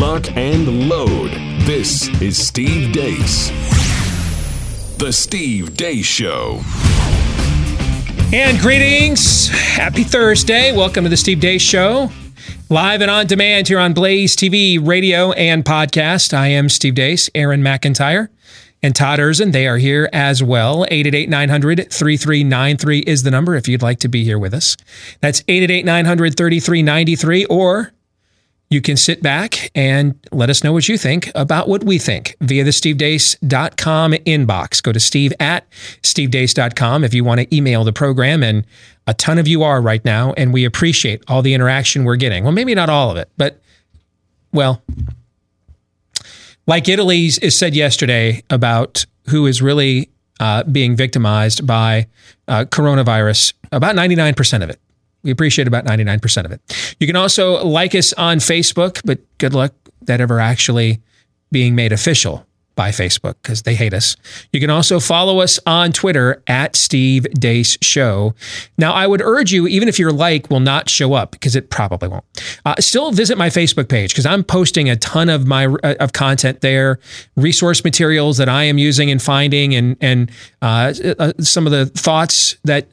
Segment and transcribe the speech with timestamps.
[0.00, 1.30] lock, and load.
[1.66, 3.50] This is Steve Deace.
[4.96, 6.62] The Steve Deace Show.
[8.32, 9.48] And greetings.
[9.50, 10.74] Happy Thursday.
[10.74, 12.10] Welcome to the Steve Deace Show.
[12.70, 16.32] Live and on demand here on Blaze TV, radio, and podcast.
[16.32, 18.30] I am Steve Deace, Aaron McIntyre,
[18.82, 19.52] and Todd Erzen.
[19.52, 20.84] They are here as well.
[20.84, 24.78] 888 900 3393 is the number if you'd like to be here with us.
[25.20, 27.92] That's 888 900 3393 or
[28.70, 32.36] you can sit back and let us know what you think about what we think
[32.40, 34.80] via the stevedeace.com inbox.
[34.80, 35.68] Go to steve at
[36.02, 38.44] stevedeace.com if you want to email the program.
[38.44, 38.64] And
[39.08, 40.32] a ton of you are right now.
[40.34, 42.44] And we appreciate all the interaction we're getting.
[42.44, 43.60] Well, maybe not all of it, but
[44.52, 44.82] well,
[46.66, 52.06] like Italy is said yesterday about who is really uh, being victimized by
[52.46, 54.80] uh, coronavirus, about 99% of it
[55.22, 56.94] we appreciate about 99% of it.
[56.98, 61.00] You can also like us on Facebook, but good luck that ever actually
[61.50, 62.46] being made official
[62.80, 64.16] by Facebook because they hate us.
[64.54, 68.34] You can also follow us on Twitter at Steve Deace Show.
[68.78, 71.68] Now, I would urge you, even if your like will not show up because it
[71.68, 72.24] probably won't,
[72.64, 76.14] uh, still visit my Facebook page because I'm posting a ton of my uh, of
[76.14, 76.98] content there,
[77.36, 80.30] resource materials that I am using and finding, and and
[80.62, 82.88] uh, uh some of the thoughts that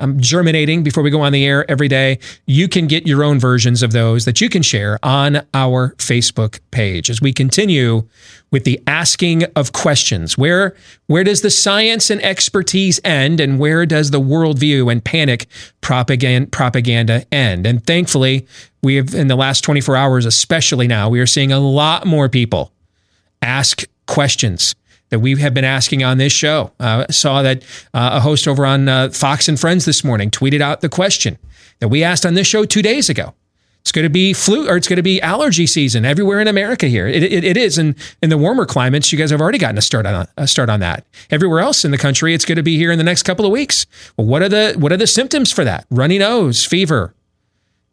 [0.00, 2.18] I'm germinating before we go on the air every day.
[2.46, 6.60] You can get your own versions of those that you can share on our Facebook
[6.70, 8.08] page as we continue
[8.50, 10.36] with the asking of questions.
[10.36, 10.74] Where
[11.06, 15.46] where does the science and expertise end, and where does the worldview and panic
[15.80, 17.66] propaganda propaganda end?
[17.66, 18.46] And thankfully,
[18.82, 22.28] we have in the last 24 hours, especially now, we are seeing a lot more
[22.28, 22.72] people
[23.42, 24.74] ask questions
[25.10, 26.72] that we have been asking on this show.
[26.80, 30.60] Uh, saw that uh, a host over on uh, Fox and Friends this morning tweeted
[30.60, 31.38] out the question
[31.80, 33.34] that we asked on this show two days ago.
[33.80, 36.86] It's going to be flu or it's going to be allergy season everywhere in America
[36.86, 37.06] here.
[37.06, 37.78] It, it, it is.
[37.78, 40.68] And in the warmer climates, you guys have already gotten a start on a start
[40.68, 41.06] on that.
[41.30, 43.50] Everywhere else in the country, it's going to be here in the next couple of
[43.50, 43.86] weeks.
[44.16, 45.86] Well, what are the what are the symptoms for that?
[45.90, 47.14] Runny nose, fever,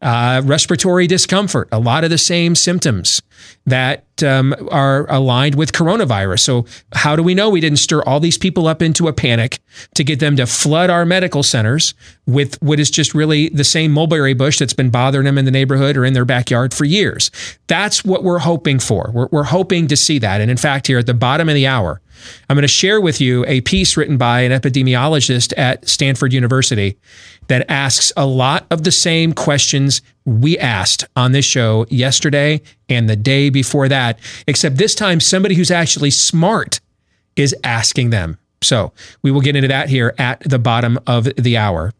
[0.02, 3.22] uh, respiratory discomfort, a lot of the same symptoms
[3.66, 6.40] that um, are aligned with coronavirus.
[6.40, 9.59] So, how do we know we didn't stir all these people up into a panic
[9.96, 13.91] to get them to flood our medical centers with what is just really the same
[13.91, 17.31] mulberry bush that's been bothering them in the neighborhood or in their backyard for years?
[17.68, 19.12] That's what we're hoping for.
[19.14, 20.41] We're, we're hoping to see that.
[20.41, 22.02] And in fact, here at the bottom of the hour,
[22.50, 26.97] I'm going to share with you a piece written by an epidemiologist at Stanford University
[27.47, 33.09] that asks a lot of the same questions we asked on this show yesterday and
[33.09, 36.79] the day before that, except this time somebody who's actually smart
[37.35, 38.38] is asking them.
[38.61, 38.91] So
[39.22, 41.94] we will get into that here at the bottom of the hour.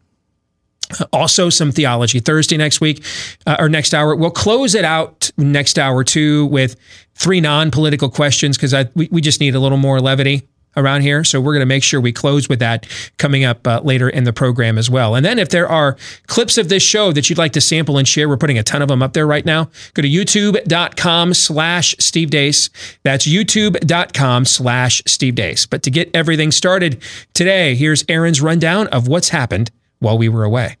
[1.12, 3.04] Also, some theology Thursday next week
[3.46, 4.16] uh, or next hour.
[4.16, 6.76] We'll close it out next hour too with
[7.18, 11.24] three non political questions because we, we just need a little more levity around here.
[11.24, 12.86] So we're going to make sure we close with that
[13.18, 15.14] coming up uh, later in the program as well.
[15.14, 15.96] And then if there are
[16.26, 18.82] clips of this show that you'd like to sample and share, we're putting a ton
[18.82, 19.70] of them up there right now.
[19.94, 22.70] Go to youtube.com slash Steve Deace.
[23.02, 25.66] That's youtube.com slash Steve Deace.
[25.68, 27.02] But to get everything started
[27.34, 30.76] today, here's Aaron's rundown of what's happened while we were away.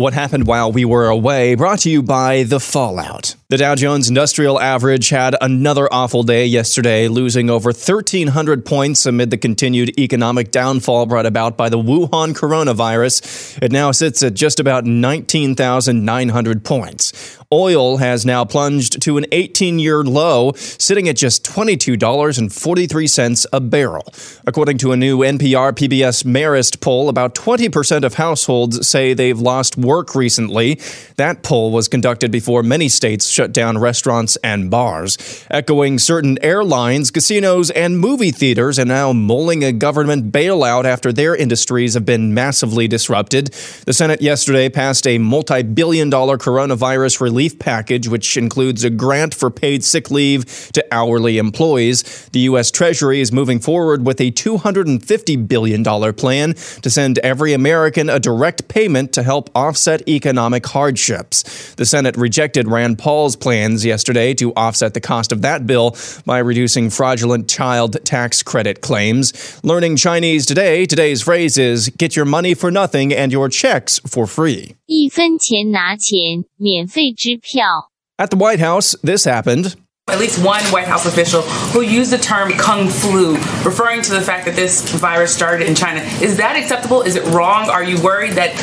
[0.00, 3.34] What happened while we were away brought to you by the fallout.
[3.50, 9.28] The Dow Jones Industrial Average had another awful day yesterday, losing over 1,300 points amid
[9.28, 13.62] the continued economic downfall brought about by the Wuhan coronavirus.
[13.62, 17.36] It now sits at just about 19,900 points.
[17.52, 24.04] Oil has now plunged to an 18 year low, sitting at just $22.43 a barrel.
[24.46, 29.76] According to a new NPR PBS Marist poll, about 20% of households say they've lost
[29.76, 30.78] work recently.
[31.16, 35.18] That poll was conducted before many states shut down restaurants and bars.
[35.50, 41.34] Echoing certain airlines, casinos, and movie theaters are now mulling a government bailout after their
[41.34, 43.48] industries have been massively disrupted.
[43.86, 48.89] The Senate yesterday passed a multi billion dollar coronavirus relief relief package, which includes a
[48.89, 52.29] grant for paid sick leave to hourly employees.
[52.29, 52.71] The U.S.
[52.71, 58.67] Treasury is moving forward with a $250 billion plan to send every American a direct
[58.67, 61.73] payment to help offset economic hardships.
[61.75, 66.39] The Senate rejected Rand Paul's plans yesterday to offset the cost of that bill by
[66.39, 69.59] reducing fraudulent child tax credit claims.
[69.63, 74.27] Learning Chinese today, today's phrase is get your money for nothing and your checks for
[74.27, 74.75] free.
[74.87, 77.89] 一分钱拿钱， 免费支票。
[78.17, 79.75] At the White House, this happened.
[80.07, 81.41] at least one White House official
[81.73, 83.33] who used the term kung flu,
[83.65, 85.99] referring to the fact that this virus started in China.
[86.21, 87.01] Is that acceptable?
[87.01, 87.69] Is it wrong?
[87.69, 88.53] Are you worried that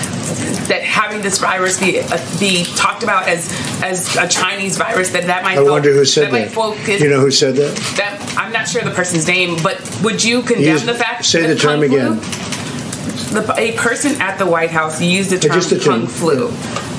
[0.69, 3.51] that having this virus be uh, be talked about as
[3.83, 6.51] as a Chinese virus that that might I wonder who said that, that.
[6.53, 7.75] focus, you know who said that?
[7.97, 11.43] that I'm not sure the person's name, but would you condemn Use- the fact say
[11.43, 12.56] that the term kung flu- again.
[13.34, 16.50] The, a person at the White House used the term the kung flu.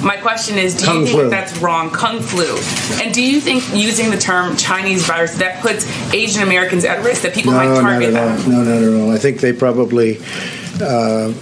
[0.05, 1.31] My question is, do Kung you think flu.
[1.31, 2.57] that's wrong, kung flu?
[3.03, 7.23] And do you think using the term Chinese virus that puts Asian Americans at risk,
[7.23, 8.51] that people might No, not target them?
[8.51, 9.11] No, not at all.
[9.11, 10.19] I think they probably
[10.81, 11.33] uh,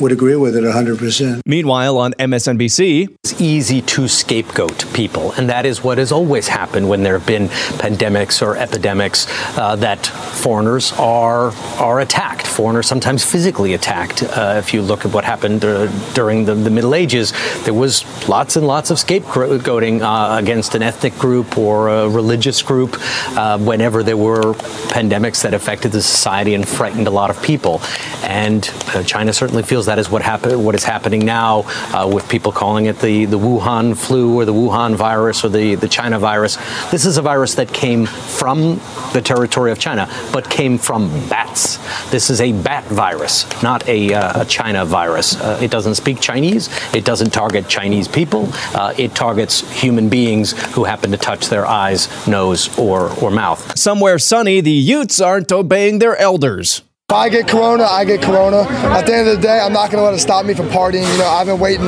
[0.00, 1.40] would agree with it 100%.
[1.46, 6.88] Meanwhile, on MSNBC, It's easy to scapegoat people, and that is what has always happened
[6.88, 7.48] when there have been
[7.78, 9.26] pandemics or epidemics.
[9.58, 12.46] Uh, that foreigners are are attacked.
[12.46, 14.22] Foreigners sometimes physically attacked.
[14.22, 17.32] Uh, if you look at what happened uh, during the, the Middle Ages,
[17.64, 22.62] there was lots and lots of scapegoating uh, against an ethnic group or a religious
[22.62, 22.96] group
[23.36, 24.54] uh, whenever there were
[24.90, 27.80] pandemics that affected the society and frightened a lot of people.
[28.22, 30.64] And uh, China certainly feels that is what happened.
[30.64, 31.64] What is happening now
[31.94, 35.74] uh, with people calling it the, the Wuhan flu or the Wuhan virus or the,
[35.74, 36.56] the China virus.
[36.90, 38.80] This is a virus that came from
[39.12, 41.78] the territory of China, but came from bats.
[42.10, 45.40] This is a bat virus, not a, uh, a China virus.
[45.40, 46.68] Uh, it doesn't speak Chinese.
[46.94, 48.48] It doesn't target Chinese people.
[48.74, 53.78] Uh, it targets human beings who happen to touch their eyes, nose, or, or mouth.
[53.78, 56.82] somewhere sunny, the Utes aren't obeying their elders.
[57.10, 58.64] If I get corona, I get corona.
[58.68, 60.68] At the end of the day, I'm not going to let it stop me from
[60.68, 61.10] partying.
[61.10, 61.86] You know, I've been waiting.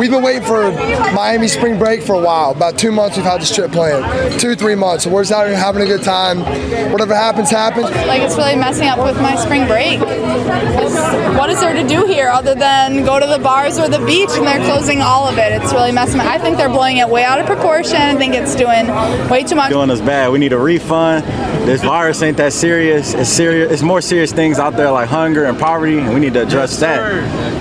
[0.00, 0.72] We've been waiting for
[1.12, 2.52] Miami spring break for a while.
[2.52, 4.40] About two months we've had this trip planned.
[4.40, 5.04] Two, three months.
[5.04, 6.40] So we're just out here having a good time.
[6.90, 7.84] Whatever happens, happens.
[8.06, 10.00] Like it's really messing up with my spring break.
[11.36, 14.30] What is there to do here other than go to the bars or the beach
[14.32, 15.52] and they're closing all of it?
[15.52, 16.18] It's really messing.
[16.18, 16.26] up.
[16.26, 18.00] I think they're blowing it way out of proportion.
[18.00, 18.88] I think it's doing
[19.28, 19.70] way too much.
[19.70, 20.32] doing us bad.
[20.32, 21.26] We need a refund.
[21.68, 23.12] This virus ain't that serious.
[23.12, 23.70] It's serious.
[23.70, 26.78] It's more serious things out there like hunger and poverty, and we need to address
[26.78, 26.98] that.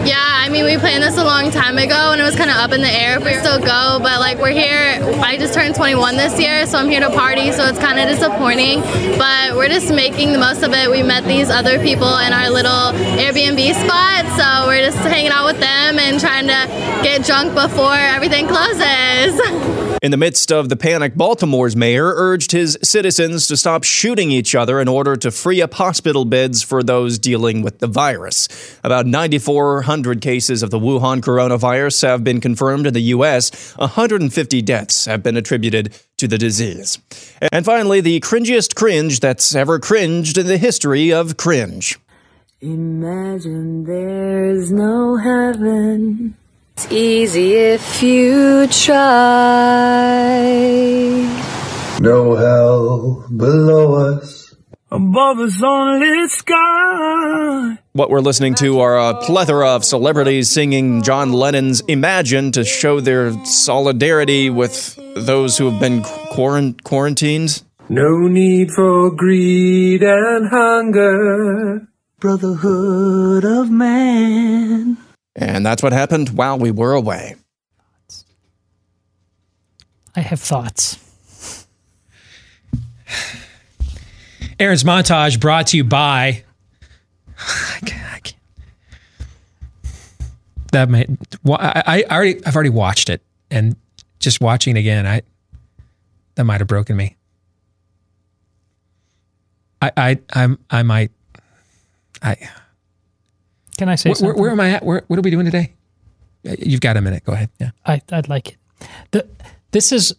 [0.07, 2.55] Yeah, I mean, we planned this a long time ago, and it was kind of
[2.55, 3.99] up in the air if we still go.
[4.01, 4.97] But like, we're here.
[5.21, 7.51] I just turned 21 this year, so I'm here to party.
[7.51, 8.81] So it's kind of disappointing,
[9.19, 10.89] but we're just making the most of it.
[10.89, 12.89] We met these other people in our little
[13.21, 16.65] Airbnb spot, so we're just hanging out with them and trying to
[17.03, 19.91] get drunk before everything closes.
[20.01, 24.55] In the midst of the panic, Baltimore's mayor urged his citizens to stop shooting each
[24.55, 28.47] other in order to free up hospital beds for those dealing with the virus.
[28.83, 33.75] About 9,400 cases of the Wuhan coronavirus have been confirmed in the U.S.
[33.75, 36.99] 150 deaths have been attributed to the disease.
[37.51, 41.99] And finally, the cringiest cringe that's ever cringed in the history of cringe.
[42.61, 46.37] Imagine there's no heaven.
[46.77, 49.01] It's easy if you try.
[51.99, 54.40] No hell below us.
[54.93, 57.77] Above us only sky.
[57.93, 62.99] What we're listening to are a plethora of celebrities singing John Lennon's Imagine to show
[62.99, 67.63] their solidarity with those who have been quarant- quarantined.
[67.87, 71.87] No need for greed and hunger.
[72.19, 74.97] Brotherhood of man.
[75.37, 77.35] And that's what happened while we were away.
[80.17, 80.97] I have thoughts.
[84.61, 86.43] Aaron's montage brought to you by.
[87.35, 88.35] I can't, I can't.
[90.71, 91.07] That may,
[91.49, 93.75] I, I already I've already watched it and
[94.19, 95.23] just watching it again I
[96.35, 97.17] that might have broken me.
[99.81, 101.09] I I I'm I might
[102.21, 102.37] I
[103.77, 104.41] Can I say where, where, something?
[104.41, 104.85] where am I at?
[104.85, 105.73] Where, what are we doing today?
[106.47, 107.23] Uh, You've got a minute.
[107.25, 107.49] Go ahead.
[107.59, 107.71] Yeah.
[107.83, 108.57] I, I'd like it.
[109.09, 109.27] The,
[109.71, 110.13] this is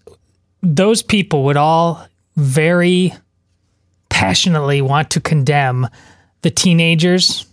[0.65, 3.13] those people would all very
[4.23, 5.89] passionately want to condemn
[6.43, 7.47] the teenagers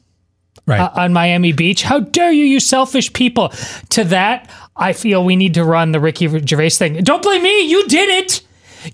[0.65, 0.79] right.
[0.79, 1.83] uh, on Miami Beach.
[1.83, 3.49] How dare you, you selfish people!
[3.89, 7.03] To that, I feel we need to run the Ricky Gervais thing.
[7.03, 7.67] Don't blame me.
[7.69, 8.41] You did it.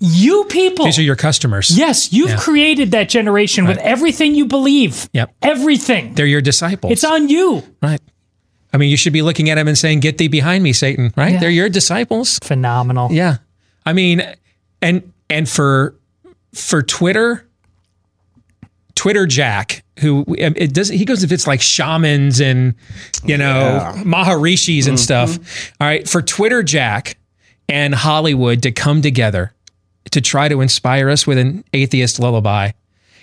[0.00, 0.84] You people.
[0.84, 1.76] These are your customers.
[1.76, 2.36] Yes, you've Yeah.
[2.38, 5.08] created that generation with everything you believe.
[5.12, 5.32] Yep.
[5.42, 6.14] Everything.
[6.14, 6.92] They're your disciples.
[6.92, 7.62] It's on you.
[7.80, 8.00] Right.
[8.72, 11.12] I mean, you should be looking at him and saying, "Get thee behind me, Satan!"
[11.16, 11.34] Right?
[11.34, 11.40] Yeah.
[11.40, 12.40] They're your disciples.
[12.42, 13.12] Phenomenal.
[13.12, 13.36] Yeah.
[13.86, 14.22] I mean,
[14.82, 15.94] and and for
[16.52, 17.45] for Twitter,
[18.96, 22.74] Twitter Jack, who um, it does he goes if it's like shamans and
[23.24, 25.38] you know Maharishis and stuff.
[25.80, 27.16] All right, for Twitter Jack
[27.68, 29.52] and Hollywood to come together
[30.10, 32.72] to try to inspire us with an atheist lullaby.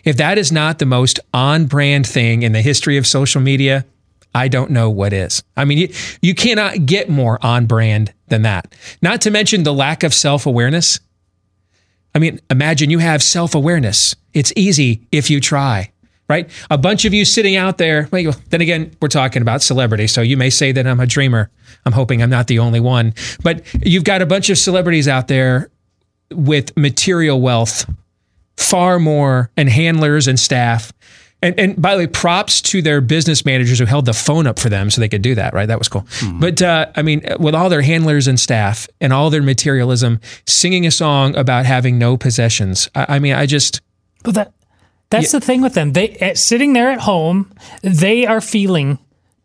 [0.05, 3.85] If that is not the most on brand thing in the history of social media,
[4.35, 5.43] I don't know what is.
[5.55, 8.75] I mean, you, you cannot get more on brand than that.
[9.01, 10.99] Not to mention the lack of self awareness.
[12.15, 14.15] I mean, imagine you have self awareness.
[14.33, 15.91] It's easy if you try,
[16.29, 16.49] right?
[16.69, 18.07] A bunch of you sitting out there.
[18.11, 20.07] Well, then again, we're talking about celebrity.
[20.07, 21.49] So you may say that I'm a dreamer.
[21.85, 23.13] I'm hoping I'm not the only one.
[23.43, 25.69] But you've got a bunch of celebrities out there
[26.31, 27.89] with material wealth,
[28.57, 30.93] far more, and handlers and staff.
[31.43, 34.57] And, and by the way, props to their business managers who held the phone up
[34.57, 35.65] for them so they could do that, right?
[35.65, 36.07] That was cool.
[36.39, 40.87] But uh, I mean, with all their handlers and staff and all their materialism, singing
[40.87, 42.89] a song about having no possessions.
[42.95, 43.81] I, I mean, I just.
[44.23, 44.53] But that
[45.09, 45.91] that's the thing with them.
[45.91, 48.97] They eh, sitting there at home, they are feeling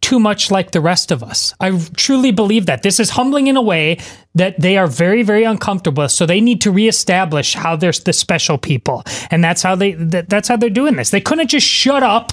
[0.09, 1.55] too much like the rest of us.
[1.61, 2.83] I truly believe that.
[2.83, 3.99] This is humbling in a way
[4.35, 6.09] that they are very very uncomfortable.
[6.09, 9.03] So they need to reestablish how they're the special people.
[9.31, 11.11] And that's how they that, that's how they're doing this.
[11.11, 12.33] They couldn't just shut up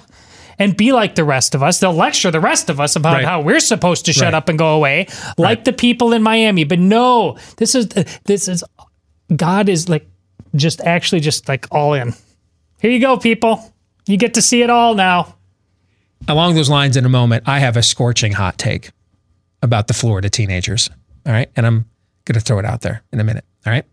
[0.58, 1.80] and be like the rest of us.
[1.80, 3.26] They'll lecture the rest of us about Right.
[3.26, 4.34] how we're supposed to shut Right.
[4.34, 6.64] up and go away like the people in Miami.
[6.64, 7.88] But no, this is
[8.24, 8.64] this is
[9.36, 10.08] God is like
[10.56, 12.14] just actually just like all in.
[12.80, 13.54] Here you go, people.
[14.08, 15.36] You get to see it all now.
[16.28, 18.92] Along those lines in a moment, I have a scorching hot take
[19.62, 20.90] about the Florida teenagers.
[21.26, 21.50] All right.
[21.56, 21.86] And I'm
[22.26, 23.46] going to throw it out there in a minute.
[23.66, 23.86] All right.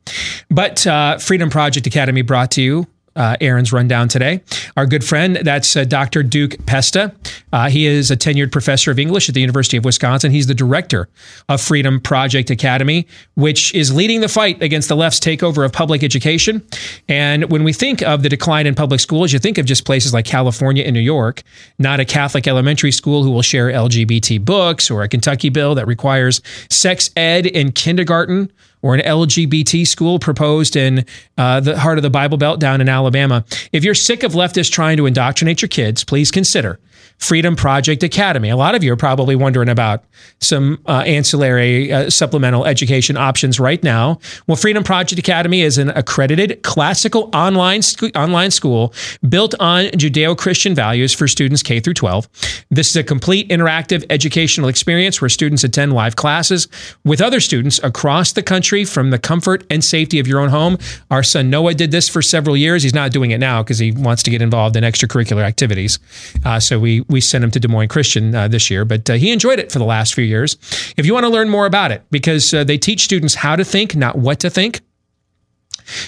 [0.51, 2.87] But uh, Freedom Project Academy brought to you.
[3.15, 4.41] Uh, Aaron's rundown today.
[4.77, 6.23] Our good friend, that's uh, Dr.
[6.23, 7.15] Duke Pesta.
[7.53, 10.31] Uh, he is a tenured professor of English at the University of Wisconsin.
[10.31, 11.09] He's the director
[11.49, 16.03] of Freedom Project Academy, which is leading the fight against the left's takeover of public
[16.03, 16.67] education.
[17.09, 20.15] And when we think of the decline in public schools, you think of just places
[20.15, 21.43] like California and New York,
[21.79, 25.87] not a Catholic elementary school who will share LGBT books or a Kentucky bill that
[25.87, 26.41] requires
[26.71, 28.51] sex ed in kindergarten
[28.83, 31.07] or an LGBT school proposed in
[31.39, 33.45] uh, the heart of the Bible Belt down in Alabama.
[33.73, 36.79] If you're sick of leftists trying to indoctrinate your kids, please consider
[37.23, 38.49] Freedom Project Academy.
[38.49, 40.03] A lot of you are probably wondering about
[40.41, 44.19] some uh, ancillary uh, supplemental education options right now.
[44.49, 48.93] Well, Freedom Project Academy is an accredited classical online sc- online school
[49.29, 52.29] built on Judeo-Christian values for students K through 12.
[52.71, 56.67] This is a complete interactive educational experience where students attend live classes
[57.05, 60.77] with other students across the country from the comfort and safety of your own home.
[61.09, 62.83] Our son Noah did this for several years.
[62.83, 66.01] He's not doing it now because he wants to get involved in extracurricular activities.
[66.45, 69.15] Uh, so we we sent him to Des Moines Christian uh, this year, but uh,
[69.15, 70.57] he enjoyed it for the last few years.
[70.97, 73.65] If you want to learn more about it, because uh, they teach students how to
[73.65, 74.81] think, not what to think.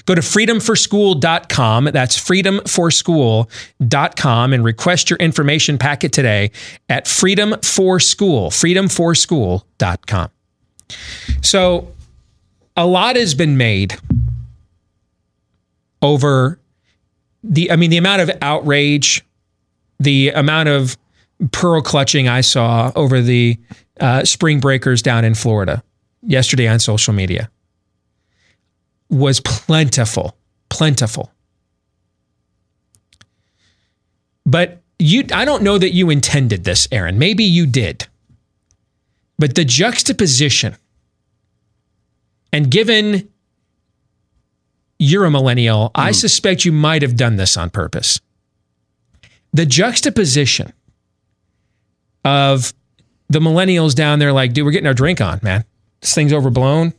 [0.06, 1.86] Go to freedomforschool.com.
[1.86, 6.52] That's freedomforschool.com and request your information packet today
[6.88, 10.30] at freedom for school, freedomforschool.com.
[11.42, 11.92] So,
[12.76, 13.96] a lot has been made
[16.02, 16.58] over
[17.42, 19.24] the, I mean, the amount of outrage,
[19.98, 20.96] the amount of
[21.52, 23.58] pearl clutching I saw over the
[24.00, 25.82] uh, spring breakers down in Florida
[26.22, 27.50] yesterday on social media
[29.10, 30.36] was plentiful,
[30.68, 31.30] plentiful.
[34.46, 37.18] But you I don't know that you intended this, Aaron.
[37.18, 38.06] Maybe you did.
[39.38, 40.76] But the juxtaposition
[42.52, 43.28] and given
[44.98, 48.20] you're a millennial, I suspect you might have done this on purpose.
[49.54, 50.72] The juxtaposition
[52.24, 52.74] of
[53.28, 55.64] the millennials down there like, dude, we're getting our drink on, man.
[56.00, 56.92] This thing's overblown.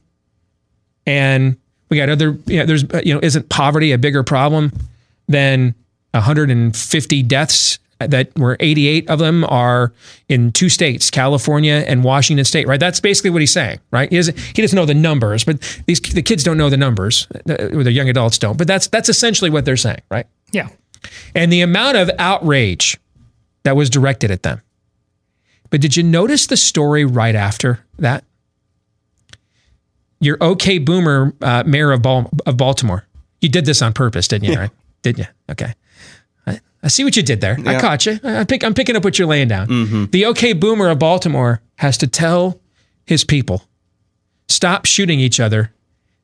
[1.05, 1.57] And
[1.89, 4.71] we got other, you know, there's, uh, you know, isn't poverty a bigger problem
[5.27, 5.75] than
[6.11, 9.93] 150 deaths that were 88 of them are
[10.27, 12.79] in two states, California and Washington State, right?
[12.79, 14.09] That's basically what he's saying, right?
[14.09, 17.27] He doesn't, he doesn't know the numbers, but these the kids don't know the numbers,
[17.47, 18.57] or the young adults don't.
[18.57, 20.27] But that's that's essentially what they're saying, right?
[20.51, 20.69] Yeah.
[21.33, 22.97] And the amount of outrage
[23.63, 24.61] that was directed at them.
[25.69, 28.23] But did you notice the story right after that?
[30.19, 33.05] Your OK Boomer uh, mayor of, Bal- of Baltimore.
[33.41, 34.55] You did this on purpose, didn't you?
[34.59, 34.71] Right?
[35.01, 35.25] Did you?
[35.51, 35.73] Okay.
[36.47, 37.57] I, I see what you did there.
[37.65, 38.19] I caught you.
[38.23, 39.67] I pick, I'm picking up what you're laying down.
[40.11, 42.59] The OK Boomer of Baltimore has to tell
[43.05, 43.63] his people
[44.47, 45.71] stop shooting each other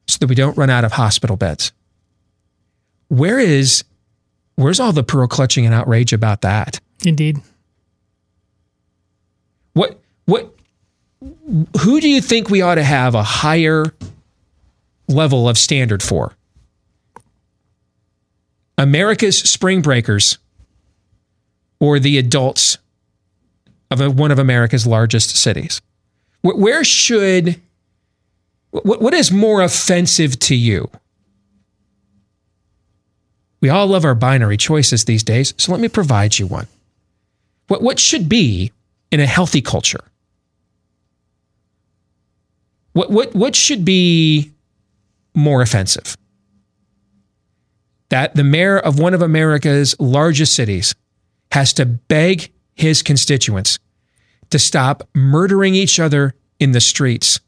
[0.08, 1.72] so that we don't run out of hospital beds.
[3.10, 3.84] Where is
[4.56, 6.80] where's all the pearl clutching and outrage about that?
[7.06, 7.40] Indeed.
[9.74, 10.54] What what
[11.82, 13.86] who do you think we ought to have a higher
[15.08, 16.34] level of standard for?
[18.78, 20.38] America's spring breakers
[21.80, 22.78] or the adults
[23.92, 25.82] of a, one of America's largest cities?
[26.42, 27.62] Wh- Where should
[28.72, 30.90] what, what is more offensive to you?
[33.62, 36.68] We all love our binary choices these days, so let me provide you one.
[37.68, 38.72] What, what should be
[39.12, 40.04] in a healthy culture?
[42.94, 44.52] What, what, what should be
[45.34, 46.18] more offensive?
[48.12, 50.94] that the mayor of one of America's largest cities
[51.54, 53.80] has to beg his constituents
[54.50, 57.40] to stop murdering each other in the streets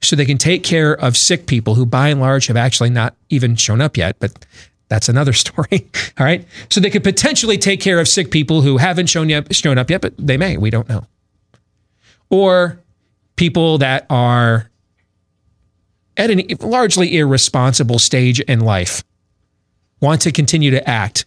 [0.00, 3.14] so they can take care of sick people who, by and large, have actually not
[3.28, 4.16] even shown up yet.
[4.18, 4.46] But
[4.92, 5.88] that's another story.
[6.18, 6.46] All right.
[6.68, 9.88] So they could potentially take care of sick people who haven't shown, yet, shown up
[9.88, 10.58] yet, but they may.
[10.58, 11.06] We don't know.
[12.28, 12.78] Or
[13.36, 14.70] people that are
[16.18, 19.02] at a largely irresponsible stage in life
[20.00, 21.24] want to continue to act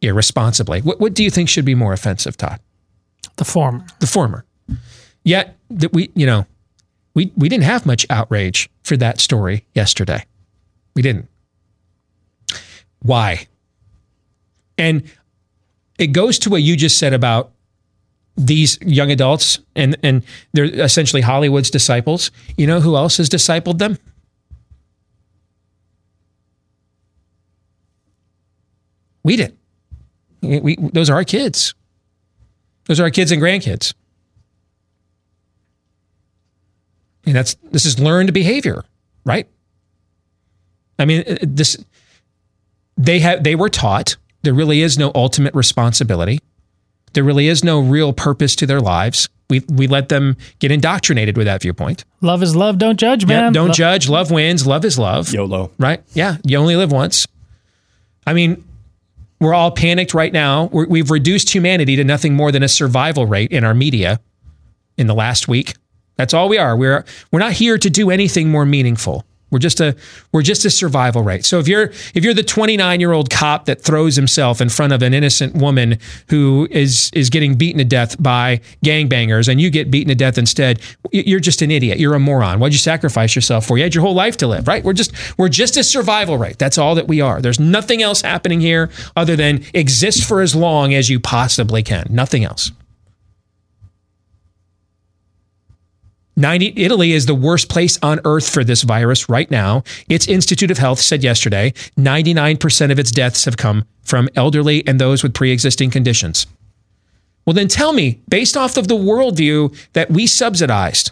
[0.00, 0.80] irresponsibly.
[0.80, 2.60] What, what do you think should be more offensive, Todd?
[3.36, 3.86] The former.
[4.00, 4.44] The former.
[5.22, 6.46] Yet that we, you know,
[7.14, 10.24] we we didn't have much outrage for that story yesterday.
[10.94, 11.28] We didn't.
[13.00, 13.46] Why?
[14.76, 15.02] And
[15.98, 17.52] it goes to what you just said about
[18.36, 22.30] these young adults and and they're essentially Hollywood's disciples.
[22.56, 23.98] You know who else has discipled them?
[29.24, 29.56] We did.
[30.40, 31.74] We, we, those are our kids.
[32.86, 33.92] Those are our kids and grandkids.
[37.26, 38.84] And that's this is learned behavior,
[39.24, 39.46] right?
[40.98, 41.76] I mean, uh, this
[42.98, 46.40] they have they were taught there really is no ultimate responsibility.
[47.14, 49.28] There really is no real purpose to their lives.
[49.48, 52.04] We we let them get indoctrinated with that viewpoint.
[52.20, 52.78] Love is love.
[52.78, 53.44] Don't judge, man.
[53.44, 54.08] Yeah, don't Lo- judge.
[54.08, 54.66] Love wins.
[54.66, 55.32] Love is love.
[55.32, 55.70] YOLO.
[55.78, 56.02] Right?
[56.12, 56.36] Yeah.
[56.44, 57.26] You only live once.
[58.26, 58.62] I mean,
[59.40, 60.64] we're all panicked right now.
[60.64, 64.20] We're, we've reduced humanity to nothing more than a survival rate in our media
[64.98, 65.74] in the last week.
[66.16, 66.76] That's all we are.
[66.76, 69.24] We're we're not here to do anything more meaningful.
[69.50, 69.96] We're just a
[70.32, 71.44] we're just a survival rate.
[71.44, 74.92] So if you're if you're the 29 year old cop that throws himself in front
[74.92, 79.70] of an innocent woman who is is getting beaten to death by gangbangers and you
[79.70, 80.80] get beaten to death instead,
[81.12, 81.98] you're just an idiot.
[81.98, 82.60] You're a moron.
[82.60, 83.78] Why'd you sacrifice yourself for?
[83.78, 84.84] You had your whole life to live, right?
[84.84, 86.58] We're just we're just a survival rate.
[86.58, 87.40] That's all that we are.
[87.40, 92.06] There's nothing else happening here other than exist for as long as you possibly can.
[92.10, 92.72] Nothing else.
[96.38, 99.82] 90, Italy is the worst place on earth for this virus right now.
[100.08, 105.00] Its Institute of Health said yesterday 99% of its deaths have come from elderly and
[105.00, 106.46] those with pre existing conditions.
[107.44, 111.10] Well, then tell me, based off of the worldview that we subsidized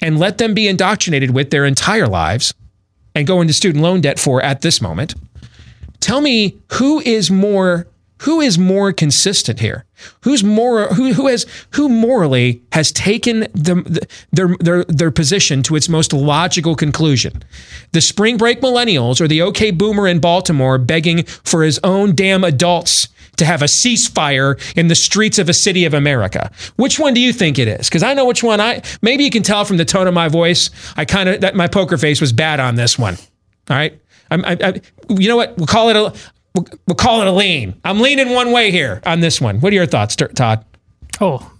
[0.00, 2.54] and let them be indoctrinated with their entire lives
[3.14, 5.16] and go into student loan debt for at this moment,
[6.00, 7.86] tell me who is more
[8.22, 9.84] who is more consistent here?
[10.22, 15.62] Who's more who who has who morally has taken the, the, their their their position
[15.64, 17.42] to its most logical conclusion?
[17.92, 22.44] The spring break millennials or the OK boomer in Baltimore begging for his own damn
[22.44, 26.50] adults to have a ceasefire in the streets of a city of America.
[26.76, 27.88] Which one do you think it is?
[27.88, 30.28] Because I know which one I maybe you can tell from the tone of my
[30.28, 30.70] voice.
[30.96, 33.16] I kind of that my poker face was bad on this one.
[33.70, 34.00] All right.
[34.30, 35.56] I'm, I, I, you know what?
[35.56, 36.12] We'll call it a
[36.60, 37.74] we'll, we'll call it a lean.
[37.84, 39.60] I'm leaning one way here on this one.
[39.60, 40.64] What are your thoughts, Todd?
[41.20, 41.50] Oh,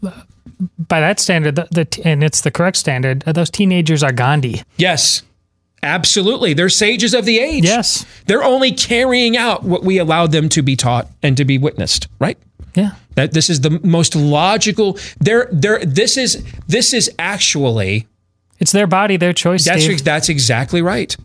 [0.78, 4.62] by that standard, the, the, and it's the correct standard, uh, those teenagers are Gandhi.
[4.76, 5.22] Yes,
[5.82, 6.52] absolutely.
[6.54, 7.64] They're sages of the age.
[7.64, 8.04] Yes.
[8.26, 12.08] They're only carrying out what we allowed them to be taught and to be witnessed,
[12.18, 12.38] right?
[12.74, 12.92] Yeah.
[13.14, 14.98] That this is the most logical.
[15.20, 18.06] They're, they're, this is this is actually
[18.60, 19.64] It's their body, their choice.
[19.64, 20.04] that's Steve.
[20.04, 21.16] that's exactly right.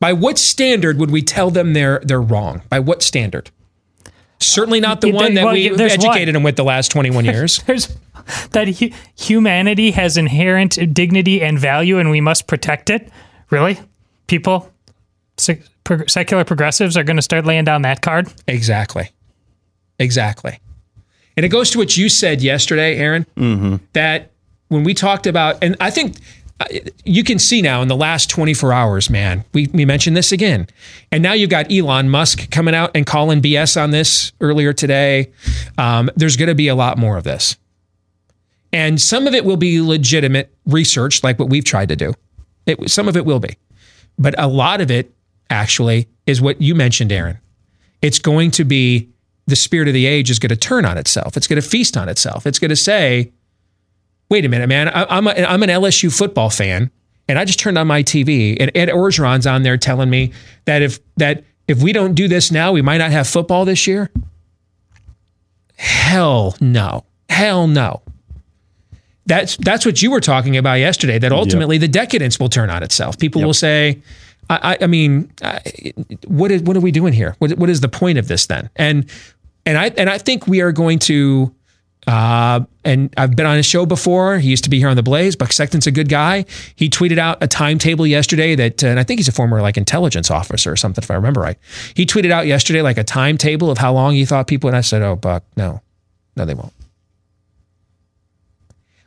[0.00, 2.62] By what standard would we tell them they're they're wrong?
[2.68, 3.50] By what standard?
[4.40, 6.90] Certainly not the Yeah, one that well, we yeah, there's educated them with the last
[6.90, 7.58] 21 years.
[7.64, 7.94] There's
[8.52, 13.10] that hu- humanity has inherent dignity and value, and we must protect it.
[13.50, 13.78] Really,
[14.28, 14.72] people,
[15.36, 18.32] sec- pro- secular progressives are going to start laying down that card.
[18.46, 19.10] Exactly.
[19.98, 20.58] Exactly.
[21.36, 23.76] And it goes to what you said yesterday, Aaron, mm-hmm.
[23.92, 24.30] that
[24.68, 26.16] when we talked about, and I think
[27.04, 30.66] you can see now in the last 24 hours, man, we, we mentioned this again.
[31.10, 35.32] And now you've got Elon Musk coming out and calling BS on this earlier today.
[35.78, 37.56] Um, there's going to be a lot more of this.
[38.72, 42.14] And some of it will be legitimate research, like what we've tried to do.
[42.66, 43.56] It, some of it will be.
[44.18, 45.12] But a lot of it
[45.48, 47.38] actually is what you mentioned, Aaron.
[48.02, 49.08] It's going to be
[49.46, 51.36] the spirit of the age is going to turn on itself.
[51.36, 52.46] It's going to feast on itself.
[52.46, 53.32] It's going to say,
[54.30, 56.90] wait a minute, man, I, I'm, a, I'm an LSU football fan,
[57.28, 60.32] and I just turned on my TV, and Ed Orgeron's on there telling me
[60.64, 63.86] that if that if we don't do this now, we might not have football this
[63.86, 64.10] year.
[65.76, 67.04] Hell no.
[67.28, 68.02] Hell no.
[69.26, 71.18] That's that's what you were talking about yesterday.
[71.18, 73.18] That ultimately the decadence will turn on itself.
[73.18, 74.02] People will say,
[74.48, 75.60] I, I, I mean, I,
[76.26, 77.36] what is what are we doing here?
[77.38, 78.68] What what is the point of this then?
[78.74, 79.08] And
[79.64, 81.54] and I and I think we are going to
[82.06, 84.38] Uh, and I've been on his show before.
[84.38, 85.36] He used to be here on the Blaze.
[85.36, 86.44] Buck Sexton's a good guy.
[86.74, 89.76] He tweeted out a timetable yesterday that, uh, and I think he's a former like
[89.76, 91.58] intelligence officer or something, if I remember right.
[91.94, 94.68] He tweeted out yesterday like a timetable of how long he thought people.
[94.68, 95.82] And I said, "Oh, Buck, no,
[96.36, 96.72] no, they won't."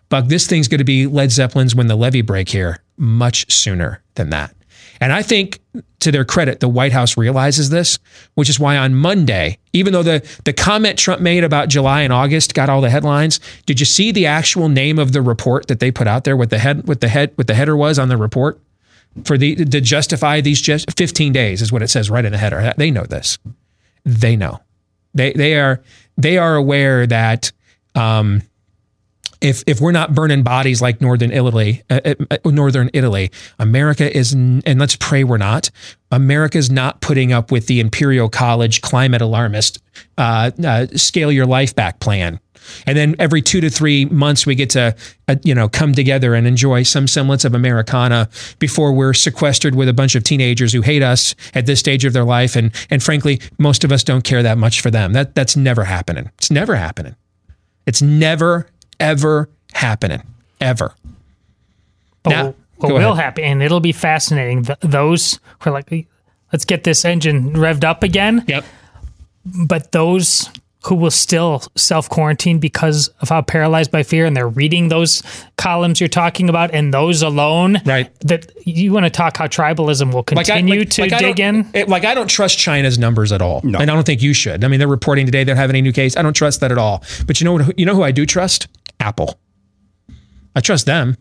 [0.09, 4.03] Buck, this thing's going to be Led Zeppelin's when the levee break here much sooner
[4.13, 4.55] than that.
[5.03, 5.59] And I think,
[5.99, 7.99] to their credit, the White House realizes this,
[8.35, 12.13] which is why on Monday, even though the, the comment Trump made about July and
[12.13, 15.81] August got all the headlines, did you see the actual name of the report that
[15.81, 16.37] they put out there?
[16.37, 18.61] What the head, what the head, what the header was on the report
[19.25, 22.37] for the to justify these just 15 days is what it says right in the
[22.37, 22.73] header.
[22.77, 23.37] They know this.
[24.05, 24.61] They know.
[25.13, 25.83] They they are
[26.17, 27.51] they are aware that.
[27.93, 28.41] Um,
[29.43, 33.29] if if we're not burning bodies like northern Italy, uh, uh, northern Italy,
[33.59, 35.69] America is, and let's pray we're not.
[36.11, 39.83] America is not putting up with the Imperial College climate alarmist
[40.17, 42.39] uh, uh, scale your life back plan.
[42.87, 44.95] And then every two to three months, we get to,
[45.27, 49.89] uh, you know, come together and enjoy some semblance of Americana before we're sequestered with
[49.89, 52.55] a bunch of teenagers who hate us at this stage of their life.
[52.55, 55.11] And and frankly, most of us don't care that much for them.
[55.11, 56.31] That that's never happening.
[56.37, 57.17] It's never happening.
[57.85, 58.67] It's never
[58.99, 60.21] ever happening.
[60.61, 60.93] Ever.
[62.23, 63.23] But Now- what go will ahead.
[63.23, 64.63] happen, and it'll be fascinating.
[64.65, 66.07] Th- those who are like,
[66.51, 68.43] let's get this engine revved up again.
[68.47, 68.65] Yep.
[69.45, 70.49] But those
[70.85, 75.23] who will still self quarantine because of how paralyzed by fear, and they're reading those
[75.57, 78.09] columns you're talking about, and those alone, right?
[78.21, 81.69] That you want to talk how tribalism will continue to I dig don't- in.
[81.73, 84.63] it- like I don't trust China's numbers at all, and I don't think you should.
[84.63, 86.17] I mean, they're reporting today they don't have any new case.
[86.17, 87.01] I don't trust that at all.
[87.27, 87.79] But you know what?
[87.79, 88.67] You know who I do trust?
[89.03, 89.37] Apple.
[90.55, 91.17] I trust them.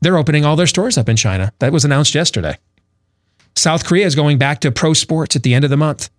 [0.00, 1.52] They're opening all their stores up in China.
[1.58, 2.56] That was announced yesterday.
[3.54, 6.10] South Korea is going back to pro sports at the end of the month.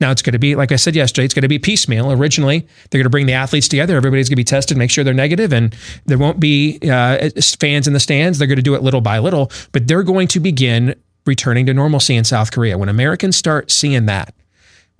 [0.00, 2.10] Now it's going to be, like I said yesterday, it's going to be piecemeal.
[2.10, 3.96] Originally, they're going to bring the athletes together.
[3.96, 7.86] Everybody's going to be tested, make sure they're negative, and there won't be uh, fans
[7.86, 8.38] in the stands.
[8.38, 10.94] They're going to do it little by little, but they're going to begin
[11.26, 12.78] returning to normalcy in South Korea.
[12.78, 14.34] When Americans start seeing that,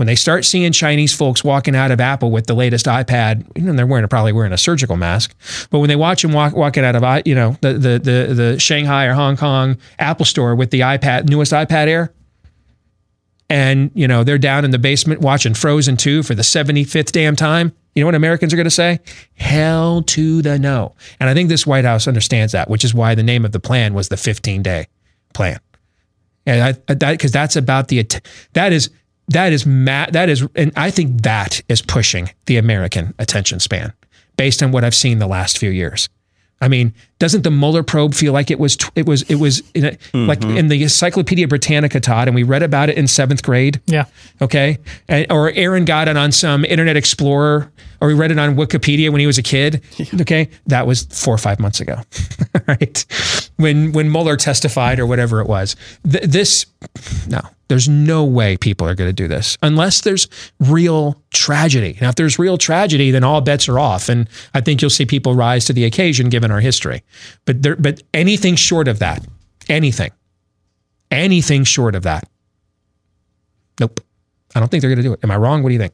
[0.00, 3.78] when they start seeing Chinese folks walking out of Apple with the latest iPad, and
[3.78, 5.34] they're wearing probably wearing a surgical mask,
[5.68, 8.58] but when they watch them walk walking out of you know the the the, the
[8.58, 12.14] Shanghai or Hong Kong Apple store with the iPad newest iPad Air,
[13.50, 17.36] and you know they're down in the basement watching Frozen 2 for the 75th damn
[17.36, 17.70] time.
[17.94, 19.00] You know what Americans are going to say?
[19.34, 20.94] Hell to the no.
[21.20, 23.60] And I think this White House understands that, which is why the name of the
[23.60, 24.86] plan was the 15 day
[25.34, 25.60] plan.
[26.46, 28.08] And I, that because that's about the
[28.54, 28.88] that is
[29.30, 33.92] that is ma- that is and I think that is pushing the American attention span
[34.36, 36.08] based on what I've seen the last few years.
[36.60, 39.62] I mean, doesn't the Mueller probe feel like it was tw- it was it was
[39.74, 40.56] in a, like mm-hmm.
[40.56, 43.80] in the Encyclopedia Britannica, Todd, and we read about it in seventh grade.
[43.86, 44.06] Yeah.
[44.40, 44.78] Okay.
[45.06, 49.10] And, or Aaron got it on some Internet Explorer, or we read it on Wikipedia
[49.10, 49.84] when he was a kid.
[50.20, 50.48] Okay.
[50.66, 52.00] That was four or five months ago.
[52.66, 53.04] right.
[53.56, 55.76] When when Mueller testified or whatever it was.
[56.10, 56.66] Th- this
[57.28, 60.26] no, there's no way people are going to do this unless there's
[60.58, 61.96] real tragedy.
[62.00, 65.06] Now, if there's real tragedy, then all bets are off, and I think you'll see
[65.06, 67.02] people rise to the occasion given our history.
[67.44, 69.26] But there, but anything short of that,
[69.68, 70.10] anything,
[71.10, 72.28] anything short of that,
[73.78, 74.00] nope.
[74.54, 75.20] I don't think they're going to do it.
[75.22, 75.62] Am I wrong?
[75.62, 75.92] What do you think?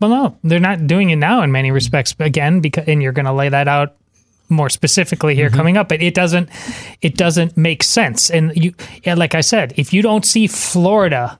[0.00, 2.14] Well, no, they're not doing it now in many respects.
[2.18, 3.96] Again, because and you're going to lay that out
[4.48, 5.88] more specifically here coming up.
[5.88, 6.48] But it doesn't,
[7.02, 8.30] it doesn't make sense.
[8.30, 11.38] And you, yeah, like I said, if you don't see Florida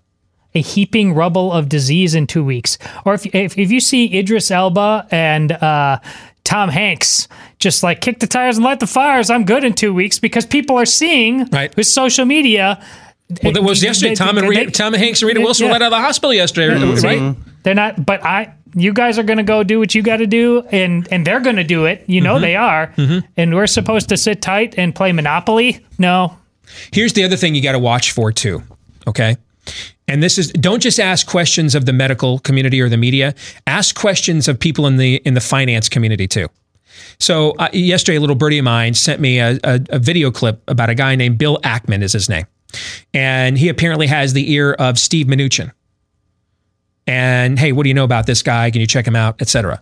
[0.54, 4.50] a heaping rubble of disease in two weeks, or if if, if you see Idris
[4.50, 6.00] Elba and uh,
[6.44, 9.92] Tom Hanks just like kick the tires and light the fires, I'm good in two
[9.94, 11.74] weeks because people are seeing right.
[11.76, 12.82] with social media.
[13.44, 14.14] Well, that was yesterday.
[14.14, 16.34] Tom and Rita, Tom and Hanks and Rita Wilson were let out of the hospital
[16.34, 17.06] yesterday, See?
[17.06, 17.36] right?
[17.62, 20.26] They're not, but I, you guys are going to go do what you got to
[20.26, 22.02] do, and and they're going to do it.
[22.08, 22.40] You know Mhm.
[22.40, 23.22] they are, Mhm.
[23.36, 25.84] and we're supposed to sit tight and play Monopoly.
[25.98, 26.36] No,
[26.92, 28.62] Here's the other thing you got to watch for too.
[29.06, 29.36] Okay.
[30.10, 33.32] And this is don't just ask questions of the medical community or the media.
[33.68, 36.48] Ask questions of people in the in the finance community too.
[37.20, 40.62] So uh, yesterday, a little birdie of mine sent me a, a, a video clip
[40.66, 42.46] about a guy named Bill Ackman is his name,
[43.14, 45.70] and he apparently has the ear of Steve Mnuchin.
[47.06, 48.72] And hey, what do you know about this guy?
[48.72, 49.80] Can you check him out, etc.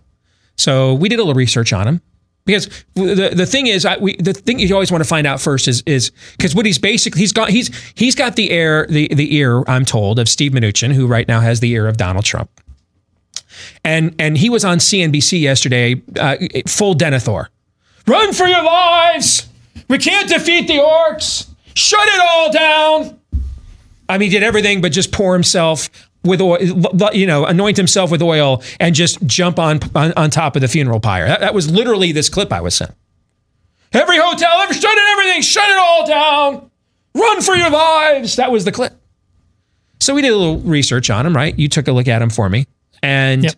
[0.57, 2.01] So we did a little research on him
[2.45, 5.39] because the the thing is, I, we, the thing you always want to find out
[5.39, 9.07] first is is because what he's basically he's got he's he's got the air the
[9.09, 12.25] the ear I'm told of Steve Mnuchin, who right now has the ear of Donald
[12.25, 12.49] Trump,
[13.83, 17.47] and and he was on CNBC yesterday, uh, full Denethor,
[18.07, 19.47] run for your lives,
[19.87, 23.19] we can't defeat the orcs, shut it all down.
[24.07, 25.89] I mean, he did everything but just pour himself
[26.23, 26.59] with oil,
[27.13, 30.67] you know, anoint himself with oil and just jump on on, on top of the
[30.67, 31.27] funeral pyre.
[31.27, 32.91] That, that was literally this clip I was sent.
[33.91, 36.71] Every hotel, every shut it, everything, shut it all down.
[37.15, 38.35] Run for your lives.
[38.35, 38.93] That was the clip.
[39.99, 41.57] So we did a little research on him, right?
[41.57, 42.65] You took a look at him for me.
[43.01, 43.55] And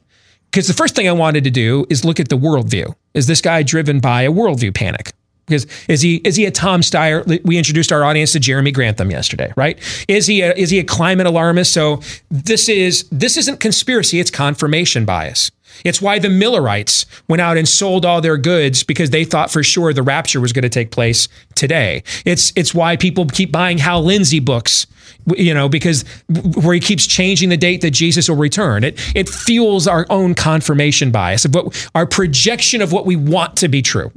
[0.49, 2.95] because the first thing I wanted to do is look at the worldview.
[3.13, 5.11] Is this guy driven by a worldview panic?
[5.51, 7.43] Because is he is he a Tom Steyer?
[7.43, 9.77] We introduced our audience to Jeremy Grantham yesterday, right?
[10.07, 11.73] Is he a, is he a climate alarmist?
[11.73, 15.51] So this is this isn't conspiracy; it's confirmation bias.
[15.83, 19.63] It's why the Millerites went out and sold all their goods because they thought for
[19.63, 22.03] sure the rapture was going to take place today.
[22.25, 24.87] It's it's why people keep buying Hal Lindsey books,
[25.35, 28.85] you know, because where he keeps changing the date that Jesus will return.
[28.85, 33.57] It it fuels our own confirmation bias of what our projection of what we want
[33.57, 34.11] to be true.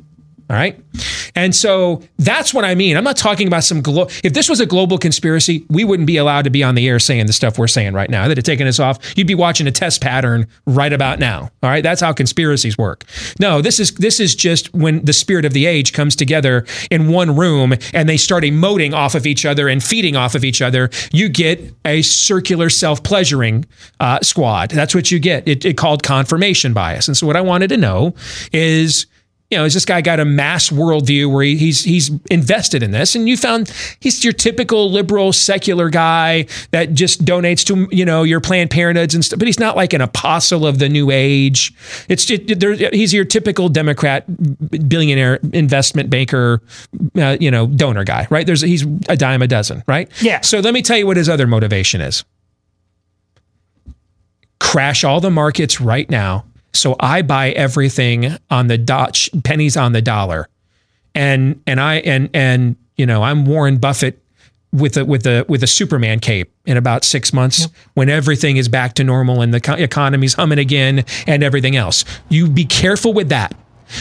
[0.50, 0.78] All right.
[1.34, 2.96] And so that's what I mean.
[2.96, 6.18] I'm not talking about some, glo- if this was a global conspiracy, we wouldn't be
[6.18, 8.28] allowed to be on the air saying the stuff we're saying right now.
[8.28, 8.98] That had taken us off.
[9.16, 11.50] You'd be watching a test pattern right about now.
[11.62, 11.82] All right.
[11.82, 13.04] That's how conspiracies work.
[13.40, 17.08] No, this is, this is just when the spirit of the age comes together in
[17.08, 20.60] one room and they start emoting off of each other and feeding off of each
[20.60, 20.90] other.
[21.10, 23.64] You get a circular self pleasuring
[23.98, 24.70] uh, squad.
[24.70, 25.48] That's what you get.
[25.48, 27.08] It, it called confirmation bias.
[27.08, 28.14] And so what I wanted to know
[28.52, 29.06] is,
[29.54, 32.90] you know, is this guy got a mass worldview where he, he's he's invested in
[32.90, 38.04] this, and you found he's your typical liberal secular guy that just donates to you
[38.04, 41.12] know your Planned Parenthoods and stuff, but he's not like an apostle of the new
[41.12, 41.72] age.
[42.08, 44.24] It's just, there, he's your typical Democrat
[44.88, 46.60] billionaire investment banker,
[47.16, 48.44] uh, you know, donor guy, right?
[48.44, 50.10] There's he's a dime a dozen, right?
[50.20, 50.40] Yeah.
[50.40, 52.24] So let me tell you what his other motivation is:
[54.58, 59.92] crash all the markets right now so I buy everything on the dot pennies on
[59.92, 60.48] the dollar.
[61.14, 64.20] And and I and and you know, I'm Warren Buffett
[64.72, 67.70] with a with a with a Superman cape in about 6 months yep.
[67.94, 72.04] when everything is back to normal and the co- economy's humming again and everything else.
[72.28, 73.54] You be careful with that.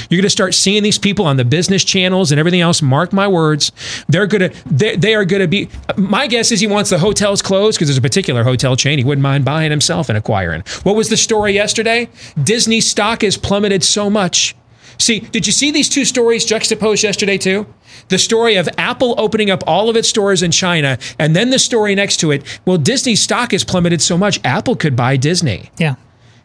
[0.09, 2.81] You're going to start seeing these people on the business channels and everything else.
[2.81, 3.71] Mark my words.
[4.07, 6.99] They're going to, they, they are going to be, my guess is he wants the
[6.99, 10.63] hotels closed because there's a particular hotel chain he wouldn't mind buying himself and acquiring.
[10.83, 12.09] What was the story yesterday?
[12.41, 14.55] Disney stock has plummeted so much.
[14.97, 17.65] See, did you see these two stories juxtaposed yesterday too?
[18.09, 21.59] The story of Apple opening up all of its stores in China, and then the
[21.59, 22.43] story next to it.
[22.65, 25.71] Well, Disney stock has plummeted so much, Apple could buy Disney.
[25.77, 25.95] Yeah.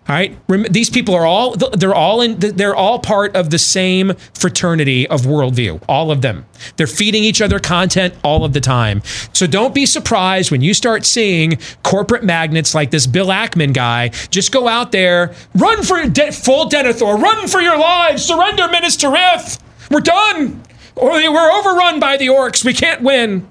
[0.09, 0.35] All right.
[0.73, 5.23] These people are all they're all in they're all part of the same fraternity of
[5.23, 5.83] worldview.
[5.87, 6.47] All of them.
[6.77, 9.03] They're feeding each other content all of the time.
[9.35, 14.09] So don't be surprised when you start seeing corporate magnets like this Bill Ackman guy
[14.31, 18.97] just go out there, run for de- full Denethor, run for your lives, surrender Minas
[18.97, 19.61] Tirith.
[19.91, 20.63] We're done.
[20.97, 22.65] Or we're overrun by the orcs.
[22.65, 23.47] We can't win.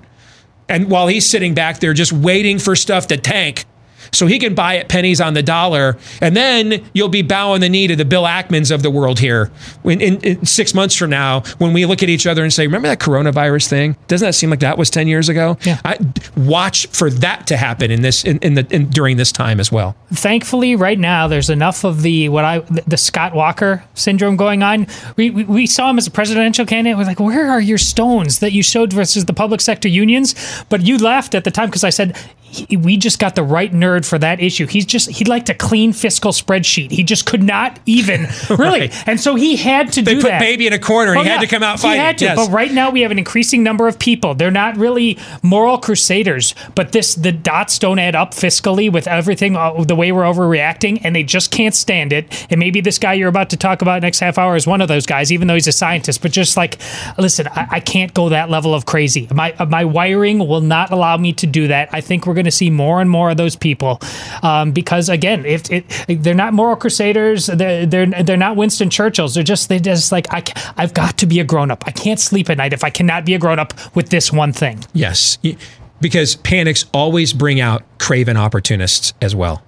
[0.67, 3.65] And while he's sitting back there just waiting for stuff to tank,
[4.12, 5.98] so he can buy at pennies on the dollar.
[6.22, 9.52] And then you'll be bowing the knee to the Bill Ackmans of the world here
[9.84, 12.65] in, in, in, six months from now when we look at each other and say,
[12.65, 13.96] remember that coronavirus thing?
[14.08, 15.58] Doesn't that seem like that was 10 years ago?
[15.63, 15.80] Yeah.
[15.84, 15.98] I,
[16.36, 19.72] watch for that to happen in this in, in the in, during this time as
[19.72, 19.96] well.
[20.13, 24.88] Thankfully, right now there's enough of the what I the Scott Walker syndrome going on.
[25.15, 26.98] We, we, we saw him as a presidential candidate.
[26.98, 30.36] We're like, where are your stones that you showed versus the public sector unions?
[30.70, 32.17] But you laughed at the time because I said
[32.49, 34.67] he, we just got the right nerd for that issue.
[34.67, 36.91] He's just he liked a clean fiscal spreadsheet.
[36.91, 39.07] He just could not even really, Right.
[39.07, 40.39] and so he had to They do put that.
[40.39, 42.01] baby in a corner Oh, he had to come out He fighting.
[42.01, 42.36] had to, Yes.
[42.38, 44.33] but right now we have an increasing number of people.
[44.36, 49.55] They're not really moral crusaders, but this the dots don't add up fiscally with everything
[49.55, 52.47] uh, the way we're overreacting, and they just can't stand it.
[52.49, 54.88] And maybe this guy you're about to talk about next half hour is one of
[54.88, 56.21] those guys, even though he's a scientist.
[56.21, 56.77] But just like,
[57.17, 59.27] listen, I, I can't go that level of crazy.
[59.33, 61.89] My uh, my wiring will not allow me to do that.
[61.91, 64.00] I think we're going to see more and more of those people
[64.43, 65.86] um, because again, if it,
[66.23, 69.34] they're not moral crusaders, they're they're they're not Winston Churchills.
[69.34, 70.43] They're just they just like I
[70.78, 71.84] I've got to be a grown up.
[71.88, 74.54] I can't sleep at night if I cannot be a grown up with this one
[74.54, 74.80] thing.
[74.93, 75.38] Yes,
[76.00, 79.63] because panics always bring out craven opportunists as well.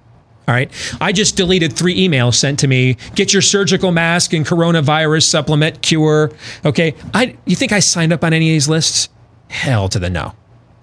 [0.48, 0.70] All right.
[1.00, 2.96] I just deleted three emails sent to me.
[3.14, 6.32] Get your surgical mask and coronavirus supplement cure.
[6.64, 6.94] Okay.
[7.14, 9.10] I you think I signed up on any of these lists?
[9.48, 10.22] Hell to the no.
[10.24, 10.34] All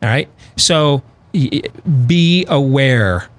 [0.04, 0.30] right.
[0.56, 3.30] So be aware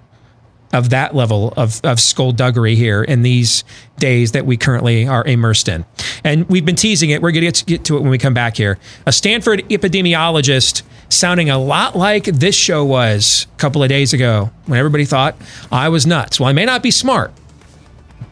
[0.72, 3.64] of that level of, of skullduggery here in these
[3.98, 5.85] days that we currently are immersed in.
[6.24, 7.22] And we've been teasing it.
[7.22, 8.79] We're going to get to it when we come back here.
[9.07, 14.51] A Stanford epidemiologist sounding a lot like this show was a couple of days ago
[14.66, 15.37] when everybody thought
[15.72, 16.38] I was nuts.
[16.38, 17.33] Well, I may not be smart,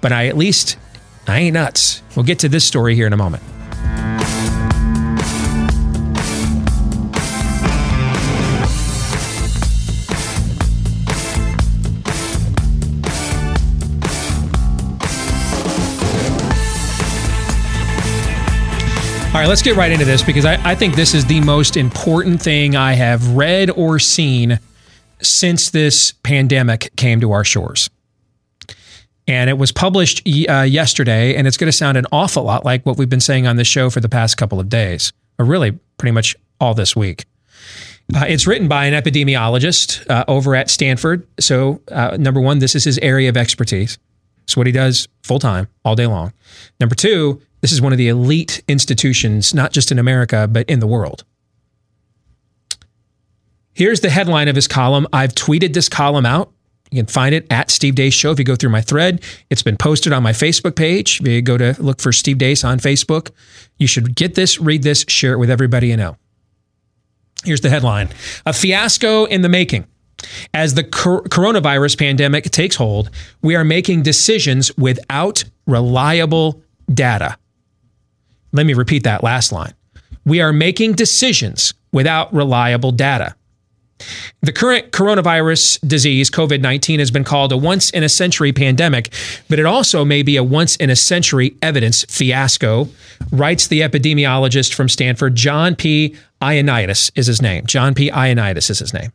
[0.00, 0.76] but I at least
[1.26, 2.02] I ain't nuts.
[2.14, 3.42] We'll get to this story here in a moment.
[19.36, 21.76] All right, let's get right into this because I, I think this is the most
[21.76, 24.58] important thing I have read or seen
[25.20, 27.90] since this pandemic came to our shores.
[29.28, 32.86] And it was published uh, yesterday, and it's going to sound an awful lot like
[32.86, 35.78] what we've been saying on this show for the past couple of days, or really
[35.98, 37.26] pretty much all this week.
[38.14, 41.26] Uh, it's written by an epidemiologist uh, over at Stanford.
[41.38, 43.98] So, uh, number one, this is his area of expertise.
[44.44, 46.32] It's what he does full time, all day long.
[46.80, 50.80] Number two, this is one of the elite institutions, not just in America, but in
[50.80, 51.24] the world.
[53.74, 55.06] Here's the headline of his column.
[55.12, 56.50] I've tweeted this column out.
[56.90, 59.22] You can find it at Steve Deace Show if you go through my thread.
[59.50, 61.20] It's been posted on my Facebook page.
[61.20, 63.32] If you go to look for Steve Deace on Facebook,
[63.76, 66.16] you should get this, read this, share it with everybody you know.
[67.44, 68.08] Here's the headline
[68.46, 69.86] A fiasco in the making.
[70.54, 73.10] As the cor- coronavirus pandemic takes hold,
[73.42, 77.36] we are making decisions without reliable data.
[78.56, 79.74] Let me repeat that last line.
[80.24, 83.36] We are making decisions without reliable data.
[84.42, 89.12] The current coronavirus disease, COVID 19, has been called a once in a century pandemic,
[89.48, 92.88] but it also may be a once in a century evidence fiasco,
[93.32, 96.14] writes the epidemiologist from Stanford, John P.
[96.42, 97.64] Ioannidis is his name.
[97.66, 98.10] John P.
[98.10, 99.12] Ioannidis is his name.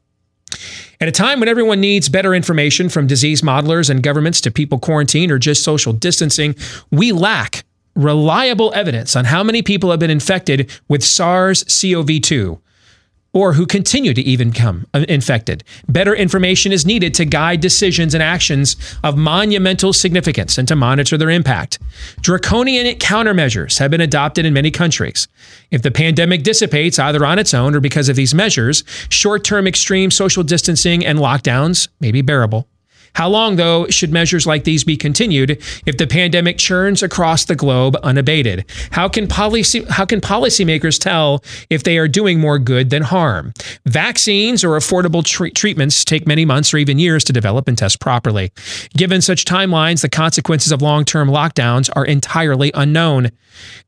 [1.00, 4.80] At a time when everyone needs better information from disease modelers and governments to people
[4.80, 6.56] quarantined or just social distancing,
[6.92, 7.64] we lack
[7.96, 12.62] reliable evidence on how many people have been infected with SARS CoV 2
[13.34, 15.64] or who continue to even come uh, infected.
[15.88, 21.18] Better information is needed to guide decisions and actions of monumental significance and to monitor
[21.18, 21.80] their impact.
[22.22, 25.28] Draconian countermeasures have been adopted in many countries.
[25.70, 29.68] If the pandemic dissipates either on its own or because of these measures, short term
[29.68, 32.68] extreme social distancing and lockdowns may be bearable.
[33.14, 37.56] How long, though, should measures like these be continued if the pandemic churns across the
[37.56, 38.66] globe unabated?
[38.92, 43.54] How can policy how can policymakers tell if they are doing more good than harm?
[43.86, 48.00] Vaccines or affordable tre- treatments take many months or even years to develop and test
[48.00, 48.52] properly.
[48.96, 53.32] Given such timelines, the consequences of long-term lockdowns are entirely unknown.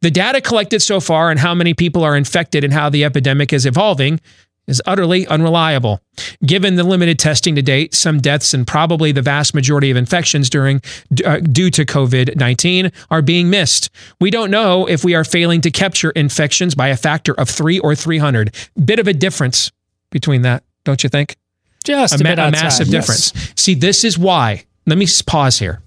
[0.02, 3.54] The data collected so far on how many people are infected and how the epidemic
[3.54, 4.20] is evolving
[4.68, 6.00] is utterly unreliable.
[6.46, 10.50] Given the limited testing to date, some deaths and probably the vast majority of infections
[10.50, 10.82] during
[11.26, 13.90] uh, due to COVID-19 are being missed.
[14.20, 17.80] We don't know if we are failing to capture infections by a factor of 3
[17.80, 18.56] or 300.
[18.84, 19.72] Bit of a difference
[20.12, 21.36] between that, don't you think?
[21.84, 23.02] Just a, a, bit ma- a massive yes.
[23.02, 23.54] difference.
[23.56, 24.66] See, this is why.
[24.86, 25.82] Let me pause here.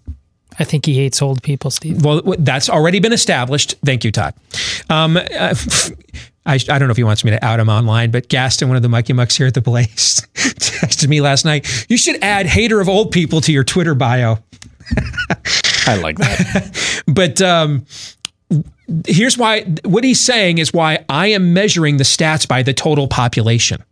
[0.58, 2.04] I think he hates old people, Steve.
[2.04, 3.74] Well, that's already been established.
[3.84, 4.34] Thank you, Todd.
[4.88, 5.54] Um, uh,
[6.46, 8.76] I, I don't know if he wants me to out him online, but Gaston, one
[8.76, 11.86] of the Mikey Mucks here at the Blaze, texted me last night.
[11.88, 14.38] You should add hater of old people to your Twitter bio.
[15.86, 17.02] I like that.
[17.06, 17.84] but um,
[19.06, 23.08] here's why what he's saying is why I am measuring the stats by the total
[23.08, 23.82] population.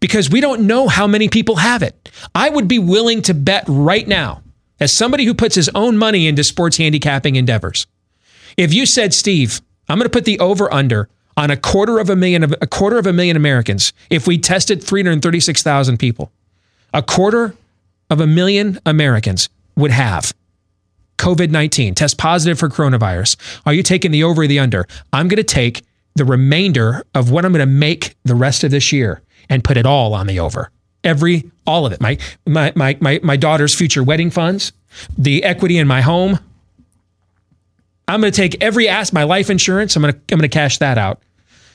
[0.00, 2.10] Because we don't know how many people have it.
[2.34, 4.42] I would be willing to bet right now,
[4.80, 7.86] as somebody who puts his own money into sports handicapping endeavors,
[8.56, 12.10] if you said, Steve, I'm going to put the over under on a quarter of
[12.10, 16.32] a million of a quarter of a million Americans if we tested 336,000 people.
[16.92, 17.54] A quarter
[18.10, 20.34] of a million Americans would have
[21.18, 23.36] COVID-19, test positive for coronavirus.
[23.66, 24.86] Are you taking the over or the under?
[25.12, 25.82] I'm going to take
[26.14, 29.76] the remainder of what I'm going to make the rest of this year and put
[29.76, 30.70] it all on the over.
[31.02, 32.00] Every all of it.
[32.00, 34.72] My my my my, my daughter's future wedding funds,
[35.16, 36.38] the equity in my home,
[38.08, 39.96] I'm going to take every ass my life insurance.
[39.96, 41.22] I'm going to I'm going to cash that out.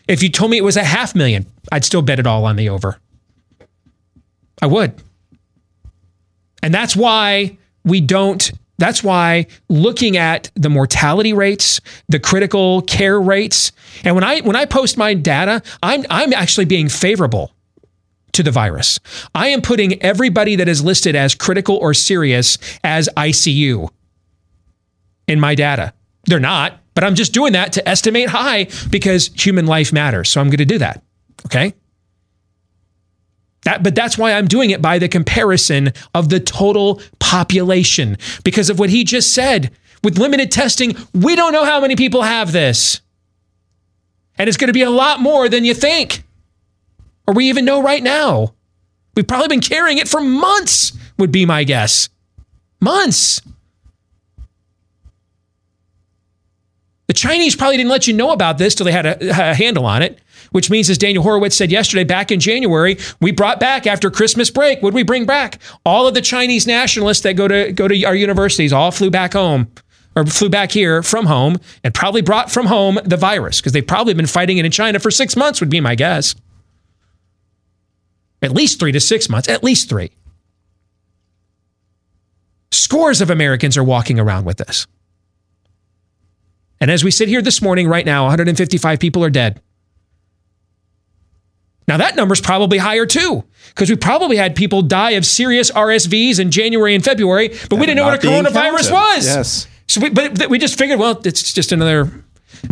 [0.07, 2.55] If you told me it was a half million, I'd still bet it all on
[2.55, 2.99] the over.
[4.61, 5.01] I would.
[6.61, 13.19] And that's why we don't that's why looking at the mortality rates, the critical care
[13.19, 13.71] rates,
[14.03, 17.54] and when I when I post my data, I'm I'm actually being favorable
[18.35, 18.99] to the virus.
[19.33, 23.89] I am putting everybody that is listed as critical or serious as ICU
[25.27, 25.93] in my data.
[26.25, 30.29] They're not, but I'm just doing that to estimate high because human life matters.
[30.29, 31.03] So I'm going to do that.
[31.45, 31.73] Okay?
[33.63, 38.69] That, but that's why I'm doing it by the comparison of the total population because
[38.69, 39.71] of what he just said.
[40.03, 43.01] With limited testing, we don't know how many people have this.
[44.37, 46.23] And it's going to be a lot more than you think,
[47.27, 48.53] or we even know right now.
[49.15, 52.09] We've probably been carrying it for months, would be my guess.
[52.81, 53.41] Months.
[57.07, 59.85] The Chinese probably didn't let you know about this till they had a, a, handle
[59.85, 60.19] on it,
[60.51, 64.49] which means, as Daniel Horowitz said yesterday, back in January, we brought back after Christmas
[64.49, 64.81] break.
[64.81, 65.61] Did we bring back?
[65.85, 69.33] All of the Chinese nationalists that go to go to our universities all flew back
[69.33, 69.71] home.
[70.17, 73.85] or flew back here from home and probably brought from home the virus because they've
[73.85, 76.35] probably been fighting it in China for six months, would be my guess.
[78.45, 80.11] At least three to six months, at least three.
[82.71, 84.85] Scores of Americans are walking around with this.
[86.79, 89.61] And as we sit here this morning, right now, 155 people are dead.
[91.87, 96.39] Now, that number's probably higher too, because we probably had people die of serious RSVs
[96.39, 99.25] in January and February, but we didn't know what a coronavirus was.
[99.25, 99.67] Yes.
[99.87, 102.24] So we, but we just figured, well, it's just another,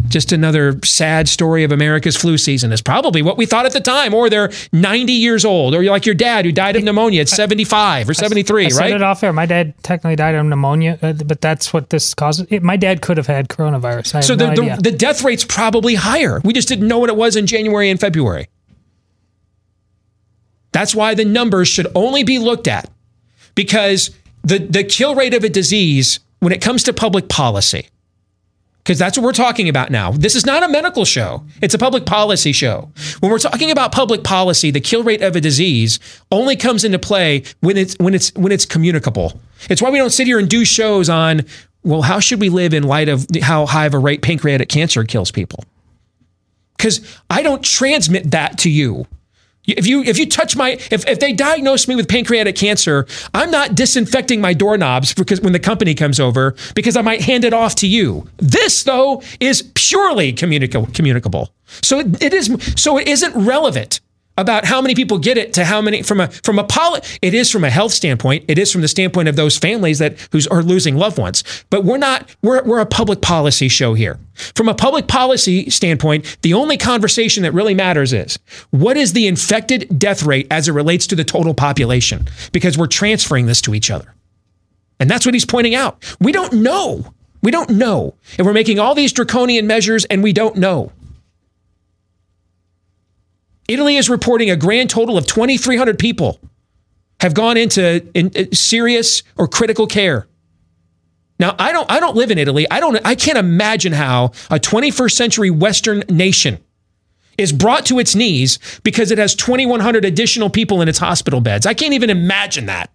[0.07, 2.71] just another sad story of America's flu season.
[2.71, 4.13] Is probably what we thought at the time.
[4.13, 7.29] Or they're 90 years old, or you're like your dad who died of pneumonia at
[7.29, 8.93] 75 or 73, I said right?
[8.93, 9.34] it off air.
[9.34, 12.47] My dad technically died of pneumonia, uh, but that's what this causes.
[12.49, 14.15] It, my dad could have had coronavirus.
[14.15, 14.75] I So the, idea.
[14.77, 16.39] the, the death rate's probably higher.
[16.43, 18.47] We just didn't know what it was in January and February.
[20.71, 22.89] That's why the numbers should only be looked at
[23.55, 24.11] because
[24.43, 27.88] the, the kill rate of a disease, when it comes to public policy,
[28.84, 30.11] because that's what we're talking about now.
[30.11, 32.91] This is not a medical show, it's a public policy show.
[33.19, 35.99] When we're talking about public policy, the kill rate of a disease
[36.31, 39.39] only comes into play when it's when it's when it's communicable.
[39.69, 41.45] It's why we don't sit here and do shows on
[41.84, 45.03] well, how should we live in light of how high of a rate pancreatic cancer
[45.03, 45.63] kills people?
[46.77, 49.05] Because I don't transmit that to you.
[49.66, 53.49] If you if you touch my if, if they diagnose me with pancreatic cancer, I'm
[53.49, 57.53] not disinfecting my doorknobs because when the company comes over because I might hand it
[57.53, 58.28] off to you.
[58.38, 61.53] This though is purely communicable communicable.
[61.82, 64.01] So it, it is so it isn't relevant
[64.38, 67.34] about how many people get it to how many from a from a poli- it
[67.34, 68.45] is from a health standpoint.
[68.47, 71.43] It is from the standpoint of those families that who's are losing loved ones.
[71.69, 74.19] But we're not we're, we're a public policy show here.
[74.55, 78.39] From a public policy standpoint the only conversation that really matters is
[78.71, 82.27] what is the infected death rate as it relates to the total population?
[82.51, 84.13] Because we're transferring this to each other.
[84.99, 86.03] And that's what he's pointing out.
[86.19, 87.13] We don't know.
[87.41, 88.15] We don't know.
[88.38, 90.91] And we're making all these draconian measures and we don't know
[93.68, 96.39] Italy is reporting a grand total of 2,300 people
[97.20, 100.28] have gone into in, uh, serious or critical care.
[101.39, 102.68] Now, I don't, I don't live in Italy.
[102.70, 106.59] I don't, I can't imagine how a 21st century Western nation
[107.38, 111.66] is brought to its knees because it has 2,100 additional people in its hospital beds.
[111.66, 112.91] I can't even imagine that.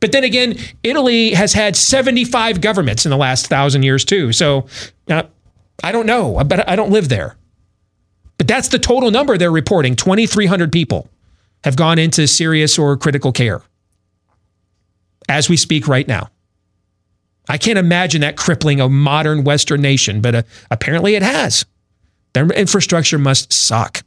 [0.00, 4.32] But then again, Italy has had 75 governments in the last thousand years too.
[4.32, 4.66] So
[5.08, 5.24] uh,
[5.82, 7.36] I don't know, but I don't live there.
[8.38, 11.10] But that's the total number they're reporting 2,300 people
[11.64, 13.62] have gone into serious or critical care
[15.28, 16.30] as we speak right now.
[17.48, 21.64] I can't imagine that crippling a modern Western nation, but uh, apparently it has.
[22.34, 24.02] Their infrastructure must suck.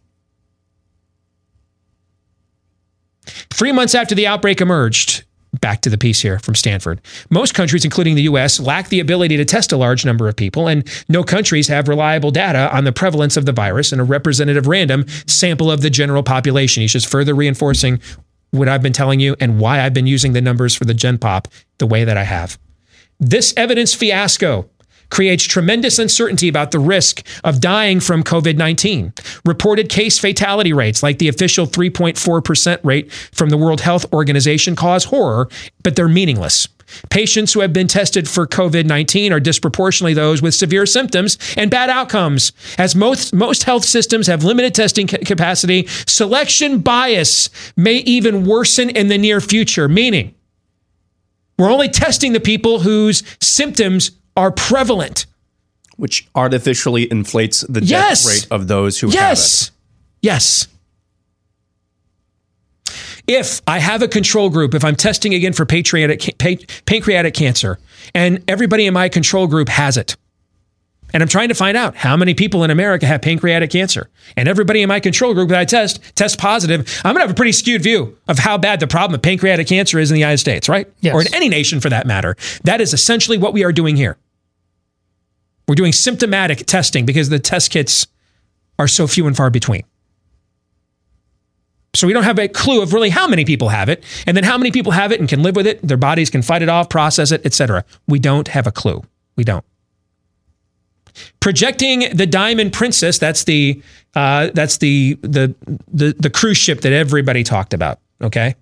[3.26, 5.24] Three months after the outbreak emerged,
[5.60, 7.02] back to the piece here from Stanford.
[7.30, 10.68] Most countries, including the US, lack the ability to test a large number of people,
[10.68, 14.68] and no countries have reliable data on the prevalence of the virus in a representative
[14.68, 16.82] random sample of the general population.
[16.82, 18.00] He's just further reinforcing
[18.52, 21.18] what I've been telling you and why I've been using the numbers for the Gen
[21.18, 21.48] Pop
[21.78, 22.58] the way that I have.
[23.20, 24.70] This evidence fiasco
[25.12, 29.14] creates tremendous uncertainty about the risk of dying from COVID 19.
[29.46, 35.06] Reported case fatality rates, like the official 3.4% rate from the World Health Organization, cause
[35.06, 35.48] horror,
[35.84, 36.68] but they're meaningless.
[37.10, 41.72] Patients who have been tested for COVID 19 are disproportionately those with severe symptoms and
[41.72, 42.52] bad outcomes.
[42.78, 48.90] As most, most health systems have limited testing ca- capacity, selection bias may even worsen
[48.90, 50.36] in the near future, meaning
[51.58, 55.26] we're only testing the people whose symptoms are prevalent.
[55.98, 58.24] Which artificially inflates the Yes.
[58.24, 59.66] death rate of those who yes.
[59.66, 59.72] Have it.
[60.24, 60.68] Yes.
[63.28, 67.78] If I have a control group, if I'm testing again for pancreatic, pa- pancreatic cancer,
[68.16, 70.16] and everybody in my control group has it,
[71.14, 74.48] and I'm trying to find out how many people in America have pancreatic cancer, and
[74.48, 77.36] everybody in my control group that I test test positive, I'm going to have a
[77.36, 80.40] pretty skewed view of how bad the problem of pancreatic cancer is in the United
[80.40, 80.92] States, right?
[81.02, 81.14] Yes.
[81.14, 82.36] Or in any nation for that matter.
[82.64, 84.18] That is essentially what we are doing here.
[85.68, 88.08] We're doing symptomatic testing because the test kits
[88.78, 89.84] are so few and far between.
[91.94, 94.46] So we don't have a clue of really how many people have it, and then
[94.46, 95.86] how many people have it and can live with it.
[95.86, 97.84] Their bodies can fight it off, process it, etc.
[98.08, 99.04] We don't have a clue.
[99.36, 99.66] We don't.
[101.40, 103.82] Projecting the Diamond Princess, that's the
[104.16, 105.56] uh, that's the, the
[105.88, 108.00] the the cruise ship that everybody talked about.
[108.22, 108.56] Okay,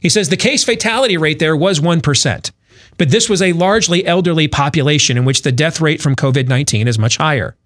[0.00, 2.52] he says the case fatality rate there was one percent,
[2.98, 6.88] but this was a largely elderly population in which the death rate from COVID nineteen
[6.88, 7.56] is much higher.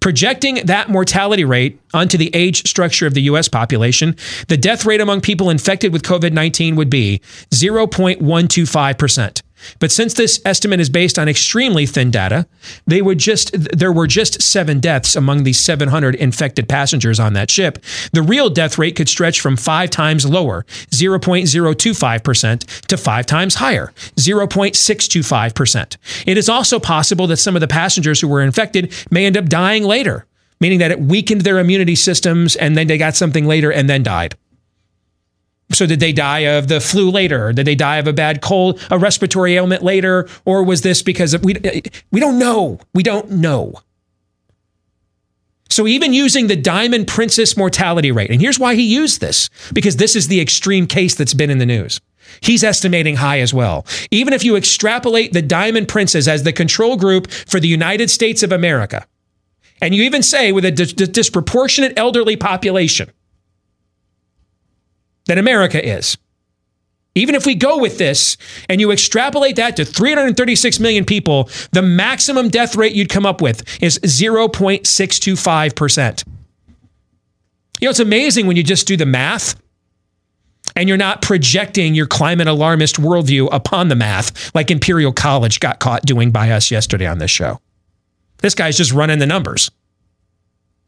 [0.00, 4.16] Projecting that mortality rate onto the age structure of the US population,
[4.48, 9.42] the death rate among people infected with COVID 19 would be 0.125%.
[9.78, 12.46] But since this estimate is based on extremely thin data,
[12.86, 17.50] they would just there were just 7 deaths among the 700 infected passengers on that
[17.50, 17.78] ship.
[18.12, 23.92] The real death rate could stretch from 5 times lower, 0.025% to 5 times higher,
[24.16, 25.96] 0.625%.
[26.26, 29.48] It is also possible that some of the passengers who were infected may end up
[29.48, 30.26] dying later,
[30.60, 34.02] meaning that it weakened their immunity systems and then they got something later and then
[34.02, 34.36] died.
[35.72, 37.52] So did they die of the flu later?
[37.52, 41.34] Did they die of a bad cold, a respiratory ailment later, or was this because
[41.34, 41.54] of, we
[42.12, 42.78] we don't know.
[42.94, 43.74] We don't know.
[45.68, 49.96] So even using the Diamond Princess mortality rate, and here's why he used this because
[49.96, 52.00] this is the extreme case that's been in the news.
[52.40, 53.86] He's estimating high as well.
[54.10, 58.42] Even if you extrapolate the Diamond Princess as the control group for the United States
[58.42, 59.06] of America,
[59.82, 63.10] and you even say with a disproportionate elderly population,
[65.26, 66.16] than America is.
[67.14, 68.36] Even if we go with this
[68.68, 73.40] and you extrapolate that to 336 million people, the maximum death rate you'd come up
[73.40, 76.24] with is 0.625%.
[77.80, 79.58] You know, it's amazing when you just do the math
[80.74, 85.80] and you're not projecting your climate alarmist worldview upon the math like Imperial College got
[85.80, 87.60] caught doing by us yesterday on this show.
[88.38, 89.70] This guy's just running the numbers.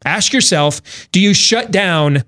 [0.05, 2.23] Ask yourself do you shut down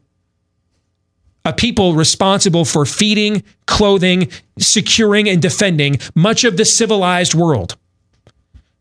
[1.45, 4.29] a people responsible for feeding, clothing,
[4.59, 7.77] securing, and defending much of the civilized world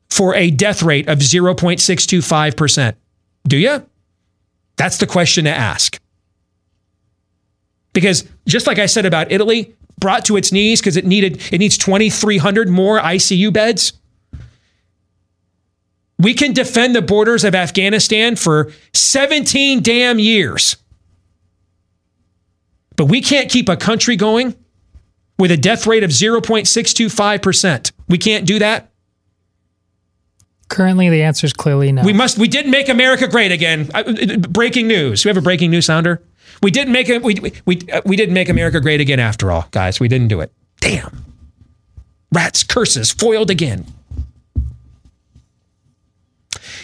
[0.09, 2.95] for a death rate of 0.625%.
[3.47, 3.87] Do you?
[4.77, 6.01] That's the question to ask.
[7.93, 11.59] Because just like I said about Italy, brought to its knees because it needed it
[11.59, 13.93] needs 2300 more ICU beds.
[16.19, 20.77] We can defend the borders of Afghanistan for 17 damn years.
[23.01, 24.55] But we can't keep a country going
[25.39, 27.93] with a death rate of 0.625%.
[28.09, 28.91] We can't do that.
[30.69, 32.03] Currently, the answer is clearly no.
[32.03, 32.37] We must.
[32.37, 33.89] We didn't make America great again.
[33.95, 35.25] Uh, breaking news.
[35.25, 36.23] We have a breaking news sounder.
[36.63, 37.23] We didn't make it.
[37.23, 39.99] We we uh, we didn't make America great again after all, guys.
[39.99, 40.53] We didn't do it.
[40.83, 41.25] Damn.
[42.35, 43.87] Rats curses foiled again.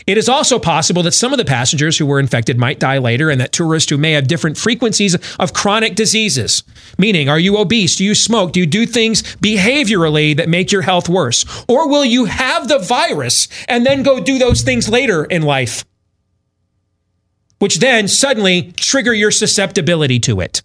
[0.07, 3.29] It is also possible that some of the passengers who were infected might die later
[3.29, 6.63] and that tourists who may have different frequencies of chronic diseases,
[6.97, 7.97] meaning, are you obese?
[7.97, 8.53] Do you smoke?
[8.53, 11.45] Do you do things behaviorally that make your health worse?
[11.69, 15.85] Or will you have the virus and then go do those things later in life?
[17.59, 20.63] Which then suddenly trigger your susceptibility to it.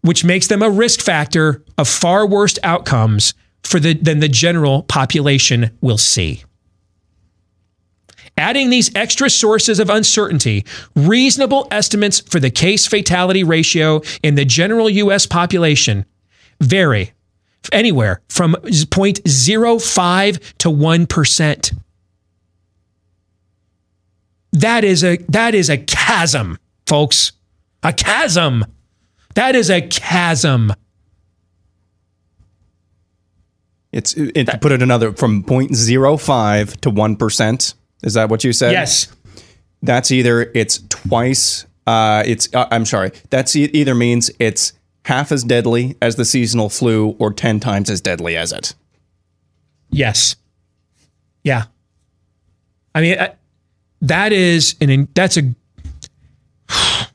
[0.00, 3.32] Which makes them a risk factor of far worse outcomes
[3.62, 6.42] for the, than the general population will see.
[8.36, 10.64] Adding these extra sources of uncertainty,
[10.96, 15.26] reasonable estimates for the case fatality ratio in the general U.S.
[15.26, 16.06] population
[16.60, 17.12] vary
[17.72, 21.78] anywhere from 0.05 to 1%.
[24.52, 27.32] That is a that is a chasm, folks.
[27.82, 28.64] A chasm.
[29.34, 30.72] That is a chasm.
[33.92, 37.74] It's it, to put it another from 0.05 to 1%.
[38.02, 38.72] Is that what you said?
[38.72, 39.08] Yes.
[39.82, 43.10] That's either it's twice uh, it's uh, I'm sorry.
[43.30, 44.74] That's e- either means it's
[45.06, 48.74] half as deadly as the seasonal flu or 10 times as deadly as it.
[49.90, 50.36] Yes.
[51.42, 51.64] Yeah.
[52.94, 53.34] I mean uh,
[54.02, 55.52] that is an that's a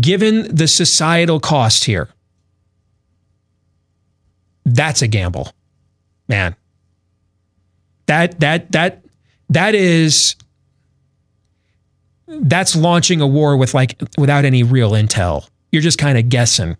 [0.00, 2.08] given the societal cost here
[4.74, 5.52] that's a gamble,
[6.28, 6.56] man.
[8.06, 9.04] That that that
[9.50, 10.36] that is
[12.26, 15.48] that's launching a war with like without any real intel.
[15.72, 16.76] You're just kind of guessing.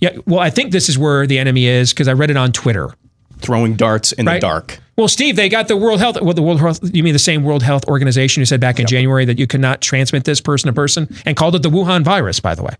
[0.00, 2.52] Yeah, well, I think this is where the enemy is because I read it on
[2.52, 2.90] Twitter.
[3.38, 4.34] Throwing darts in right?
[4.34, 4.80] the dark.
[4.96, 6.20] Well, Steve, they got the World Health.
[6.20, 6.80] Well, the World Health.
[6.82, 8.88] You mean the same World Health Organization who said back in yep.
[8.88, 12.02] January that you could not transmit this person to person and called it the Wuhan
[12.02, 12.40] virus?
[12.40, 12.74] By the way,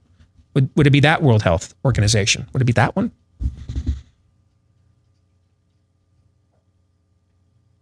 [0.54, 2.48] would would it be that World Health Organization?
[2.52, 3.12] Would it be that one?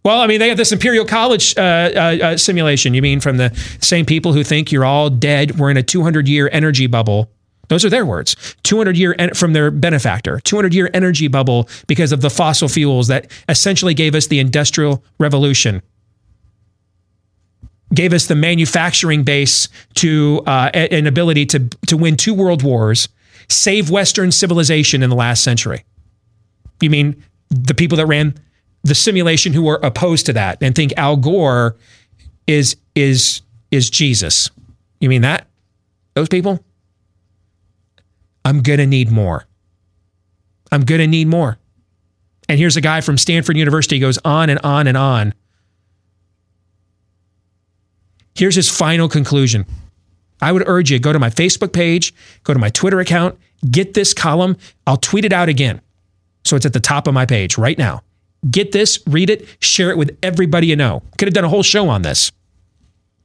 [0.06, 2.94] Well, I mean, they have this Imperial College uh, uh, uh, simulation.
[2.94, 5.58] You mean from the same people who think you're all dead?
[5.58, 7.28] We're in a 200 year energy bubble.
[7.66, 8.36] Those are their words.
[8.62, 10.38] 200 year en- from their benefactor.
[10.38, 15.02] 200 year energy bubble because of the fossil fuels that essentially gave us the industrial
[15.18, 15.82] revolution.
[17.92, 23.08] Gave us the manufacturing base to uh, an ability to to win two world wars,
[23.48, 25.84] save Western civilization in the last century.
[26.80, 28.38] You mean the people that ran
[28.86, 31.76] the simulation who are opposed to that and think Al Gore
[32.46, 34.50] is is is Jesus.
[35.00, 35.46] You mean that?
[36.14, 36.64] Those people?
[38.44, 39.46] I'm going to need more.
[40.70, 41.58] I'm going to need more.
[42.48, 45.34] And here's a guy from Stanford University goes on and on and on.
[48.36, 49.66] Here's his final conclusion.
[50.40, 52.14] I would urge you go to my Facebook page,
[52.44, 54.56] go to my Twitter account, get this column.
[54.86, 55.80] I'll tweet it out again.
[56.44, 58.02] So it's at the top of my page right now.
[58.50, 61.02] Get this, read it, share it with everybody you know.
[61.18, 62.30] Could have done a whole show on this.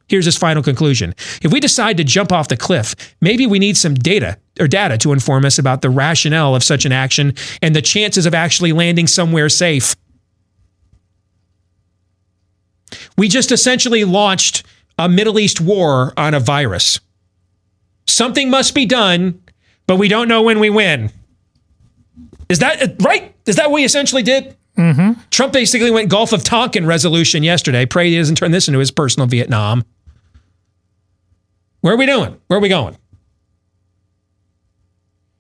[0.07, 1.15] Here's his final conclusion.
[1.41, 4.97] If we decide to jump off the cliff, maybe we need some data or data
[4.97, 8.74] to inform us about the rationale of such an action and the chances of actually
[8.74, 9.95] landing somewhere safe.
[13.17, 14.63] We just essentially launched
[14.97, 16.99] a Middle East war on a virus.
[18.05, 19.41] Something must be done,
[19.88, 21.09] but we don't know when we win.
[22.49, 23.34] Is that right?
[23.45, 24.57] Is that what we essentially did?
[24.82, 25.21] Mm-hmm.
[25.29, 27.86] Trump basically went Gulf of Tonkin resolution yesterday.
[27.86, 29.84] Pray he doesn't turn this into his personal Vietnam.
[31.82, 32.39] Where are we doing?
[32.47, 32.97] Where are we going?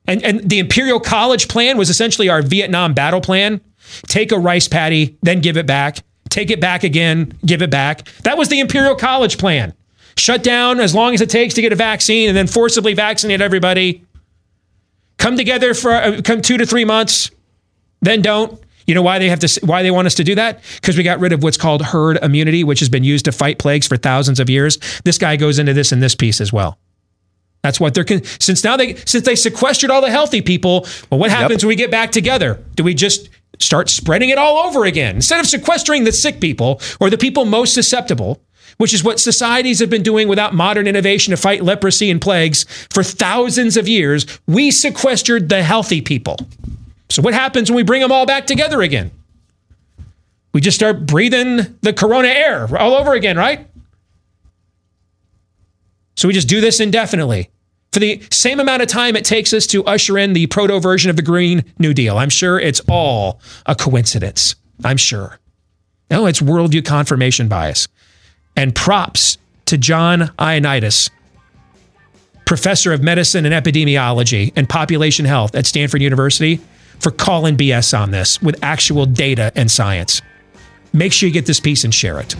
[0.05, 3.61] And, and the Imperial College plan was essentially our Vietnam battle plan.
[4.03, 5.99] Take a rice paddy, then give it back.
[6.29, 8.07] Take it back again, give it back.
[8.23, 9.73] That was the Imperial College plan.
[10.17, 13.41] Shut down as long as it takes to get a vaccine and then forcibly vaccinate
[13.41, 14.03] everybody.
[15.17, 17.31] Come together for uh, come 2 to 3 months,
[18.01, 18.59] then don't.
[18.91, 20.61] You know why they have to why they want us to do that?
[20.75, 23.57] Because we got rid of what's called herd immunity, which has been used to fight
[23.57, 24.79] plagues for thousands of years.
[25.05, 26.77] This guy goes into this in this piece as well.
[27.63, 28.05] That's what they're
[28.41, 30.85] since now they since they sequestered all the healthy people.
[31.09, 31.63] Well, what happens yep.
[31.63, 32.61] when we get back together?
[32.75, 33.29] Do we just
[33.59, 37.45] start spreading it all over again instead of sequestering the sick people or the people
[37.45, 38.41] most susceptible?
[38.75, 42.65] Which is what societies have been doing without modern innovation to fight leprosy and plagues
[42.91, 44.25] for thousands of years.
[44.47, 46.35] We sequestered the healthy people.
[47.11, 49.11] So, what happens when we bring them all back together again?
[50.53, 53.67] We just start breathing the corona air all over again, right?
[56.15, 57.49] So, we just do this indefinitely
[57.91, 61.09] for the same amount of time it takes us to usher in the proto version
[61.09, 62.17] of the Green New Deal.
[62.17, 64.55] I'm sure it's all a coincidence.
[64.85, 65.37] I'm sure.
[66.09, 67.89] No, it's worldview confirmation bias.
[68.55, 71.09] And props to John Ioannidis,
[72.45, 76.61] professor of medicine and epidemiology and population health at Stanford University
[77.01, 80.21] for calling BS on this with actual data and science.
[80.93, 82.35] Make sure you get this piece and share it.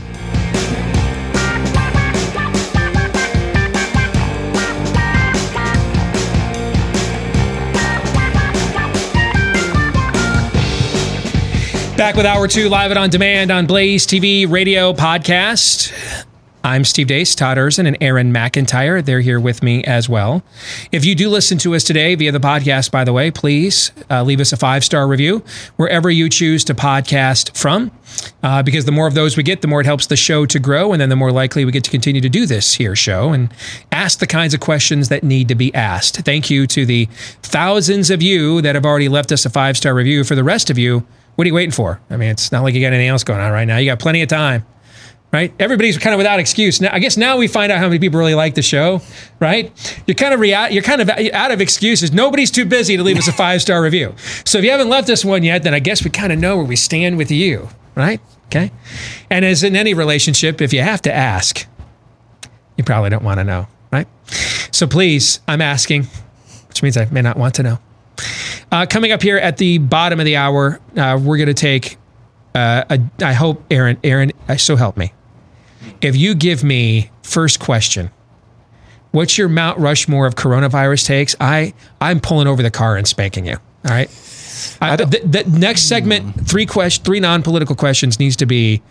[11.97, 16.25] Back with Hour 2 live and on demand on Blaze TV, radio, podcast.
[16.63, 19.03] I'm Steve Deace, Todd Erzen, and Aaron McIntyre.
[19.03, 20.43] They're here with me as well.
[20.91, 24.21] If you do listen to us today via the podcast, by the way, please uh,
[24.21, 25.43] leave us a five star review
[25.77, 27.89] wherever you choose to podcast from,
[28.43, 30.59] uh, because the more of those we get, the more it helps the show to
[30.59, 33.33] grow, and then the more likely we get to continue to do this here show
[33.33, 33.51] and
[33.91, 36.17] ask the kinds of questions that need to be asked.
[36.17, 37.05] Thank you to the
[37.41, 40.23] thousands of you that have already left us a five star review.
[40.23, 41.07] For the rest of you,
[41.37, 41.99] what are you waiting for?
[42.11, 43.77] I mean, it's not like you got anything else going on right now.
[43.77, 44.63] You got plenty of time
[45.31, 45.53] right?
[45.59, 46.81] Everybody's kind of without excuse.
[46.81, 49.01] Now, I guess now we find out how many people really like the show,
[49.39, 49.71] right?
[50.05, 52.11] You're kind of rea- you're kind of out of excuses.
[52.11, 54.13] Nobody's too busy to leave us a five star review.
[54.45, 56.57] So if you haven't left us one yet, then I guess we kind of know
[56.57, 58.19] where we stand with you, right?
[58.47, 58.71] Okay.
[59.29, 61.65] And as in any relationship, if you have to ask,
[62.75, 64.07] you probably don't want to know, right?
[64.71, 66.07] So please, I'm asking,
[66.67, 67.79] which means I may not want to know.
[68.69, 71.97] Uh, coming up here at the bottom of the hour, uh, we're going to take.
[72.53, 75.13] Uh, a, I hope Aaron, Aaron, uh, so help me
[76.01, 78.11] if you give me first question,
[79.11, 81.35] what's your Mount Rushmore of coronavirus takes?
[81.39, 83.57] I I'm pulling over the car and spanking you.
[83.85, 84.09] All right.
[84.79, 86.43] I, the, the, next segment, hmm.
[86.43, 88.81] three question, three non-political questions needs to be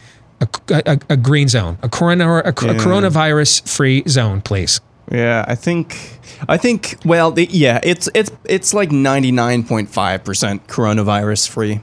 [0.40, 2.52] a, a, a green zone, a corona, a, yeah.
[2.52, 4.80] coronavirus-free zone, please.
[5.10, 6.18] Yeah, I think,
[6.48, 6.96] I think.
[7.04, 11.80] Well, the, yeah, it's it's it's like ninety nine point five percent coronavirus free,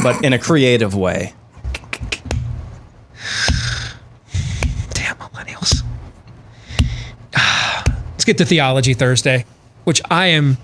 [0.00, 1.34] but in a creative way.
[4.90, 5.82] Damn millennials.
[7.34, 9.44] Let's get to Theology Thursday,
[9.84, 10.58] which I am,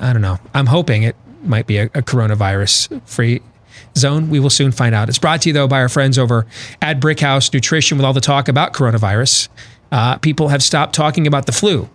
[0.00, 0.38] I don't know.
[0.54, 3.42] I'm hoping it might be a, a coronavirus free
[3.96, 4.30] zone.
[4.30, 5.08] We will soon find out.
[5.08, 6.46] It's brought to you, though, by our friends over
[6.80, 9.48] at Brickhouse Nutrition with all the talk about coronavirus.
[9.90, 11.88] Uh, people have stopped talking about the flu,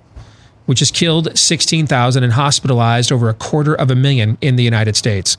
[0.66, 4.96] which has killed 16,000 and hospitalized over a quarter of a million in the United
[4.96, 5.38] States.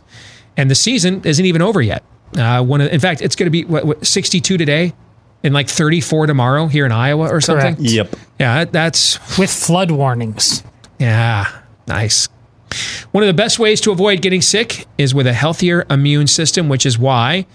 [0.56, 2.04] And the season isn't even over yet.
[2.36, 4.92] Uh, one of, in fact, it's going to be what, what, 62 today
[5.42, 7.76] and like 34 tomorrow here in Iowa or something.
[7.76, 7.90] Correct.
[7.90, 8.16] Yep.
[8.40, 10.64] Yeah, that's with flood warnings.
[10.98, 11.46] Yeah,
[11.86, 12.28] nice.
[13.12, 16.68] One of the best ways to avoid getting sick is with a healthier immune system,
[16.68, 17.46] which is why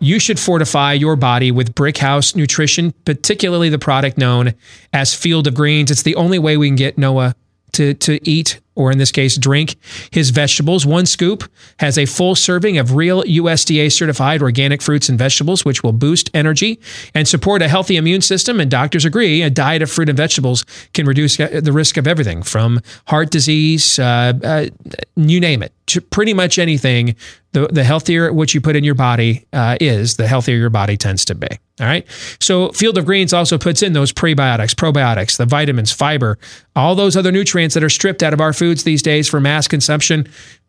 [0.00, 4.54] you should fortify your body with Brickhouse Nutrition, particularly the product known
[4.92, 5.90] as Field of Greens.
[5.90, 7.34] It's the only way we can get Noah
[7.72, 9.76] to, to eat, or in this case, drink
[10.10, 10.84] his vegetables.
[10.86, 11.44] One scoop
[11.78, 16.30] has a full serving of real USDA certified organic fruits and vegetables, which will boost
[16.34, 16.80] energy
[17.14, 18.60] and support a healthy immune system.
[18.60, 22.42] And doctors agree a diet of fruit and vegetables can reduce the risk of everything
[22.42, 24.66] from heart disease, uh, uh,
[25.16, 27.16] you name it, to pretty much anything.
[27.52, 30.96] The, the healthier what you put in your body uh, is, the healthier your body
[30.96, 31.46] tends to be.
[31.80, 32.06] All right.
[32.40, 36.38] So Field of Greens also puts in those prebiotics, probiotics, the vitamins, fiber,
[36.76, 39.68] all those other nutrients that are stripped out of our foods these days for mass
[39.68, 40.26] consumption.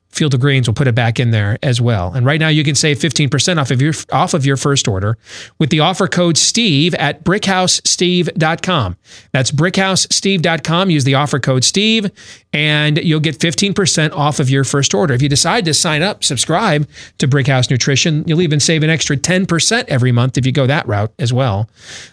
[0.09, 2.13] Field of Greens will put it back in there as well.
[2.13, 5.17] And right now you can save 15% off of your off of your first order
[5.59, 8.95] with the offer code Steve at brickhousesteve.com.
[9.33, 10.89] That's brickhousesteve.com.
[10.89, 12.09] Use the offer code Steve
[12.53, 15.13] and you'll get 15% off of your first order.
[15.13, 16.87] If you decide to sign up, subscribe
[17.17, 20.87] to Brickhouse Nutrition, you'll even save an extra 10% every month if you go that
[20.87, 21.69] route as well.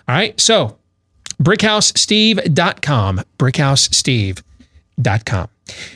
[0.09, 0.41] All right.
[0.41, 0.77] So
[1.41, 5.52] brickhousesteve.com, brickhousesteve.com.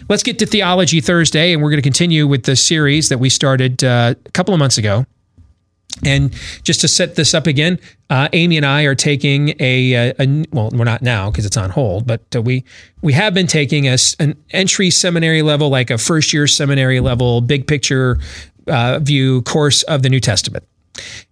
[0.09, 3.29] Let's get to Theology Thursday, and we're going to continue with the series that we
[3.29, 5.07] started uh, a couple of months ago.
[6.05, 10.15] And just to set this up again, uh, Amy and I are taking a, a,
[10.19, 12.65] a well, we're not now because it's on hold, but uh, we
[13.01, 17.41] we have been taking a, an entry seminary level, like a first year seminary level,
[17.41, 18.19] big picture
[18.69, 20.65] uh, view course of the New Testament.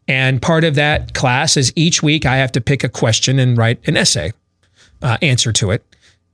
[0.09, 3.57] And part of that class is each week I have to pick a question and
[3.57, 4.33] write an essay
[5.03, 5.85] uh, answer to it.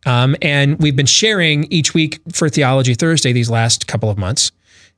[0.07, 4.53] Um, and we've been sharing each week for Theology Thursday these last couple of months.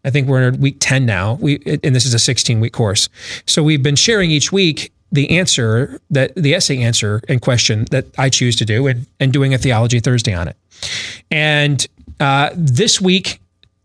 [0.05, 1.35] I think we're in week 10 now.
[1.35, 3.09] We and this is a 16 week course.
[3.47, 8.07] So we've been sharing each week the answer that the essay answer and question that
[8.19, 10.57] I choose to do and, and doing a Theology Thursday on it.
[11.31, 11.87] And
[12.19, 13.41] uh, this week,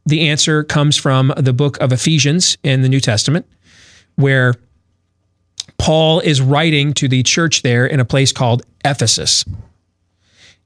[0.05, 3.45] the answer comes from the book of Ephesians in the New Testament,
[4.15, 4.55] where
[5.77, 9.43] Paul is writing to the church there in a place called Ephesus.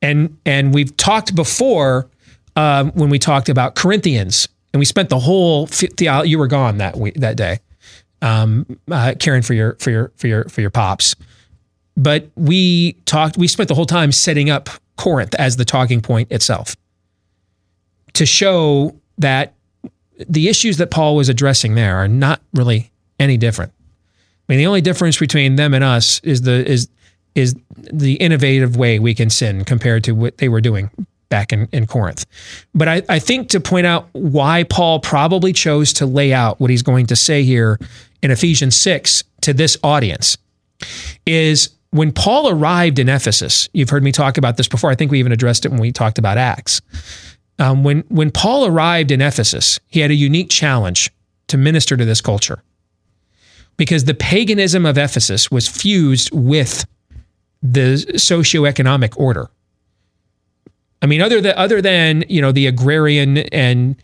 [0.02, 2.10] And and we've talked before
[2.56, 6.30] um, when we talked about Corinthians, and we spent the whole theology.
[6.30, 7.60] You were gone that week, that day,
[8.22, 11.16] um, uh, caring for your for your for your for your pops.
[11.96, 13.38] But we talked.
[13.38, 16.76] We spent the whole time setting up Corinth as the talking point itself
[18.14, 19.54] to show that
[20.30, 23.72] the issues that Paul was addressing there are not really any different.
[23.74, 26.90] I mean, the only difference between them and us is the is
[27.36, 30.90] is the innovative way we can sin compared to what they were doing
[31.30, 32.26] back in, in Corinth.
[32.76, 36.70] But I, I think to point out why Paul probably chose to lay out what
[36.70, 37.80] he's going to say here
[38.22, 40.38] in Ephesians 6 to this audience
[41.26, 44.92] is when Paul arrived in Ephesus, you've heard me talk about this before.
[44.92, 46.82] I think we even addressed it when we talked about Acts.
[47.60, 51.12] Um, when, when Paul arrived in Ephesus, he had a unique challenge
[51.48, 52.64] to minister to this culture
[53.78, 56.86] because the paganism of Ephesus was fused with
[57.62, 59.50] the socioeconomic order.
[61.02, 63.96] I mean, other than other than you know the agrarian and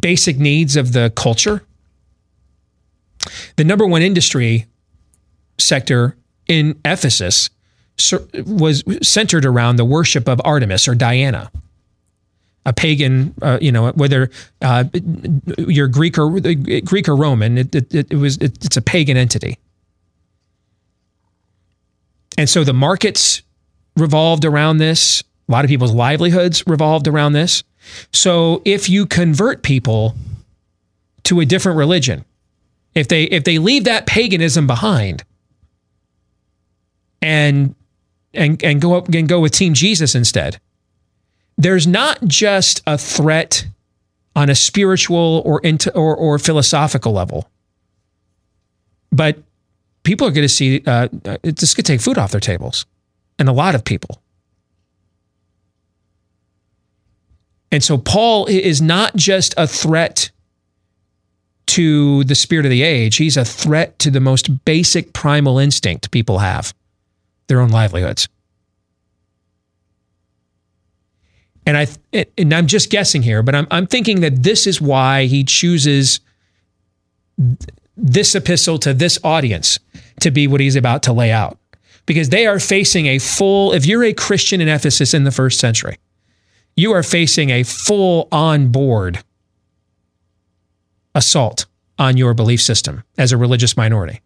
[0.00, 1.62] basic needs of the culture,
[3.56, 4.66] the number one industry
[5.58, 6.16] sector
[6.46, 7.50] in Ephesus
[8.46, 11.50] was centered around the worship of Artemis or Diana,
[12.64, 13.34] a pagan.
[13.42, 14.30] Uh, you know, whether
[14.62, 14.84] uh,
[15.58, 19.58] you're Greek or Greek or Roman, it, it, it was it, it's a pagan entity.
[22.38, 23.42] And so the markets
[23.96, 25.24] revolved around this.
[25.48, 27.64] A lot of people's livelihoods revolved around this.
[28.12, 30.14] So if you convert people
[31.24, 32.24] to a different religion,
[32.94, 35.24] if they if they leave that paganism behind
[37.20, 37.74] and
[38.32, 40.60] and and go up and go with Team Jesus instead,
[41.56, 43.66] there's not just a threat
[44.36, 47.50] on a spiritual or into or, or philosophical level,
[49.10, 49.38] but
[50.08, 51.06] people are going to see uh,
[51.42, 52.86] it's going to take food off their tables,
[53.38, 54.22] and a lot of people.
[57.70, 60.30] And so Paul is not just a threat
[61.66, 66.10] to the spirit of the age, he's a threat to the most basic primal instinct
[66.10, 66.72] people have
[67.48, 68.30] their own livelihoods.
[71.66, 71.86] And I
[72.38, 76.20] and I'm just guessing here, but I'm I'm thinking that this is why he chooses
[77.98, 79.78] this epistle to this audience
[80.20, 81.58] to be what he's about to lay out.
[82.06, 85.60] Because they are facing a full, if you're a Christian in Ephesus in the first
[85.60, 85.98] century,
[86.76, 89.22] you are facing a full on board
[91.14, 91.66] assault
[91.98, 94.22] on your belief system as a religious minority.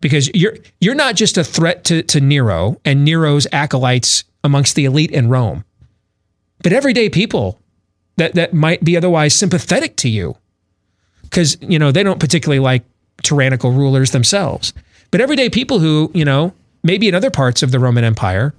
[0.00, 4.84] Because you're you're not just a threat to, to Nero and Nero's acolytes amongst the
[4.84, 5.64] elite in Rome,
[6.62, 7.60] but everyday people
[8.16, 10.36] that, that might be otherwise sympathetic to you
[11.30, 12.84] because you know they don't particularly like
[13.22, 14.72] tyrannical rulers themselves.
[15.10, 16.52] But everyday people who you know
[16.82, 18.54] maybe in other parts of the Roman Empire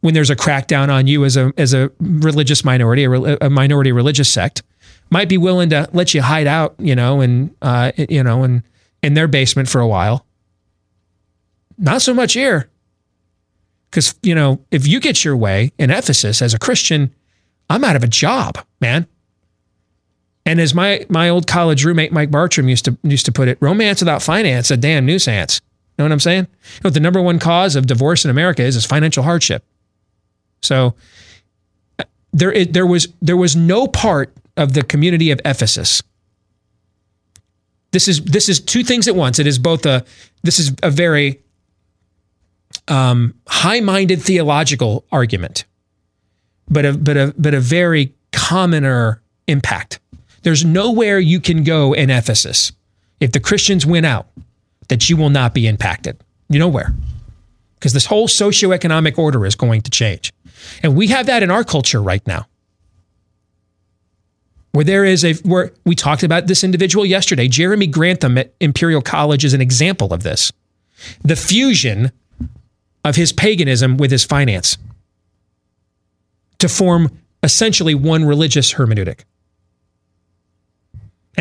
[0.00, 3.92] when there's a crackdown on you as a as a religious minority, a, a minority
[3.92, 4.62] religious sect,
[5.10, 8.62] might be willing to let you hide out, you know, and uh, you know, and
[9.02, 10.26] in their basement for a while.
[11.78, 12.68] Not so much here.
[13.90, 17.14] Because, you know, if you get your way in Ephesus as a Christian,
[17.68, 19.06] I'm out of a job, man.
[20.44, 23.58] And as my my old college roommate Mike Bartram used to used to put it,
[23.60, 25.60] romance without finance, a damn nuisance.
[25.96, 26.46] You Know what I'm saying?
[26.74, 29.64] You know, the number one cause of divorce in America is is financial hardship.
[30.62, 30.94] So
[32.32, 36.02] there there was there was no part of the community of Ephesus.
[37.92, 39.38] This is this is two things at once.
[39.38, 40.04] It is both a
[40.42, 41.40] this is a very
[42.88, 45.66] um, high-minded theological argument,
[46.68, 50.00] but a but a but a very commoner impact.
[50.42, 52.72] There's nowhere you can go in Ephesus
[53.20, 54.26] if the Christians win out
[54.88, 56.20] that you will not be impacted.
[56.48, 56.94] You know where?
[57.74, 60.32] Because this whole socioeconomic order is going to change.
[60.82, 62.46] And we have that in our culture right now.
[64.72, 69.02] Where there is a, where we talked about this individual yesterday, Jeremy Grantham at Imperial
[69.02, 70.50] College is an example of this.
[71.22, 72.10] The fusion
[73.04, 74.78] of his paganism with his finance
[76.58, 77.10] to form
[77.42, 79.24] essentially one religious hermeneutic.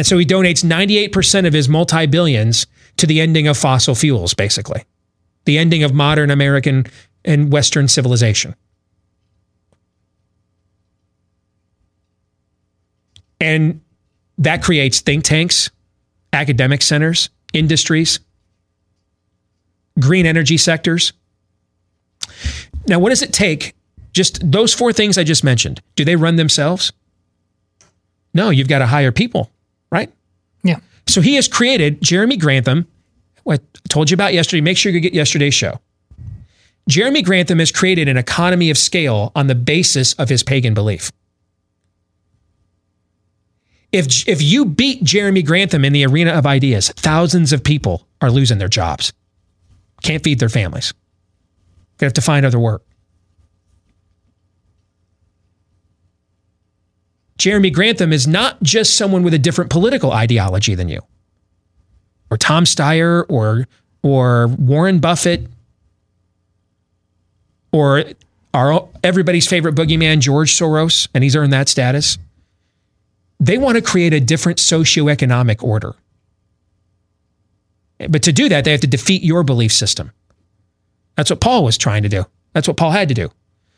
[0.02, 2.66] And so he donates 98% of his multi billions
[2.98, 4.84] to the ending of fossil fuels, basically,
[5.46, 6.88] the ending of modern American
[7.24, 8.56] and Western civilization.
[13.40, 13.82] And
[14.40, 15.70] that creates think tanks,
[16.34, 18.22] academic centers, industries,
[20.00, 21.14] green energy sectors.
[22.88, 23.76] Now, what does it take?
[24.14, 25.80] Just those four things I just mentioned.
[25.96, 26.92] Do they run themselves?
[28.34, 29.52] No, you've got to hire people.
[31.12, 32.88] So he has created Jeremy Grantham.
[33.44, 34.62] What I told you about yesterday.
[34.62, 35.82] Make sure you get yesterday's show.
[36.88, 41.12] Jeremy Grantham has created an economy of scale on the basis of his pagan belief.
[43.92, 48.32] If, if you beat Jeremy Grantham in the arena of ideas, thousands of people are
[48.32, 49.12] losing their jobs,
[50.04, 50.94] can't feed their families.
[51.98, 52.86] They have to find other work.
[57.42, 61.02] Jeremy Grantham is not just someone with a different political ideology than you,
[62.30, 63.68] or Tom Steyer, or
[64.04, 65.48] or Warren Buffett,
[67.72, 68.04] or
[68.54, 72.20] our everybody's favorite boogeyman George Soros, and he's earned that status.
[73.40, 75.96] They want to create a different socioeconomic order.
[78.08, 80.12] But to do that, they have to defeat your belief system.
[81.16, 82.24] That's what Paul was trying to do.
[82.54, 83.32] That's what Paul had to do.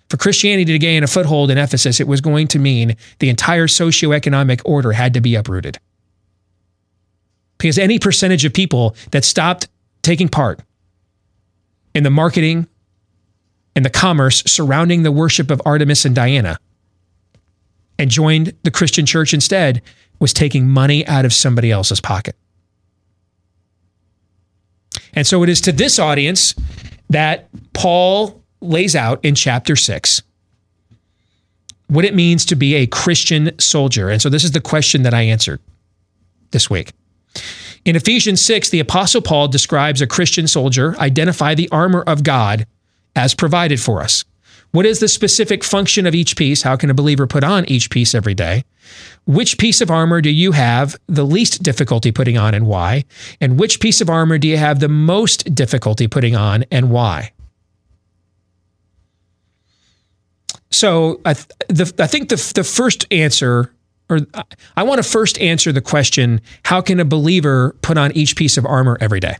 [0.09, 3.67] For Christianity to gain a foothold in Ephesus, it was going to mean the entire
[3.67, 5.79] socioeconomic order had to be uprooted.
[7.57, 9.67] Because any percentage of people that stopped
[10.01, 10.59] taking part
[11.95, 12.67] in the marketing
[13.75, 16.59] and the commerce surrounding the worship of Artemis and Diana
[17.97, 19.81] and joined the Christian church instead
[20.19, 22.35] was taking money out of somebody else's pocket.
[25.13, 26.53] And so it is to this audience
[27.09, 30.21] that Paul lays out in chapter six
[31.87, 34.09] what it means to be a Christian soldier.
[34.09, 35.59] And so this is the question that I answered
[36.51, 36.91] this week.
[37.85, 42.65] In Ephesians 6, the Apostle Paul describes a Christian soldier identify the armor of God
[43.15, 44.23] as provided for us.
[44.71, 46.63] What is the specific function of each piece?
[46.63, 48.63] How can a believer put on each piece every day?
[49.25, 53.03] Which piece of armor do you have the least difficulty putting on and why?
[53.39, 57.32] And which piece of armor do you have the most difficulty putting on and why?
[60.73, 63.71] So I, th- the, I think the, the first answer,
[64.09, 64.19] or
[64.75, 68.57] I want to first answer the question how can a believer put on each piece
[68.57, 69.37] of armor every day?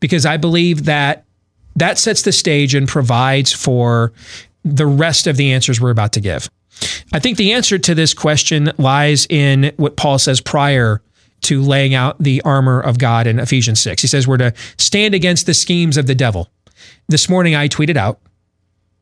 [0.00, 1.24] Because I believe that
[1.76, 4.12] that sets the stage and provides for
[4.64, 6.50] the rest of the answers we're about to give.
[7.12, 11.00] I think the answer to this question lies in what Paul says prior
[11.42, 14.02] to laying out the armor of God in Ephesians 6.
[14.02, 16.48] He says we're to stand against the schemes of the devil.
[17.08, 18.18] This morning I tweeted out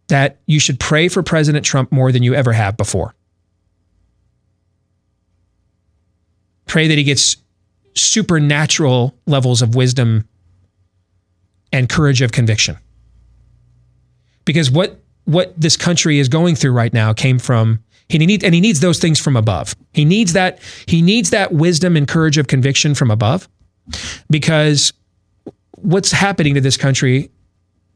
[0.09, 3.14] that you should pray for President Trump more than you ever have before.
[6.66, 7.36] Pray that he gets
[7.94, 10.28] supernatural levels of wisdom
[11.72, 12.76] and courage of conviction.
[14.44, 18.61] Because what what this country is going through right now came from he and he
[18.61, 19.74] needs those things from above.
[19.92, 23.48] He needs that he needs that wisdom and courage of conviction from above
[24.30, 24.92] because
[25.76, 27.30] what's happening to this country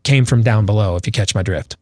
[0.05, 1.77] came from down below if you catch my drift.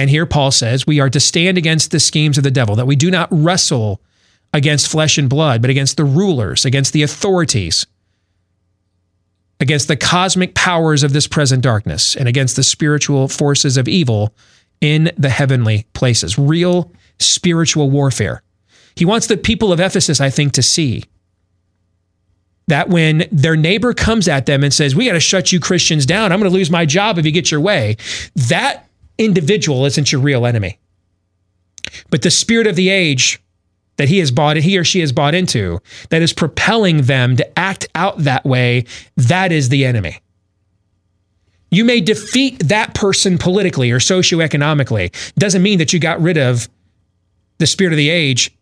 [0.00, 2.86] And here Paul says, we are to stand against the schemes of the devil, that
[2.86, 4.00] we do not wrestle
[4.54, 7.86] against flesh and blood, but against the rulers, against the authorities,
[9.60, 14.34] against the cosmic powers of this present darkness and against the spiritual forces of evil
[14.80, 16.38] in the heavenly places.
[16.38, 18.42] Real spiritual warfare.
[18.96, 21.04] He wants the people of Ephesus, I think, to see
[22.68, 26.06] that when their neighbor comes at them and says, We got to shut you Christians
[26.06, 27.98] down, I'm going to lose my job if you get your way,
[28.34, 28.86] that
[29.20, 30.78] individual isn't your real enemy.
[32.10, 33.40] But the spirit of the age
[33.96, 37.58] that he has bought he or she has bought into that is propelling them to
[37.58, 40.20] act out that way, that is the enemy.
[41.70, 45.14] You may defeat that person politically or socioeconomically.
[45.34, 46.68] Doesn't mean that you got rid of
[47.58, 48.56] the spirit of the age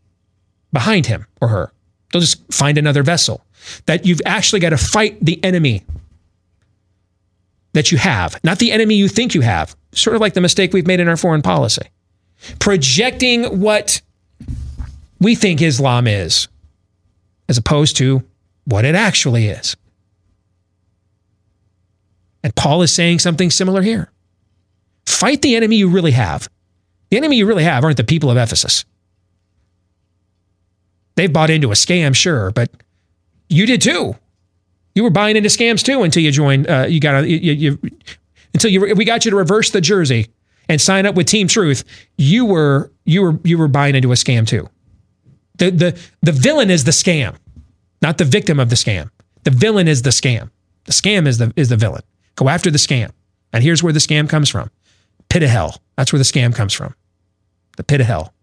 [0.73, 1.73] behind him or her.
[2.13, 3.45] They'll just find another vessel.
[3.87, 5.85] That you've actually got to fight the enemy
[7.75, 9.77] that you have, not the enemy you think you have.
[9.93, 11.87] Sort of like the mistake we've made in our foreign policy.
[12.59, 14.01] Projecting what
[15.21, 16.49] we think Islam is,
[17.49, 18.23] as opposed to
[18.65, 19.77] what it actually is.
[22.43, 24.11] And Paul is saying something similar here.
[25.07, 26.49] Fight the enemy you really have.
[27.11, 28.85] The enemy you really have aren't the people of Ephesus.
[31.17, 32.71] They've bought into a scam, sure, but
[33.49, 34.15] you did too.
[34.95, 36.69] You were buying into scams too until you joined.
[36.69, 37.79] Uh, you got you, you,
[38.59, 40.29] until you we got you to reverse the jersey
[40.69, 41.85] and sign up with Team Truth.
[42.17, 44.69] You were you were you were buying into a scam too.
[45.59, 47.37] The the the villain is the scam,
[48.03, 49.11] not the victim of the scam.
[49.45, 50.51] The villain is the scam.
[50.85, 52.03] The scam is the is the villain.
[52.35, 53.13] Go after the scam.
[53.53, 54.71] And here's where the scam comes from.
[55.31, 55.81] Pit of hell.
[55.97, 56.95] That's where the scam comes from.
[57.77, 58.35] The pit of hell.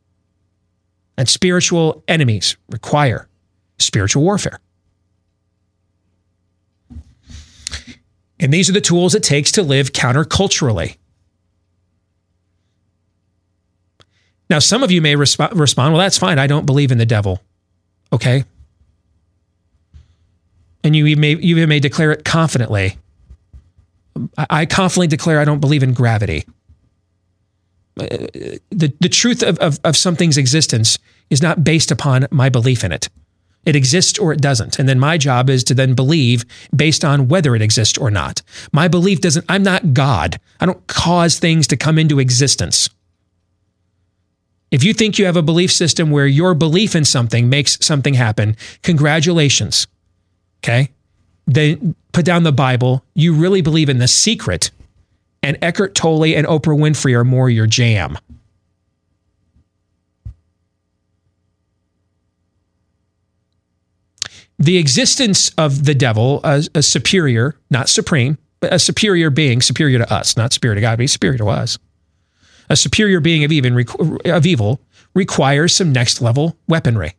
[1.17, 3.27] And spiritual enemies require
[3.79, 4.59] spiritual warfare.
[8.39, 10.97] And these are the tools it takes to live counterculturally.
[14.49, 16.37] Now, some of you may resp- respond, well, that's fine.
[16.37, 17.41] I don't believe in the devil.
[18.13, 18.43] Okay.
[20.83, 22.97] And you may, you may declare it confidently.
[24.37, 26.45] I confidently declare I don't believe in gravity.
[27.99, 28.05] Uh,
[28.69, 32.91] the, the truth of, of, of something's existence is not based upon my belief in
[32.91, 33.09] it.
[33.65, 34.77] It exists or it doesn't.
[34.79, 36.45] And then my job is to then believe
[36.75, 38.41] based on whether it exists or not.
[38.71, 40.39] My belief doesn't, I'm not God.
[40.59, 42.89] I don't cause things to come into existence.
[44.71, 48.13] If you think you have a belief system where your belief in something makes something
[48.13, 49.87] happen, congratulations.
[50.63, 50.89] Okay?
[51.47, 53.03] Then put down the Bible.
[53.13, 54.71] You really believe in the secret,
[55.43, 58.17] and Eckhart Tolle and Oprah Winfrey are more your jam.
[64.57, 69.99] The existence of the devil, a, a superior, not supreme, but a superior being, superior
[69.99, 71.77] to us, not superior to God, but superior to us
[72.69, 73.85] a superior being of, even,
[74.25, 74.81] of evil
[75.13, 77.15] requires some next level weaponry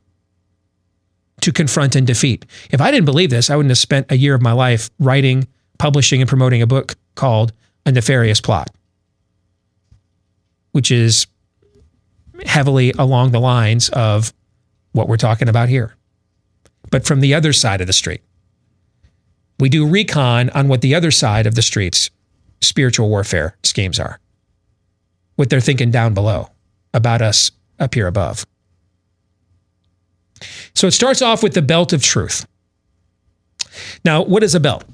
[1.40, 2.46] to confront and defeat.
[2.70, 5.46] If I didn't believe this, I wouldn't have spent a year of my life writing,
[5.78, 7.52] publishing, and promoting a book called
[7.84, 8.70] A Nefarious Plot,
[10.72, 11.26] which is
[12.44, 14.32] heavily along the lines of
[14.92, 15.95] what we're talking about here.
[16.90, 18.22] But from the other side of the street,
[19.58, 22.10] we do recon on what the other side of the street's
[22.60, 24.20] spiritual warfare schemes are
[25.36, 26.50] what they're thinking down below
[26.92, 28.46] about us up here above.
[30.74, 32.46] So it starts off with the belt of truth.
[34.04, 34.84] Now, what is a belt?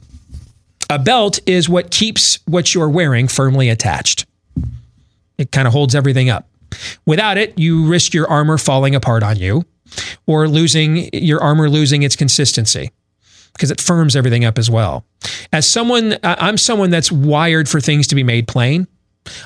[0.90, 4.26] A belt is what keeps what you're wearing firmly attached.
[5.38, 6.48] It kind of holds everything up.
[7.06, 9.64] Without it, you risk your armor falling apart on you
[10.26, 12.90] or losing your armor losing its consistency
[13.52, 15.04] because it firms everything up as well.
[15.52, 18.86] As someone, I'm someone that's wired for things to be made plain.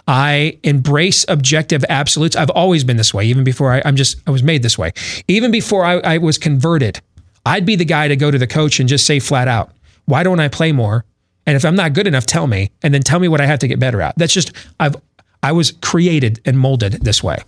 [0.08, 2.36] I embrace objective absolutes.
[2.36, 4.92] I've always been this way, even before I, am just, I was made this way.
[5.28, 7.00] Even before I, I was converted,
[7.44, 9.72] I'd be the guy to go to the coach and just say flat out,
[10.06, 11.04] why don't I play more?
[11.46, 13.60] And if I'm not good enough, tell me, and then tell me what I have
[13.60, 14.16] to get better at.
[14.16, 14.96] That's just, I've,
[15.42, 17.38] I was created and molded this way.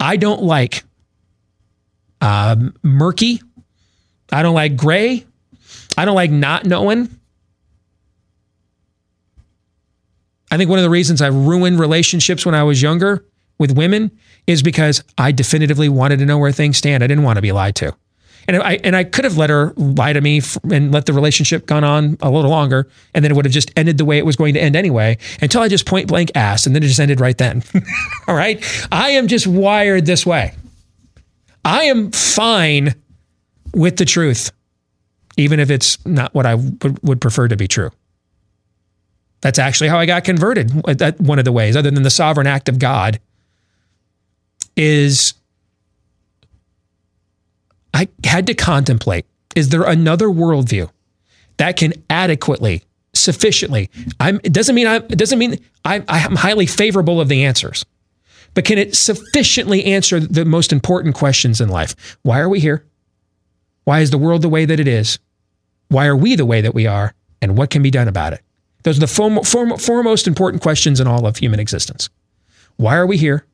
[0.00, 0.82] I don't like
[2.20, 3.40] um, murky.
[4.32, 5.24] I don't like gray.
[5.96, 7.08] I don't like not knowing.
[10.50, 13.24] I think one of the reasons I ruined relationships when I was younger
[13.58, 14.10] with women
[14.46, 17.02] is because I definitively wanted to know where things stand.
[17.02, 17.94] I didn't want to be lied to.
[18.48, 20.40] And I and I could have let her lie to me
[20.70, 23.72] and let the relationship gone on a little longer, and then it would have just
[23.76, 25.18] ended the way it was going to end anyway.
[25.42, 27.64] Until I just point blank asked, and then it just ended right then.
[28.28, 30.54] All right, I am just wired this way.
[31.66, 32.94] I am fine
[33.74, 34.52] with the truth,
[35.36, 37.90] even if it's not what I would prefer to be true.
[39.40, 40.70] That's actually how I got converted.
[40.70, 43.18] That one of the ways, other than the sovereign act of God,
[44.76, 45.34] is
[47.92, 50.88] I had to contemplate: is there another worldview
[51.56, 53.90] that can adequately, sufficiently.
[54.20, 54.96] I'm, it doesn't mean I.
[54.96, 57.84] It doesn't mean I, I'm highly favorable of the answers,
[58.56, 62.16] but can it sufficiently answer the most important questions in life?
[62.22, 62.86] Why are we here?
[63.84, 65.18] Why is the world the way that it is?
[65.88, 67.12] Why are we the way that we are?
[67.42, 68.40] And what can be done about it?
[68.82, 72.08] Those are the four, most important questions in all of human existence.
[72.78, 73.44] Why are we here?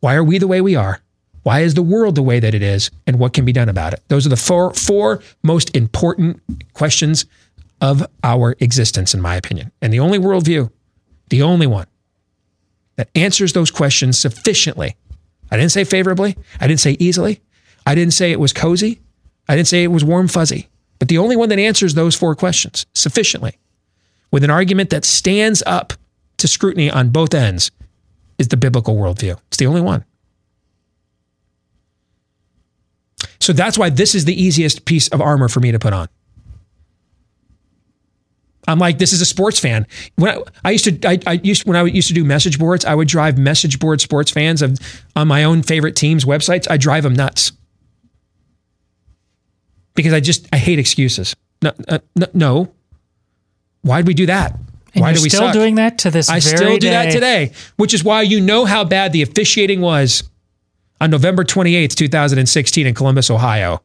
[0.00, 1.00] Why are we the way we are?
[1.42, 2.90] Why is the world the way that it is?
[3.06, 4.02] And what can be done about it?
[4.08, 6.42] Those are the four, four most important
[6.74, 7.24] questions
[7.80, 9.72] of our existence, in my opinion.
[9.80, 10.70] And the only worldview,
[11.30, 11.86] the only one
[12.96, 14.96] that answers those questions sufficiently.
[15.50, 16.36] I didn't say favorably.
[16.60, 17.40] I didn't say easily.
[17.86, 19.00] I didn't say it was cozy.
[19.48, 20.68] I didn't say it was warm fuzzy.
[20.98, 23.58] But the only one that answers those four questions sufficiently
[24.30, 25.92] with an argument that stands up
[26.38, 27.70] to scrutiny on both ends
[28.38, 29.38] is the biblical worldview.
[29.48, 30.04] It's the only one.
[33.40, 36.08] So that's why this is the easiest piece of armor for me to put on.
[38.66, 39.86] I'm like, this is a sports fan.
[40.16, 42.84] When I, I used to, I, I, used when I used to do message boards,
[42.84, 44.78] I would drive message board sports fans of
[45.14, 46.70] on my own favorite teams' websites.
[46.70, 47.52] I drive them nuts
[49.94, 51.34] because I just I hate excuses.
[51.62, 51.98] No, uh,
[52.32, 52.72] no,
[53.82, 54.58] why'd we do that?
[54.94, 55.52] And Why you're do we still suck?
[55.52, 58.84] doing that to this I still do that today, which is why you know how
[58.84, 60.22] bad the officiating was
[61.00, 63.82] on November 28th, 2016 in Columbus, Ohio.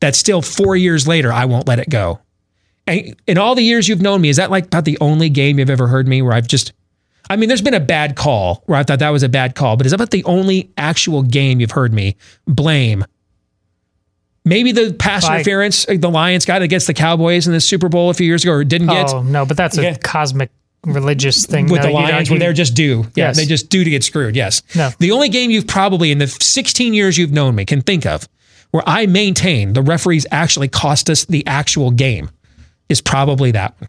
[0.00, 2.20] That still four years later, I won't let it go.
[2.86, 5.58] And in all the years you've known me, is that like about the only game
[5.58, 6.72] you've ever heard me where I've just,
[7.28, 9.76] I mean, there's been a bad call where I thought that was a bad call,
[9.76, 12.16] but is that about the only actual game you've heard me
[12.46, 13.04] blame?
[14.44, 18.14] Maybe the pass interference the Lions got against the Cowboys in the Super Bowl a
[18.14, 19.96] few years ago or didn't get Oh no, but that's a Yeah.
[19.96, 20.50] cosmic
[20.84, 21.66] religious thing.
[21.66, 23.06] with No, the Lions where they're just due.
[23.16, 23.36] Yeah, Yes.
[23.36, 24.36] they just due to get screwed.
[24.36, 24.62] Yes.
[24.76, 24.90] No.
[25.00, 28.28] The only game you've probably in the 16 years you've known me can think of
[28.70, 32.30] where I maintain the referees actually cost us the actual game
[32.88, 33.88] is probably that one.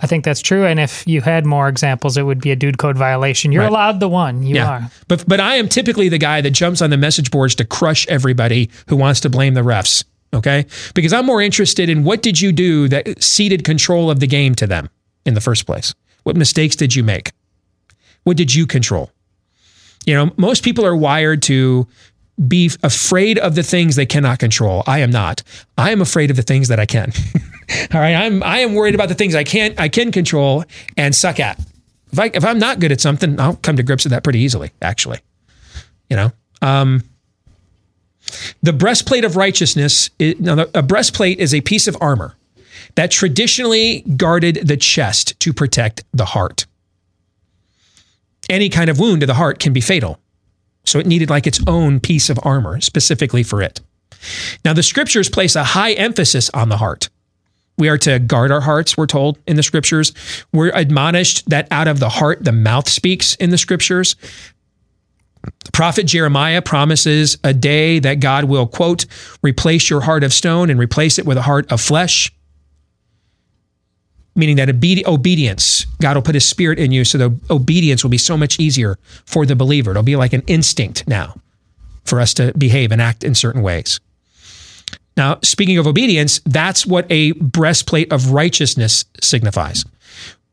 [0.00, 0.64] I think that's true.
[0.64, 3.50] And if you had more examples, it would be a dude code violation.
[3.50, 3.70] You're Right.
[3.70, 4.44] allowed the one.
[4.44, 4.88] You are.
[5.08, 8.06] But but I am typically the guy that jumps on the message boards to crush
[8.06, 10.04] everybody who wants to blame the refs.
[10.32, 10.66] Okay?
[10.94, 14.54] Because I'm more interested in what did you do that ceded control of the game
[14.56, 14.88] to them
[15.26, 15.94] in the first place?
[16.22, 17.32] What mistakes did you make?
[18.22, 19.10] What did you control?
[20.06, 21.88] You know, most people are wired to
[22.46, 24.84] be afraid of the things they cannot control.
[24.86, 25.42] I am not.
[25.76, 27.12] I am afraid of the things that I can.
[27.70, 30.64] All right, I'm I am worried about the things I can't I can control
[30.96, 31.58] and suck at.
[32.12, 34.40] If I if I'm not good at something, I'll come to grips with that pretty
[34.40, 34.70] easily.
[34.80, 35.20] Actually,
[36.08, 36.32] you know.
[36.60, 37.04] Um,
[38.62, 40.10] the breastplate of righteousness.
[40.18, 40.34] Is,
[40.74, 42.34] a breastplate is a piece of armor
[42.94, 46.66] that traditionally guarded the chest to protect the heart.
[48.50, 50.18] Any kind of wound to the heart can be fatal.
[50.84, 53.80] So it needed like its own piece of armor specifically for it.
[54.64, 57.08] Now, the scriptures place a high emphasis on the heart.
[57.78, 60.12] We are to guard our hearts, we're told in the scriptures.
[60.52, 64.16] We're admonished that out of the heart, the mouth speaks in the scriptures.
[65.42, 69.06] The prophet Jeremiah promises a day that God will, quote,
[69.42, 72.32] replace your heart of stone and replace it with a heart of flesh.
[74.34, 78.10] Meaning that obedi- obedience, God will put his spirit in you so the obedience will
[78.10, 79.92] be so much easier for the believer.
[79.92, 81.36] It'll be like an instinct now
[82.04, 84.00] for us to behave and act in certain ways.
[85.18, 89.84] Now, speaking of obedience, that's what a breastplate of righteousness signifies.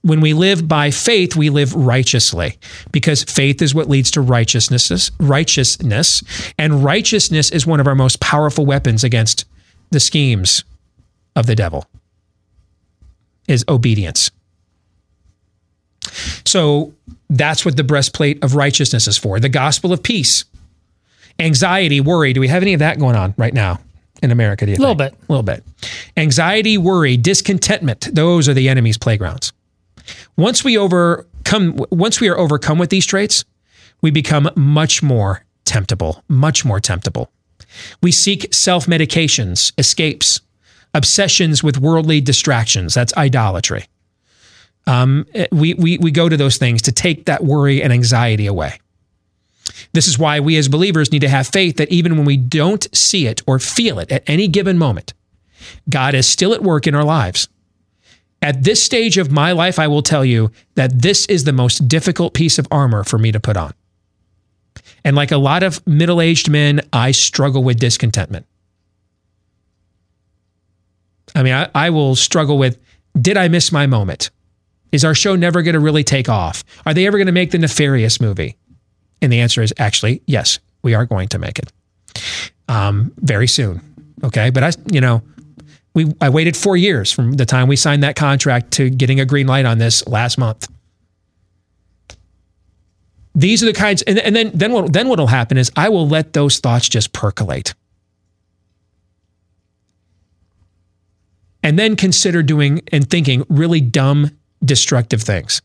[0.02, 2.58] When we live by faith, we live righteously
[2.92, 6.24] because faith is what leads to righteousness, righteousness,
[6.58, 9.46] and righteousness is one of our most powerful weapons against
[9.92, 10.64] the schemes
[11.36, 11.86] of the devil.
[13.48, 14.32] Is obedience.
[16.44, 16.94] So
[17.30, 19.40] that's what the breastplate of righteousness is for.
[19.40, 20.46] The gospel of peace.
[21.38, 22.34] Anxiety, worry.
[22.34, 23.80] Do we have any of that going on right now
[24.26, 24.66] in America?
[24.66, 25.14] Do you A little think?
[25.14, 25.30] bit.
[25.30, 25.64] A little bit.
[26.18, 28.10] Anxiety, worry, discontentment.
[28.14, 29.54] Those are the enemy's playgrounds.
[30.36, 33.46] Once we overcome, once we are overcome with these traits,
[34.02, 37.32] we become much more temptable, much more temptable.
[38.02, 40.42] We seek self medications, escapes,
[40.94, 42.94] obsessions with worldly distractions.
[42.94, 43.86] That's idolatry.
[44.88, 48.80] Um, we, we, we go to those things to take that worry and anxiety away.
[49.94, 52.88] This is why we as believers need to have faith that even when we don't
[52.96, 55.14] see it or feel it at any given moment,
[55.90, 57.48] God is still at work in our lives.
[58.42, 61.88] At this stage of my life, I will tell you that this is the most
[61.88, 63.74] difficult piece of armor for me to put on.
[65.04, 68.46] And like a lot of middle aged men, I struggle with discontentment.
[71.34, 72.80] I mean, I, I will struggle with
[73.20, 74.30] did I miss my moment?
[74.92, 76.64] Is our show never going to really take off?
[76.86, 78.58] Are they ever going to make the nefarious movie?
[79.22, 81.72] And the answer is actually yes, we are going to make it
[82.68, 83.82] um, very soon.
[84.24, 85.22] Okay, but I, you know,
[85.94, 89.26] We I waited four years from the time we signed that contract to getting a
[89.26, 90.68] green light on this last month.
[93.34, 96.08] These are the kinds, and, and then then what then what'll happen is I will
[96.08, 97.74] let those thoughts just percolate.
[101.64, 104.32] And then consider doing and thinking really dumb,
[104.64, 105.62] destructive things.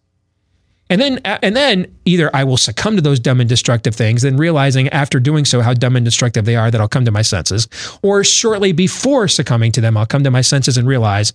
[0.90, 4.36] And then, and then either I will succumb to those dumb and destructive things, then
[4.36, 7.22] realizing after doing so how dumb and destructive they are that I'll come to my
[7.22, 7.68] senses,
[8.02, 11.32] or shortly before succumbing to them, I'll come to my senses and realize,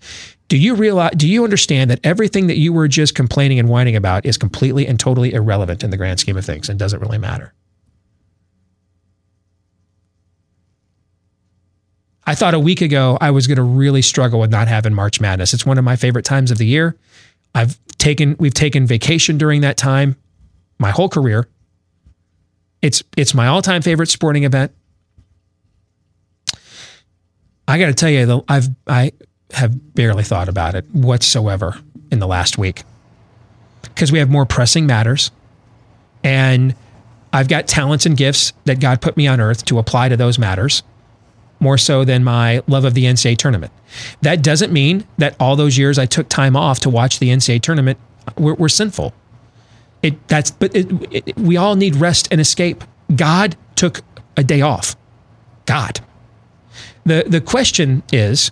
[0.49, 3.95] do you realize, do you understand that everything that you were just complaining and whining
[3.95, 7.17] about is completely and totally irrelevant in the grand scheme of things and doesn't really
[7.17, 7.53] matter?
[12.27, 15.21] I thought a week ago I was going to really struggle with not having March
[15.21, 15.53] Madness.
[15.53, 16.97] It's one of my favorite times of the year.
[17.55, 20.17] I've taken we've taken vacation during that time
[20.77, 21.47] my whole career.
[22.81, 24.73] It's it's my all-time favorite sporting event.
[27.67, 29.13] I got to tell you though I've I
[29.53, 31.79] have barely thought about it whatsoever
[32.11, 32.83] in the last week.
[33.95, 35.31] Cuz we have more pressing matters
[36.23, 36.75] and
[37.31, 40.37] I've got talents and gifts that God put me on earth to apply to those
[40.37, 40.83] matters
[41.59, 43.71] more so than my love of the NCAA tournament.
[44.21, 47.61] That doesn't mean that all those years I took time off to watch the NCAA
[47.61, 47.97] tournament
[48.37, 49.13] were, were sinful.
[50.03, 52.83] It that's but it, it, we all need rest and escape.
[53.15, 54.01] God took
[54.37, 54.95] a day off.
[55.65, 56.01] God.
[57.05, 58.51] The the question is,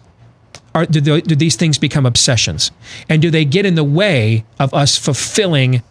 [0.73, 2.71] are do, do these things become obsessions,
[3.09, 5.83] and do they get in the way of us fulfilling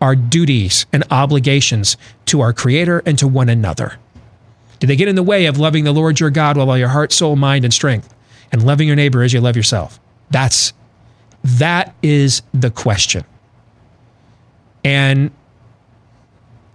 [0.00, 1.96] our duties and obligations
[2.26, 3.98] to our Creator and to one another?
[4.78, 6.88] Do they get in the way of loving the Lord your God with all your
[6.88, 8.14] heart, soul, mind, and strength,
[8.52, 9.98] and loving your neighbor as you love yourself?
[10.30, 10.72] That's
[11.42, 13.24] that is the question.
[14.84, 15.30] And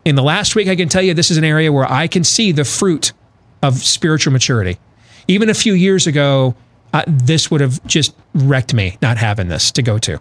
[0.05, 2.23] in the last week, I can tell you this is an area where I can
[2.23, 3.13] see the fruit
[3.61, 4.77] of spiritual maturity.
[5.27, 6.55] Even a few years ago,
[6.93, 10.19] uh, this would have just wrecked me not having this to go to.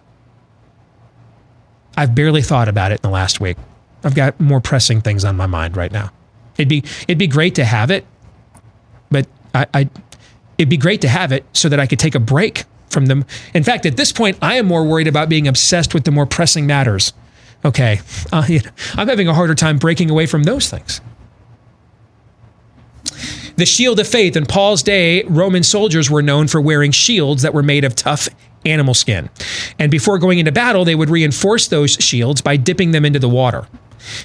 [1.97, 3.57] I've barely thought about it in the last week.
[4.05, 6.11] I've got more pressing things on my mind right now.
[6.57, 8.05] It'd be it'd be great to have it,
[9.11, 9.91] but I, I
[10.59, 13.25] it'd be great to have it so that I could take a break from them.
[13.55, 16.27] In fact, at this point, I am more worried about being obsessed with the more
[16.27, 17.13] pressing matters.
[17.65, 18.01] Okay,
[18.33, 18.47] uh,
[18.95, 21.01] I'm having a harder time breaking away from those things.
[23.57, 27.53] The shield of faith in Paul's day, Roman soldiers were known for wearing shields that
[27.53, 28.29] were made of tough
[28.65, 29.29] animal skin.
[29.79, 33.29] And before going into battle, they would reinforce those shields by dipping them into the
[33.29, 33.67] water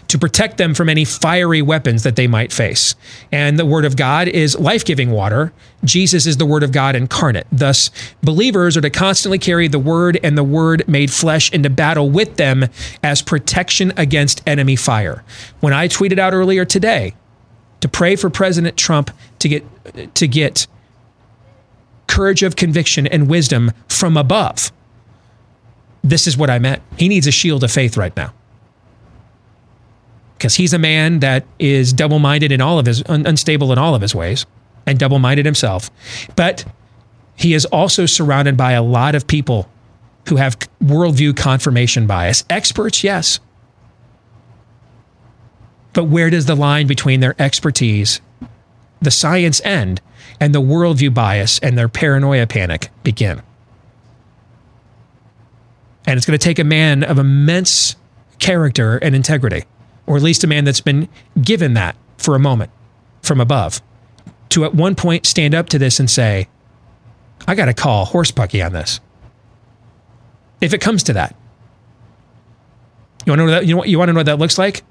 [0.07, 2.95] to protect them from any fiery weapons that they might face.
[3.31, 5.53] And the Word of God is life giving water.
[5.83, 7.47] Jesus is the Word of God incarnate.
[7.51, 7.91] Thus,
[8.21, 12.37] believers are to constantly carry the Word and the Word made flesh into battle with
[12.37, 12.65] them
[13.03, 15.23] as protection against enemy fire.
[15.59, 17.13] When I tweeted out earlier today
[17.81, 20.67] to pray for President Trump to get, to get
[22.07, 24.71] courage of conviction and wisdom from above,
[26.03, 26.81] this is what I meant.
[26.97, 28.33] He needs a shield of faith right now
[30.37, 33.77] because he's a man that is double minded in all of his, un- unstable in
[33.77, 34.45] all of his ways,
[34.85, 35.89] and double minded himself.
[36.35, 36.65] But
[37.35, 39.69] he is also surrounded by a lot of people
[40.29, 42.43] who have worldview confirmation bias.
[42.49, 43.39] Experts, yes.
[45.93, 48.21] But where does the line between their expertise,
[49.01, 50.01] the science end,
[50.39, 53.41] and the worldview bias and their paranoia panic begin?
[56.05, 57.95] And it's going to take a man of immense
[58.39, 59.63] character and integrity
[60.07, 61.07] or at least a man that's been
[61.39, 62.71] given that for a moment
[63.21, 63.81] from above,
[64.49, 66.47] to at one point stand up to this and say,
[67.47, 68.99] I got to call horse pucky on this.
[70.59, 71.35] If it comes to that,
[73.25, 73.65] you want to know that?
[73.65, 73.83] You know?
[73.83, 74.83] You want to know what that looks like?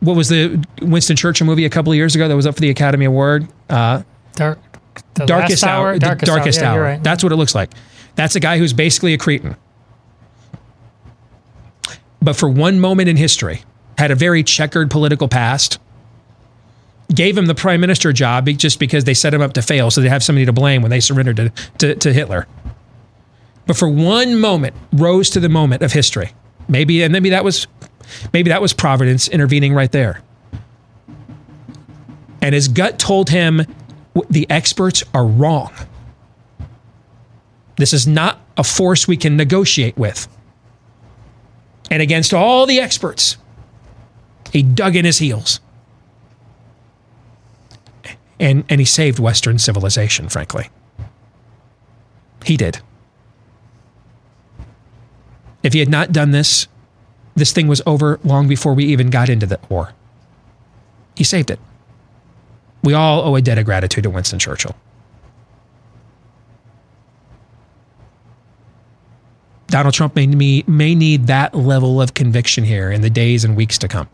[0.00, 2.60] What was the Winston Churchill movie a couple of years ago that was up for
[2.60, 3.48] the Academy Award?
[3.68, 4.02] Uh,
[4.34, 4.58] Dark,
[5.14, 5.88] darkest hour.
[5.88, 5.98] hour.
[5.98, 6.66] Darkest, darkest hour.
[6.68, 6.84] hour.
[6.84, 7.02] Yeah, right.
[7.02, 7.72] That's what it looks like.
[8.14, 9.56] That's a guy who's basically a cretin
[12.20, 13.62] but for one moment in history,
[13.98, 15.78] had a very checkered political past,
[17.14, 20.00] gave him the prime minister job just because they set him up to fail so
[20.00, 22.46] they have somebody to blame when they surrendered to, to, to Hitler.
[23.66, 26.32] But for one moment, rose to the moment of history.
[26.68, 27.66] Maybe, and maybe that was,
[28.32, 30.22] maybe that was Providence intervening right there.
[32.42, 33.62] And his gut told him
[34.30, 35.72] the experts are wrong.
[37.76, 40.28] This is not a force we can negotiate with
[41.90, 43.36] and against all the experts,
[44.52, 45.60] he dug in his heels.
[48.38, 50.68] And, and he saved Western civilization, frankly.
[52.44, 52.80] He did.
[55.62, 56.68] If he had not done this,
[57.34, 59.92] this thing was over long before we even got into the war.
[61.16, 61.58] He saved it.
[62.84, 64.76] We all owe a debt of gratitude to Winston Churchill.
[69.68, 73.78] Donald Trump may, may need that level of conviction here in the days and weeks
[73.78, 74.08] to come.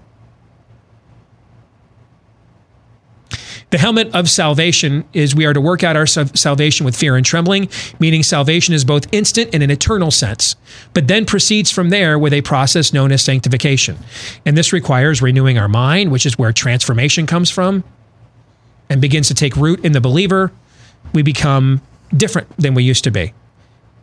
[3.73, 7.25] The helmet of salvation is we are to work out our salvation with fear and
[7.25, 10.57] trembling, meaning salvation is both instant in an eternal sense,
[10.93, 13.97] but then proceeds from there with a process known as sanctification.
[14.45, 17.83] And this requires renewing our mind, which is where transformation comes from,
[18.91, 20.53] and begins to take root in the believer.
[21.15, 21.81] We become
[22.15, 23.33] different than we used to be.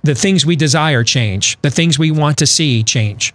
[0.03, 3.33] The things we desire change, the things we want to see change.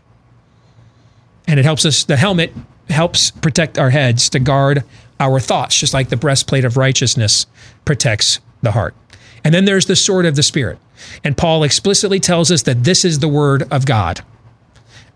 [1.47, 2.53] And it helps us, the helmet
[2.89, 4.85] helps protect our heads to guard
[5.20, 7.47] our thoughts, just like the breastplate of righteousness
[7.85, 8.95] protects the heart.
[9.43, 10.78] And then there's the sword of the Spirit.
[11.23, 14.23] And Paul explicitly tells us that this is the word of God.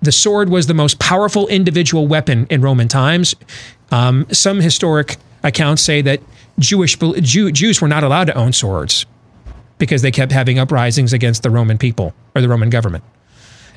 [0.03, 3.35] The sword was the most powerful individual weapon in Roman times.
[3.91, 6.21] Um, some historic accounts say that
[6.59, 9.07] Jewish Jew, Jews were not allowed to own swords
[9.79, 13.05] because they kept having uprisings against the Roman people or the Roman government.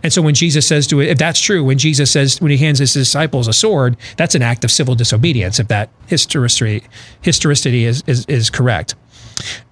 [0.03, 2.57] And so when Jesus says to it, if that's true, when Jesus says, when he
[2.57, 6.84] hands his disciples a sword, that's an act of civil disobedience, if that historicity,
[7.22, 8.95] historicity is, is, is correct.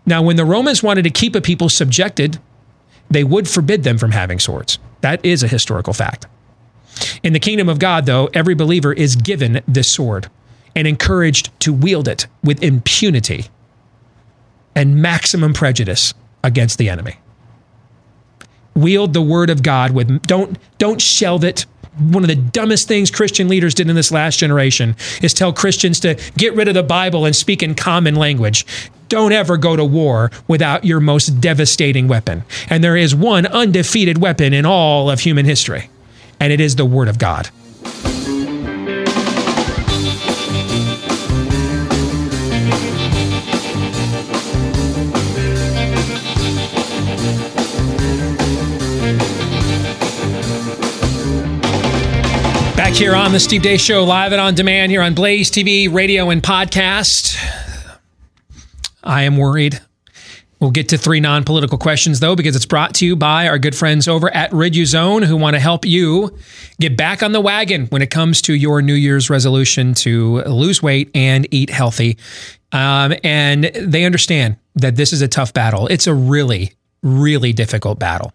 [0.05, 2.39] Now, when the Romans wanted to keep a people subjected,
[3.09, 4.77] they would forbid them from having swords.
[5.01, 6.27] That is a historical fact.
[7.23, 10.29] In the kingdom of God, though, every believer is given this sword
[10.75, 13.45] and encouraged to wield it with impunity
[14.79, 17.17] and maximum prejudice against the enemy
[18.79, 21.65] wield the word of God with don't don't shelve it.
[21.97, 25.99] One of the dumbest things Christian leaders did in this last generation is tell Christians
[26.01, 28.65] to get rid of the Bible and speak in common language.
[29.09, 32.43] Don't ever go to war without your most devastating weapon.
[32.69, 35.89] And there is one undefeated weapon in all of human history,
[36.39, 37.49] and it is the Word of God.
[52.89, 55.93] Back here on the Steve Deace Show, live and on demand here on Blaze TV,
[55.93, 57.37] radio, and podcast.
[59.03, 59.79] I am worried.
[60.59, 63.59] We'll get to three non political questions, though, because it's brought to you by our
[63.59, 66.35] good friends over at Riduzone who want to help you
[66.81, 70.81] get back on the wagon when it comes to your New Year's resolution to lose
[70.81, 72.17] weight and eat healthy.
[72.71, 75.85] Um, and they understand that this is a tough battle.
[75.85, 78.33] It's a really, really difficult battle.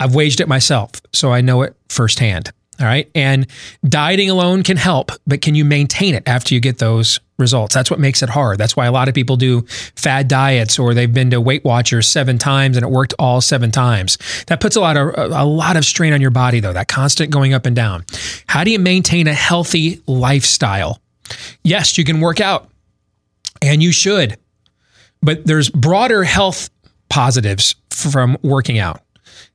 [0.00, 2.50] I've waged it myself, so I know it firsthand.
[2.80, 3.10] All right.
[3.14, 3.46] And
[3.88, 7.74] dieting alone can help, but can you maintain it after you get those results?
[7.74, 8.58] That's what makes it hard.
[8.58, 9.62] That's why a lot of people do
[9.96, 13.72] fad diets or they've been to Weight Watchers seven times and it worked all seven
[13.72, 14.16] times.
[14.46, 17.30] That puts a lot of a lot of strain on your body though, that constant
[17.30, 18.04] going up and down.
[18.46, 21.00] How do you maintain a healthy lifestyle?
[21.64, 22.70] Yes, you can work out
[23.60, 24.38] and you should.
[25.20, 26.70] But there's broader health
[27.08, 29.02] positives from working out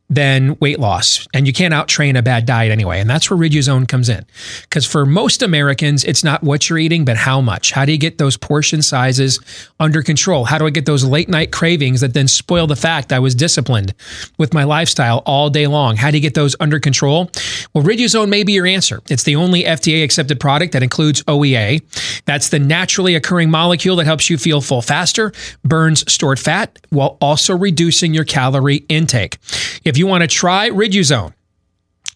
[0.10, 1.28] than weight loss.
[1.34, 3.00] And you can't out train a bad diet anyway.
[3.00, 4.26] And that's where Riduzone comes in.
[4.62, 7.72] Because for most Americans, it's not what you're eating, but how much.
[7.72, 9.40] How do you get those portion sizes
[9.80, 10.46] under control?
[10.46, 13.34] How do I get those late night cravings that then spoil the fact I was
[13.34, 13.94] disciplined
[14.38, 15.96] with my lifestyle all day long?
[15.96, 17.32] How do you get those under control?
[17.74, 19.02] Well, Riduzone may be your answer.
[19.10, 21.82] It's the only FDA accepted product that includes OEA.
[22.26, 25.32] That's the naturally occurring molecule that helps you feel full faster,
[25.64, 29.38] burns stored fat, while also reducing your calorie intake.
[29.84, 31.34] If you you want to try Riduzone,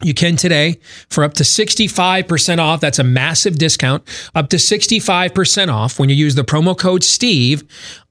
[0.04, 0.80] you can today
[1.10, 2.82] for up to 65% off.
[2.82, 4.04] That's a massive discount,
[4.36, 7.64] up to 65% off when you use the promo code STEVE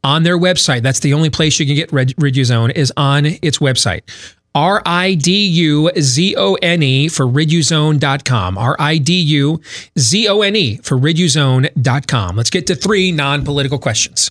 [0.02, 0.82] on their website.
[0.82, 4.02] That's the only place you can get Riduzone is on its website.
[4.54, 8.56] R I D U Z O N E for riduzone.com.
[8.56, 9.60] R I D U
[9.98, 12.36] Z O N E for riduzone.com.
[12.36, 14.30] Let's get to three non political questions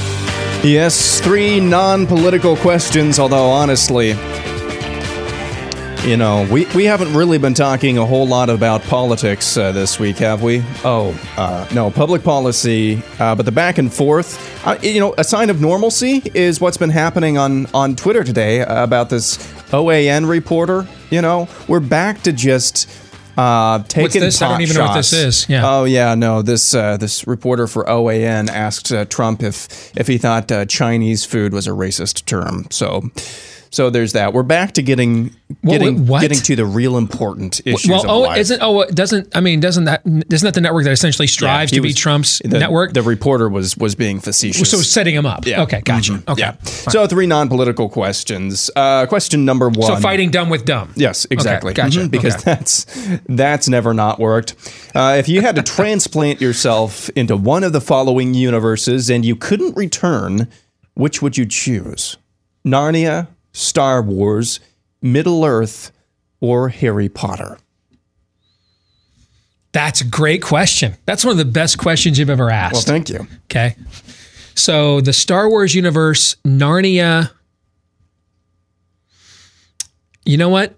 [0.63, 4.09] Yes, three non political questions, although honestly,
[6.07, 9.99] you know, we, we haven't really been talking a whole lot about politics uh, this
[9.99, 10.63] week, have we?
[10.85, 14.37] Oh, uh, no, public policy, uh, but the back and forth.
[14.65, 18.59] Uh, you know, a sign of normalcy is what's been happening on, on Twitter today
[18.59, 19.37] about this
[19.71, 20.87] OAN reporter.
[21.09, 22.87] You know, we're back to just
[23.37, 24.41] Uh, taking this?
[24.41, 25.47] I don't even know what this is.
[25.49, 25.61] Yeah.
[25.63, 26.41] Oh yeah, no.
[26.41, 31.25] This uh, this reporter for OAN asked uh, Trump if if he thought uh, Chinese
[31.25, 32.67] food was a racist term.
[32.69, 33.09] So.
[33.73, 34.33] So there's that.
[34.33, 35.33] We're back to getting
[35.65, 36.21] getting what?
[36.21, 38.37] getting to the real important issues well, oh, life.
[38.39, 41.77] isn't oh, doesn't I mean, doesn't that isn't that the network that essentially strives he
[41.77, 42.91] to be was- Trump's the, network?
[42.91, 44.69] The reporter was was being facetious.
[44.69, 45.47] So setting him up.
[45.47, 45.61] Yeah.
[45.63, 46.13] Okay, gotcha.
[46.13, 46.27] Mhm.
[46.27, 46.41] Okay.
[46.41, 46.55] Yeah.
[46.63, 48.69] So three non-political questions.
[48.75, 49.87] Uh, question number one.
[49.87, 50.91] So fighting dumb with dumb.
[50.97, 51.71] Yes, exactly.
[51.71, 52.01] Okay, gotcha.
[52.01, 52.43] Mhm, because Okay.
[52.43, 52.85] that's
[53.29, 54.53] that's never not worked.
[54.93, 59.37] Uh, if you had to transplant yourself into one of the following universes and you
[59.37, 60.49] couldn't return,
[60.93, 62.17] which would you choose?
[62.67, 64.59] Narnia, Star Wars,
[65.01, 65.91] Middle Earth,
[66.39, 67.57] or Harry Potter?
[69.73, 70.95] That's a great question.
[71.05, 72.73] That's one of the best questions you've ever asked.
[72.73, 73.25] Well, thank you.
[73.45, 73.75] Okay.
[74.55, 77.31] So the Star Wars universe, Narnia.
[80.25, 80.75] You know what?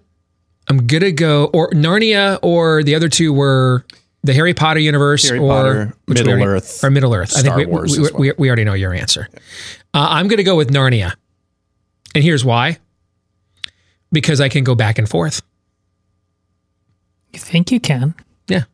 [0.68, 3.84] I'm gonna go or Narnia or the other two were
[4.22, 7.36] the Harry Potter universe Harry or Potter, Middle already- Earth, or Middle Earth.
[7.36, 9.28] I think we, Wars we, as we, we already know your answer.
[9.92, 11.14] Uh, I'm gonna go with Narnia,
[12.14, 12.78] and here's why.
[14.12, 15.42] Because I can go back and forth.
[17.32, 18.14] You think you can?
[18.46, 18.64] Yeah.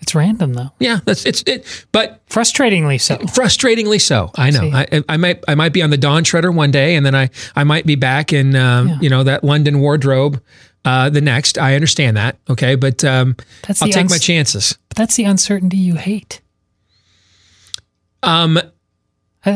[0.00, 0.70] It's random though.
[0.78, 3.16] Yeah, that's it's it, but frustratingly so.
[3.16, 4.30] Frustratingly so.
[4.36, 4.60] I know.
[4.60, 4.72] See.
[4.72, 7.30] I, I might I might be on the Dawn Treader one day, and then I
[7.56, 10.40] I might be back in um, you know that London wardrobe
[10.84, 11.58] uh, the next.
[11.58, 12.38] I understand that.
[12.48, 13.36] Okay, but um,
[13.66, 14.78] That's I'll take uns- my chances.
[14.88, 16.40] But that's the uncertainty you hate.
[18.22, 18.58] Um,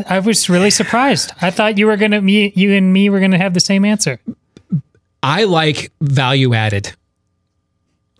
[0.07, 1.31] I, was really surprised.
[1.41, 4.19] I thought you were gonna me, you and me were gonna have the same answer.
[5.21, 6.93] I like value added.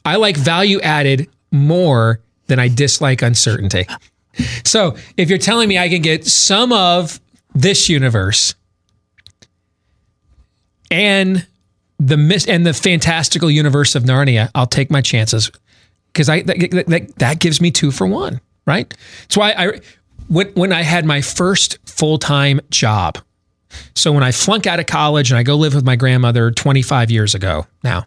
[0.06, 3.88] I like value added more than I dislike uncertainty.
[4.66, 7.20] So if you're telling me I can get some of
[7.54, 8.56] this universe
[10.90, 11.46] and
[12.00, 15.52] the mis- and the fantastical universe of Narnia, I'll take my chances
[16.12, 18.92] because I that, that, that gives me two for one, right?
[19.22, 19.80] That's why I
[20.28, 23.18] when when I had my first full time job.
[23.96, 27.10] So when I flunk out of college and I go live with my grandmother 25
[27.10, 28.06] years ago now,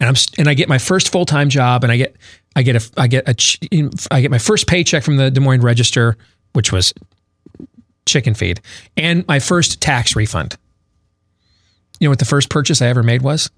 [0.00, 2.16] and I'm and I get my first full time job, and I get
[2.54, 3.58] I get a I get a ch-
[4.10, 6.16] I get my first paycheck from the Des Moines Register,
[6.54, 6.94] which was
[8.06, 8.60] chicken feed,
[8.96, 10.56] and my first tax refund.
[12.00, 13.50] You know what the first purchase I ever made was?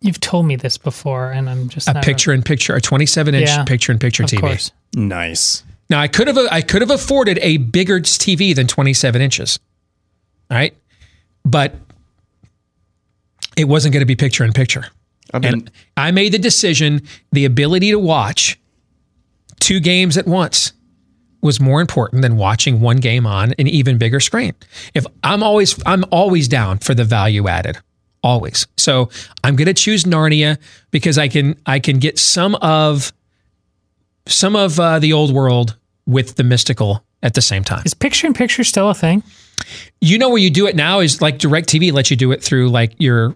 [0.00, 3.34] You've told me this before, and I'm just A not picture in picture, a 27
[3.34, 4.40] inch Yeah, picture in picture TV.
[4.40, 4.70] course.
[4.94, 5.64] Nice.
[5.90, 9.58] Now I could have I could have afforded a bigger TV than 27 inches.
[10.50, 10.74] All right.
[11.44, 11.74] But
[13.56, 14.86] it wasn't going to be picture in picture.
[15.32, 17.02] and I made the decision
[17.32, 18.58] the ability to watch
[19.60, 20.72] two games at once
[21.40, 24.54] was more important than watching one game on an even bigger screen.
[24.94, 27.78] If I'm always I'm always down for the value added.
[28.22, 28.66] Always.
[28.76, 29.10] So
[29.44, 30.58] I'm going to choose Narnia
[30.90, 33.12] because I can I can get some of
[34.28, 35.76] some of uh, the old world
[36.06, 37.82] with the mystical at the same time.
[37.84, 39.22] Is picture in picture still a thing?
[40.00, 42.68] You know where you do it now is like DirecTV lets you do it through
[42.70, 43.34] like your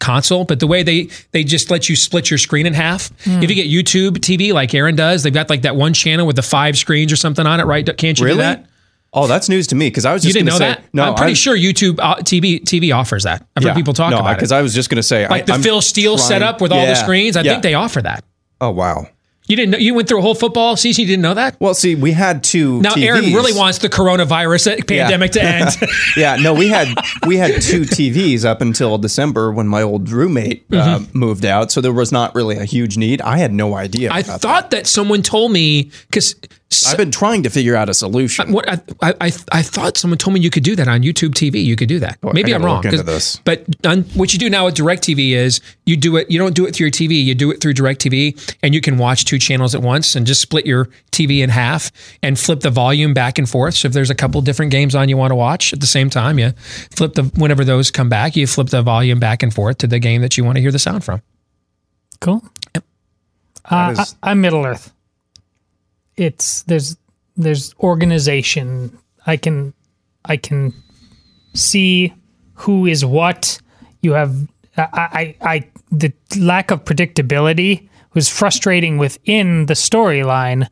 [0.00, 3.08] console, but the way they they just let you split your screen in half.
[3.24, 3.42] Hmm.
[3.42, 6.36] If you get YouTube TV like Aaron does, they've got like that one channel with
[6.36, 7.84] the five screens or something on it, right?
[7.96, 8.36] Can't you Really?
[8.38, 8.66] do that?
[9.14, 10.94] Oh, that's news to me because I was You just didn't know gonna say, that?
[10.94, 13.46] No, I'm pretty I- sure YouTube uh, TV TV offers that.
[13.56, 14.36] I've heard people talk no, about it.
[14.36, 16.60] because I was just going to say, Like I, the I'm Phil Steele trying- setup
[16.60, 17.36] with all the screens.
[17.36, 17.52] I yeah.
[17.52, 18.24] think they offer that.
[18.60, 19.06] Oh wow.
[19.52, 21.02] You didn't know you went through a whole football season.
[21.02, 21.60] You didn't know that.
[21.60, 22.80] Well, see, we had two.
[22.80, 25.76] Now Aaron really wants the coronavirus pandemic to end.
[26.16, 26.88] yeah, no, we had
[27.26, 31.14] we had two TVs up until December when my old roommate uh, Mhm.
[31.14, 33.20] moved out, so there was not really a huge need.
[33.20, 34.10] I had no idea.
[34.10, 36.34] I thought that someone told me because
[36.86, 38.52] I've been trying to figure out a solution.
[38.52, 41.30] What I, I I I thought someone told me you could do that on YouTube
[41.30, 41.64] TV.
[41.64, 42.18] You could do that.
[42.22, 42.76] I Maybe I'm wrong.
[42.76, 43.36] look into 'cause- this.
[43.44, 46.30] But on, what you do now with DirecTV is you do it.
[46.30, 47.22] You don't do it through your TV.
[47.24, 50.40] You do it through DirecTV, and you can watch two channels at once and just
[50.40, 51.90] split your TV in half
[52.22, 53.74] and flip the volume back and forth.
[53.74, 56.10] So if there's a couple different games on you want to watch at the same
[56.10, 56.52] time, you
[56.90, 59.98] flip the whenever those come back, you flip the volume back and forth to the
[59.98, 61.20] game that you want to hear the sound from.
[62.20, 62.42] Cool.
[62.74, 62.80] Uh,
[63.70, 64.92] That is- I, I'm Middle Earth.
[66.16, 66.96] It's there's
[67.36, 68.96] there's organization.
[69.26, 69.74] I can
[70.24, 70.72] I can
[71.54, 72.12] see
[72.54, 73.60] who is what.
[74.02, 74.34] You have
[74.76, 80.68] I I, I the lack of predictability was frustrating within the storyline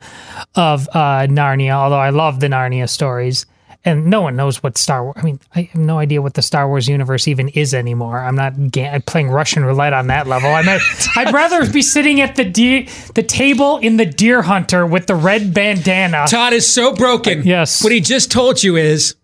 [0.55, 1.73] of uh, Narnia.
[1.73, 3.47] Although I love the Narnia stories.
[3.85, 5.17] And no one knows what Star Wars.
[5.17, 8.19] I mean, I have no idea what the Star Wars universe even is anymore.
[8.19, 10.51] I'm not ga- playing Russian roulette on that level.
[10.51, 10.83] I'm not,
[11.17, 15.15] I'd rather be sitting at the deer, the table in the Deer Hunter with the
[15.15, 16.27] red bandana.
[16.29, 17.43] Todd is so broken.
[17.43, 17.83] Yes.
[17.83, 19.15] What he just told you is,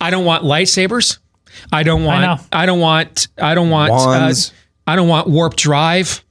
[0.00, 1.18] I don't want lightsabers.
[1.72, 2.22] I don't want.
[2.22, 2.46] know.
[2.52, 3.26] I, don't want.
[3.36, 3.90] I don't want.
[3.90, 4.50] Wands.
[4.50, 4.54] Uh,
[4.92, 6.24] I don't want warp drive.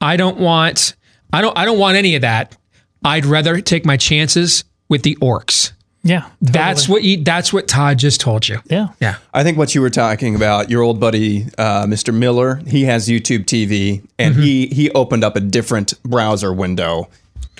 [0.00, 0.96] I don't want
[1.32, 2.56] I don't I don't want any of that.
[3.04, 5.72] I'd rather take my chances with the orcs.
[6.04, 6.28] Yeah.
[6.40, 8.58] That's what you that's what Todd just told you.
[8.66, 8.88] Yeah.
[9.00, 9.16] Yeah.
[9.32, 12.12] I think what you were talking about, your old buddy uh, Mr.
[12.12, 14.42] Miller, he has YouTube TV, and Mm-hmm.
[14.42, 17.08] he he opened up a different browser window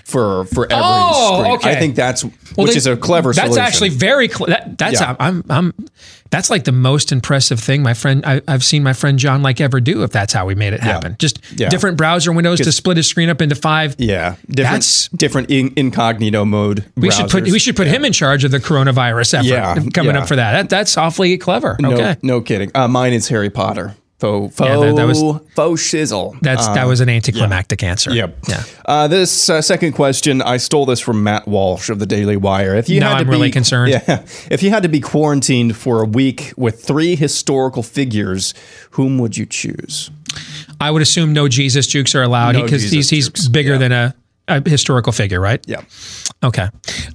[0.04, 1.52] for for every Oh, screen.
[1.54, 1.70] okay.
[1.70, 3.32] I think that's Well, which they- is a clever.
[3.32, 3.64] That's solution.
[3.64, 4.28] actually very.
[4.28, 5.16] Cl- that, that's Yeah.
[5.18, 5.72] I'm I'm.
[6.30, 9.60] That's like the most impressive thing my friend I, I've seen my friend John like
[9.60, 10.02] ever do.
[10.02, 11.68] If that's how we made it happen, just Yeah.
[11.68, 13.94] different browser windows to split his screen up into five.
[13.98, 16.84] yeah different That's- different in, incognito mode.
[16.96, 19.46] We should put we should put him in charge of the coronavirus effort.
[19.46, 20.22] Yeah, coming yeah.
[20.22, 20.52] up for that.
[20.52, 20.68] that.
[20.70, 21.76] That's awfully clever.
[21.80, 22.70] No, Okay, no kidding.
[22.74, 23.94] Uh, mine is Harry Potter.
[24.22, 25.20] Faux, faux, Yeah, that- that was-
[25.56, 26.36] faux shizzle.
[26.42, 28.12] that's that Uh, was an anticlimactic answer.
[28.14, 28.38] Yep.
[28.48, 28.62] Yeah.
[28.86, 32.76] Uh, this uh, second question, I stole this from Matt Walsh of the Daily Wire.
[32.76, 33.90] If you Now had to I'm really be, concerned.
[34.06, 38.54] Yeah, if you had to be quarantined for a week with three historical figures,
[38.92, 40.10] whom would you choose?
[40.80, 43.90] I would assume no Jesus jukes are allowed No because Jesus he's he's bigger than
[43.90, 44.14] a,
[44.46, 45.60] a historical figure, right?
[45.66, 45.80] Yeah.
[46.44, 46.68] Okay.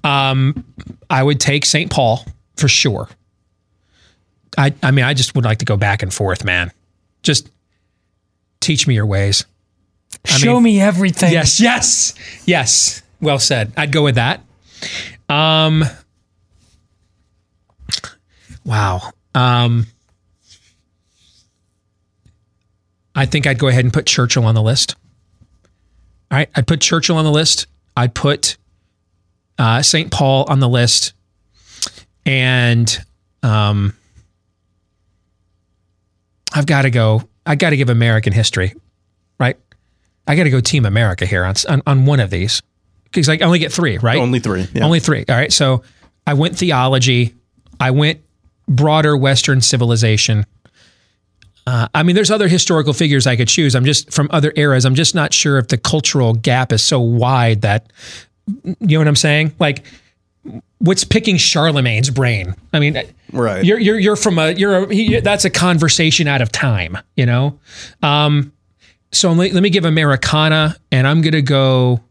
[0.03, 0.65] Um,
[1.09, 1.89] I would take St.
[1.89, 2.25] Paul
[2.57, 3.07] for sure.
[4.57, 6.71] I I mean, I just would like to go back and forth, man.
[7.27, 7.49] Just
[8.61, 9.45] teach me your ways.
[10.25, 11.33] I Show mean- me everything.
[11.33, 12.13] Yes, yes,
[12.45, 13.01] yes.
[13.19, 13.73] Well said.
[13.75, 14.39] I'd go with that.
[15.27, 15.83] Um.
[18.63, 19.01] Wow.
[19.35, 19.87] Um.
[23.13, 24.95] I think I'd go ahead and put Churchill on the list.
[26.31, 27.67] All right, I'd put Churchill on the list.
[27.97, 28.55] I'd put
[29.59, 30.11] uh, St.
[30.11, 31.11] Paul on the list,
[32.25, 32.97] and
[33.43, 33.95] um,
[36.57, 37.21] I've got to go.
[37.45, 38.73] I got to give American history,
[39.39, 39.57] right?
[40.27, 42.61] I got to go Team America here on, on on one of these
[43.03, 44.17] because I only get three, right?
[44.17, 44.67] Only three.
[44.73, 44.83] Yeah.
[44.83, 45.23] Only three.
[45.29, 45.53] All right.
[45.53, 45.83] So
[46.25, 47.35] I went theology.
[47.79, 48.21] I went
[48.67, 50.45] broader Western civilization.
[51.67, 53.75] Uh, I mean, there's other historical figures I could choose.
[53.75, 54.83] I'm just from other eras.
[54.85, 57.91] I'm just not sure if the cultural gap is so wide that
[58.63, 59.53] you know what I'm saying.
[59.59, 59.85] Like,
[60.79, 62.55] what's picking Charlemagne's brain?
[62.73, 62.97] I mean,
[63.31, 63.63] Right.
[63.63, 66.97] You're you're you're from a you're a he, that's a conversation out of time.
[67.15, 67.59] You know.
[68.01, 68.53] Um,
[69.11, 72.01] so let, let me give Americana, and I'm gonna go.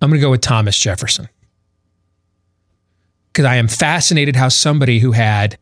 [0.00, 1.28] I'm gonna go with Thomas Jefferson
[3.32, 5.58] because I am fascinated how somebody who had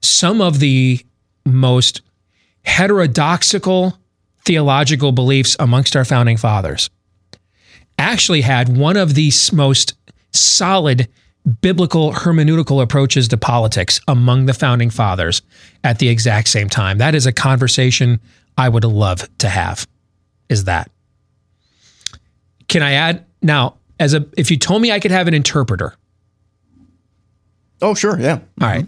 [0.00, 1.00] some of the
[1.46, 2.02] most
[2.64, 3.98] heterodoxical
[4.44, 6.90] theological beliefs amongst our founding fathers
[7.98, 9.94] actually had one of the most
[10.32, 11.08] solid
[11.62, 15.40] biblical hermeneutical approaches to politics among the founding fathers
[15.82, 16.98] at the exact same time.
[16.98, 18.20] That is a conversation
[18.58, 19.86] I would love to have.
[20.48, 20.90] Is that?
[22.68, 25.94] Can I add now as a if you told me I could have an interpreter,
[27.80, 28.18] Oh, sure.
[28.18, 28.40] Yeah.
[28.60, 28.86] all right,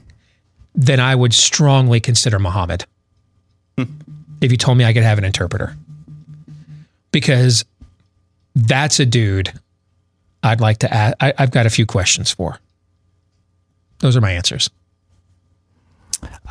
[0.74, 2.84] then I would strongly consider Muhammad.
[3.78, 3.84] Hmm.
[4.40, 5.76] if you told me I could have an interpreter.
[7.12, 7.64] Because
[8.54, 9.52] that's a dude
[10.42, 11.14] I'd like to add.
[11.20, 12.58] I, I've got a few questions for.
[13.98, 14.70] Those are my answers.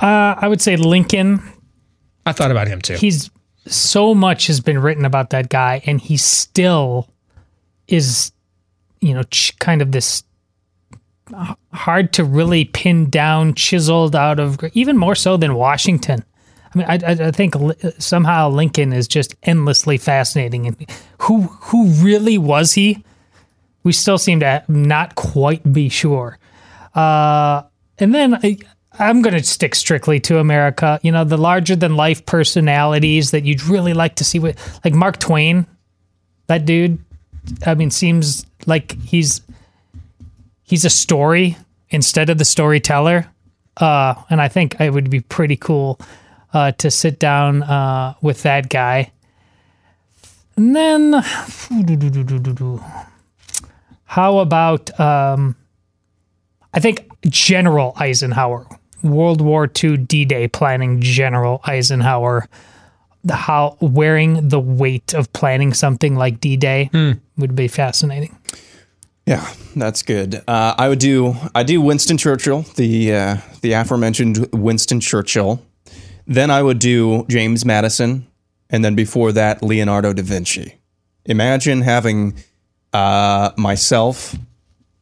[0.02, 1.41] Uh, I would say Lincoln.
[2.26, 2.94] I thought about him too.
[2.95, 3.30] He's
[3.66, 7.10] so much has been written about that guy, and he still
[7.88, 8.32] is,
[9.02, 10.24] you know, ch- kind of this
[11.74, 16.24] hard to really pin down, chiseled out of, even more so than Washington.
[16.74, 17.56] I mean, I, I, I think
[17.98, 20.68] somehow Lincoln is just endlessly fascinating.
[20.68, 20.90] And
[21.20, 23.03] who who really was he?
[23.84, 26.38] We still seem to not quite be sure.
[26.93, 27.64] Uh,
[27.97, 28.57] and then I,
[28.97, 30.99] I'm going to stick strictly to America.
[31.01, 34.39] You know, the larger than life personalities that you'd really like to see.
[34.39, 35.65] with, like Mark Twain,
[36.47, 36.99] that dude.
[37.65, 39.41] I mean, seems like he's
[40.64, 41.57] he's a story
[41.89, 43.27] instead of the storyteller.
[43.77, 45.99] Uh, and I think it would be pretty cool
[46.53, 49.11] uh, to sit down uh, with that guy.
[50.56, 51.11] And then,
[54.10, 55.56] how about um,
[56.73, 58.65] I think General Eisenhower,
[59.03, 62.49] World War II D-Day planning General Eisenhower,
[63.23, 66.90] the how wearing the weight of planning something like D-Day
[67.38, 68.36] would be fascinating.
[69.27, 70.41] Yeah, that's good.
[70.48, 75.64] Uh, I would do I do Winston Churchill, the uh, the aforementioned Winston Churchill.
[76.26, 78.26] Then I would do James Madison,
[78.72, 80.80] and then before that Leonardo da Vinci.
[81.26, 82.34] Imagine having
[82.94, 84.36] uh, myself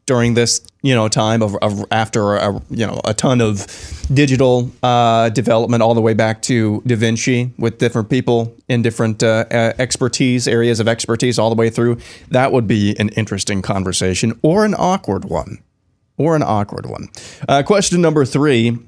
[0.08, 3.66] during this you know time of, of after a, you know a ton of
[4.12, 9.22] digital uh, development all the way back to Da Vinci with different people in different
[9.22, 9.44] uh,
[9.78, 11.98] expertise areas of expertise all the way through.
[12.30, 15.58] That would be an interesting conversation or an awkward one,
[16.16, 17.08] or an awkward one.
[17.46, 18.78] Uh, question number three: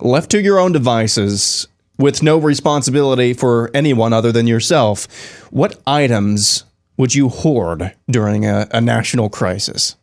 [0.00, 1.68] Left to your own devices,
[1.98, 5.06] with no responsibility for anyone other than yourself,
[5.50, 6.64] what items
[6.96, 9.96] would you hoard during a, a national crisis?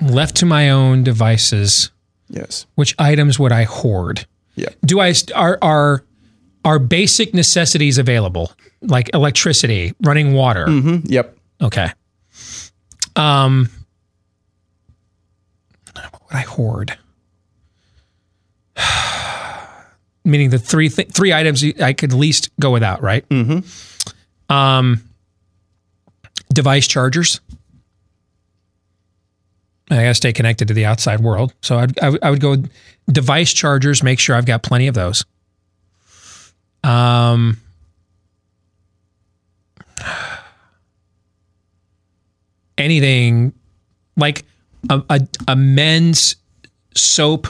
[0.00, 1.90] Left to my own devices,
[2.28, 2.66] Yes.
[2.74, 4.26] which items would I hoard?
[4.54, 4.68] Yeah.
[4.84, 6.04] Do I are are
[6.64, 8.52] are basic necessities available
[8.82, 10.64] like electricity, running water?
[10.66, 11.06] Mm-hmm.
[11.12, 11.36] Yep.
[11.62, 11.88] Okay.
[13.16, 13.68] Um,
[15.94, 16.96] what would I hoard?
[20.24, 23.28] Meaning the three th- three items I could least go without, right?
[23.28, 23.60] Mm-hmm.
[24.50, 25.02] Um,
[26.52, 27.40] device chargers.
[29.90, 32.56] I gotta stay connected to the outside world, so I'd, I would- go
[33.10, 34.02] device chargers.
[34.02, 35.24] Make sure I've got plenty of those.
[36.84, 37.60] Um,
[42.78, 43.52] anything
[44.16, 44.44] like
[44.88, 46.36] a, a, a men's
[46.94, 47.48] soap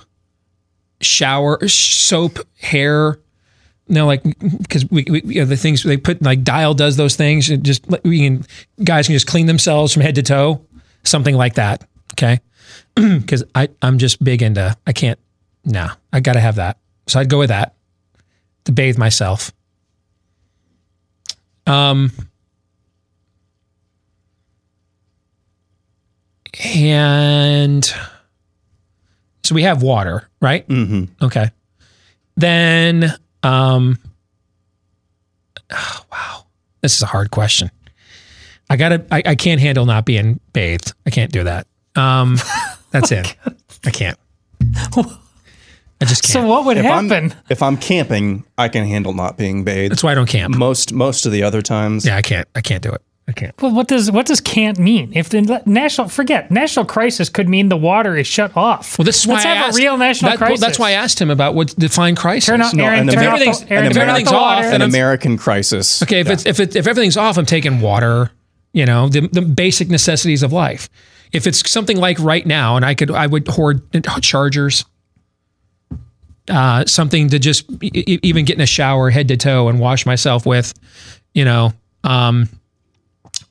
[1.01, 3.19] shower soap hair
[3.91, 4.23] no like
[4.59, 7.87] because we, we you know, the things they put like dial does those things just
[8.05, 8.45] we can
[8.85, 10.65] guys can just clean themselves from head to toe
[11.05, 12.41] something like that okay
[12.95, 15.19] because i i'm just big into i can't
[15.65, 17.75] no i gotta have that so i'd go with that
[18.65, 19.53] to bathe myself
[21.67, 22.11] um
[26.65, 27.93] and
[29.51, 30.67] so we have water, right?
[30.69, 31.25] Mm-hmm.
[31.25, 31.51] Okay.
[32.37, 33.13] Then,
[33.43, 33.99] um,
[35.71, 36.47] oh, wow,
[36.81, 37.71] this is a hard question.
[38.69, 40.93] I gotta, I, I can't handle not being bathed.
[41.05, 41.67] I can't do that.
[41.97, 42.39] Um,
[42.91, 43.37] that's it.
[43.85, 44.19] I can't.
[46.01, 46.33] I just can't.
[46.33, 47.33] So what would if happen?
[47.33, 49.93] I'm, if I'm camping, I can handle not being bathed.
[49.93, 50.57] That's why I don't camp.
[50.57, 52.07] Most most of the other times.
[52.07, 52.49] Yeah, I can't.
[52.55, 53.03] I can't do it.
[53.31, 53.63] I can't.
[53.63, 55.13] Well, what does what does can't mean?
[55.15, 58.99] If the national forget national crisis could mean the water is shut off.
[58.99, 60.61] Well, this is Let's why I have asked, a real national that- well, crisis.
[60.67, 62.47] that's why I asked him about what define crisis.
[62.49, 64.65] Turn on- No, Aaron, an turn if off everything's, Aaron, if turn off everything's off,
[64.65, 66.03] An American crisis.
[66.03, 68.33] Okay, if it's if it, if everything's off, I'm taking water.
[68.73, 70.89] You know, the the basic necessities of life.
[71.33, 73.83] If it's something like right now, and I could, I would hoard
[74.23, 74.85] chargers.
[76.49, 79.79] Uh, something to just e- e- even get in a shower head to toe and
[79.79, 80.75] wash myself with,
[81.33, 82.49] you know, um,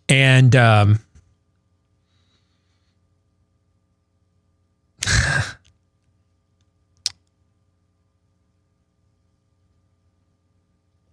[0.09, 0.99] and um,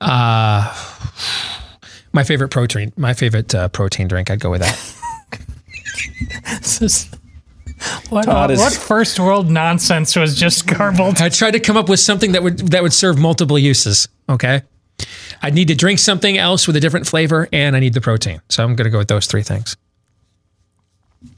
[0.00, 0.74] uh,
[2.12, 4.30] my favorite protein, my favorite uh, protein drink.
[4.30, 4.92] I'd go with that.
[8.08, 11.20] What, Todd uh, is- what first world nonsense was just garbled?
[11.20, 14.08] I tried to come up with something that would that would serve multiple uses.
[14.30, 14.62] Okay,
[15.42, 18.40] I need to drink something else with a different flavor, and I need the protein.
[18.48, 19.76] So I'm going to go with those three things.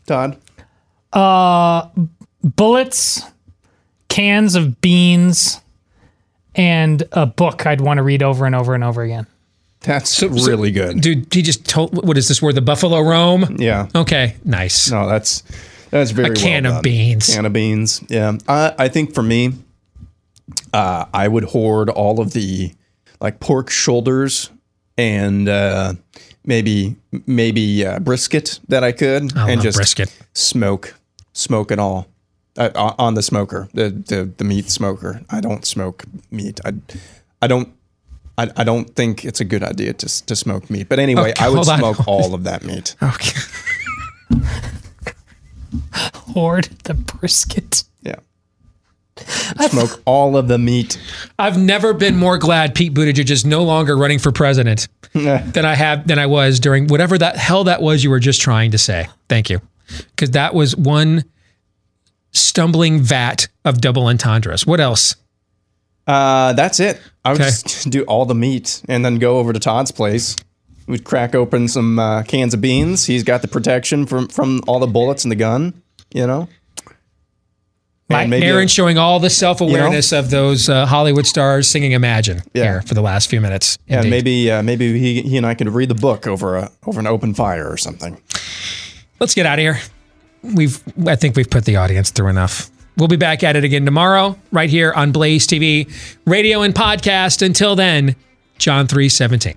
[0.06, 0.38] Todd.
[1.12, 1.88] Uh,
[2.42, 3.22] bullets,
[4.08, 5.60] cans of beans,
[6.54, 9.26] and a book I'd want to read over and over and over again.
[9.80, 11.32] That's really good, dude.
[11.32, 12.04] He just told.
[12.06, 12.42] What is this?
[12.42, 12.56] Word?
[12.56, 13.56] The Buffalo Rome?
[13.60, 13.88] Yeah.
[13.94, 14.34] Okay.
[14.44, 14.90] Nice.
[14.90, 15.44] No, that's
[15.90, 16.82] that's very A can well of done.
[16.82, 17.34] beans.
[17.34, 18.02] Can of beans.
[18.08, 18.38] Yeah.
[18.48, 19.52] I, I think for me,
[20.72, 22.72] uh, I would hoard all of the
[23.20, 24.50] like pork shoulders
[24.96, 25.94] and uh,
[26.44, 26.96] maybe
[27.26, 30.16] maybe uh, brisket that I could, I and just brisket.
[30.34, 30.94] smoke
[31.32, 32.06] smoke it all.
[32.56, 35.20] Uh, on- the smoker, the, the the meat smoker.
[35.30, 36.58] I don't smoke meat.
[36.64, 36.72] I
[37.40, 37.68] I don't
[38.36, 40.88] I, I don't think it's a good idea to to smoke meat.
[40.88, 41.78] But anyway, Okay, I would hold on.
[41.78, 42.96] smoke all of that meat.
[43.02, 43.38] Okay.
[46.34, 47.84] Hoard the brisket.
[49.70, 51.00] Smoke all of the meat.
[51.38, 55.74] I've never been more glad Pete Buttigieg is no longer running for president than I
[55.74, 58.78] have than I was during whatever that hell that was you were just trying to
[58.78, 59.08] say.
[59.28, 59.60] Thank you,
[60.10, 61.24] because that was one
[62.32, 64.66] stumbling vat of double entendres.
[64.66, 65.16] What else?
[66.06, 67.00] Uh, that's it.
[67.24, 67.50] I would Okay.
[67.50, 70.36] just do all the meat and then go over to Todd's place.
[70.86, 73.04] We'd crack open some uh, cans of beans.
[73.06, 75.82] He's got the protection from from all the bullets in the gun.
[76.14, 76.48] You know.
[78.10, 82.42] And maybe Aaron showing all the self awareness of those uh, Hollywood stars singing "Imagine"
[82.54, 83.78] here for the last few minutes.
[83.86, 84.10] yeah, Indeed.
[84.10, 87.06] maybe uh, maybe he, he and I could read the book over a over an
[87.06, 88.20] open fire or something.
[89.20, 89.78] Let's get out of here.
[90.42, 92.70] We've I think we've put the audience through enough.
[92.96, 95.88] We'll be back at it again tomorrow, right here on Blaze TV,
[96.24, 97.44] radio and podcast.
[97.44, 98.16] Until then,
[98.58, 99.56] John three seventeen.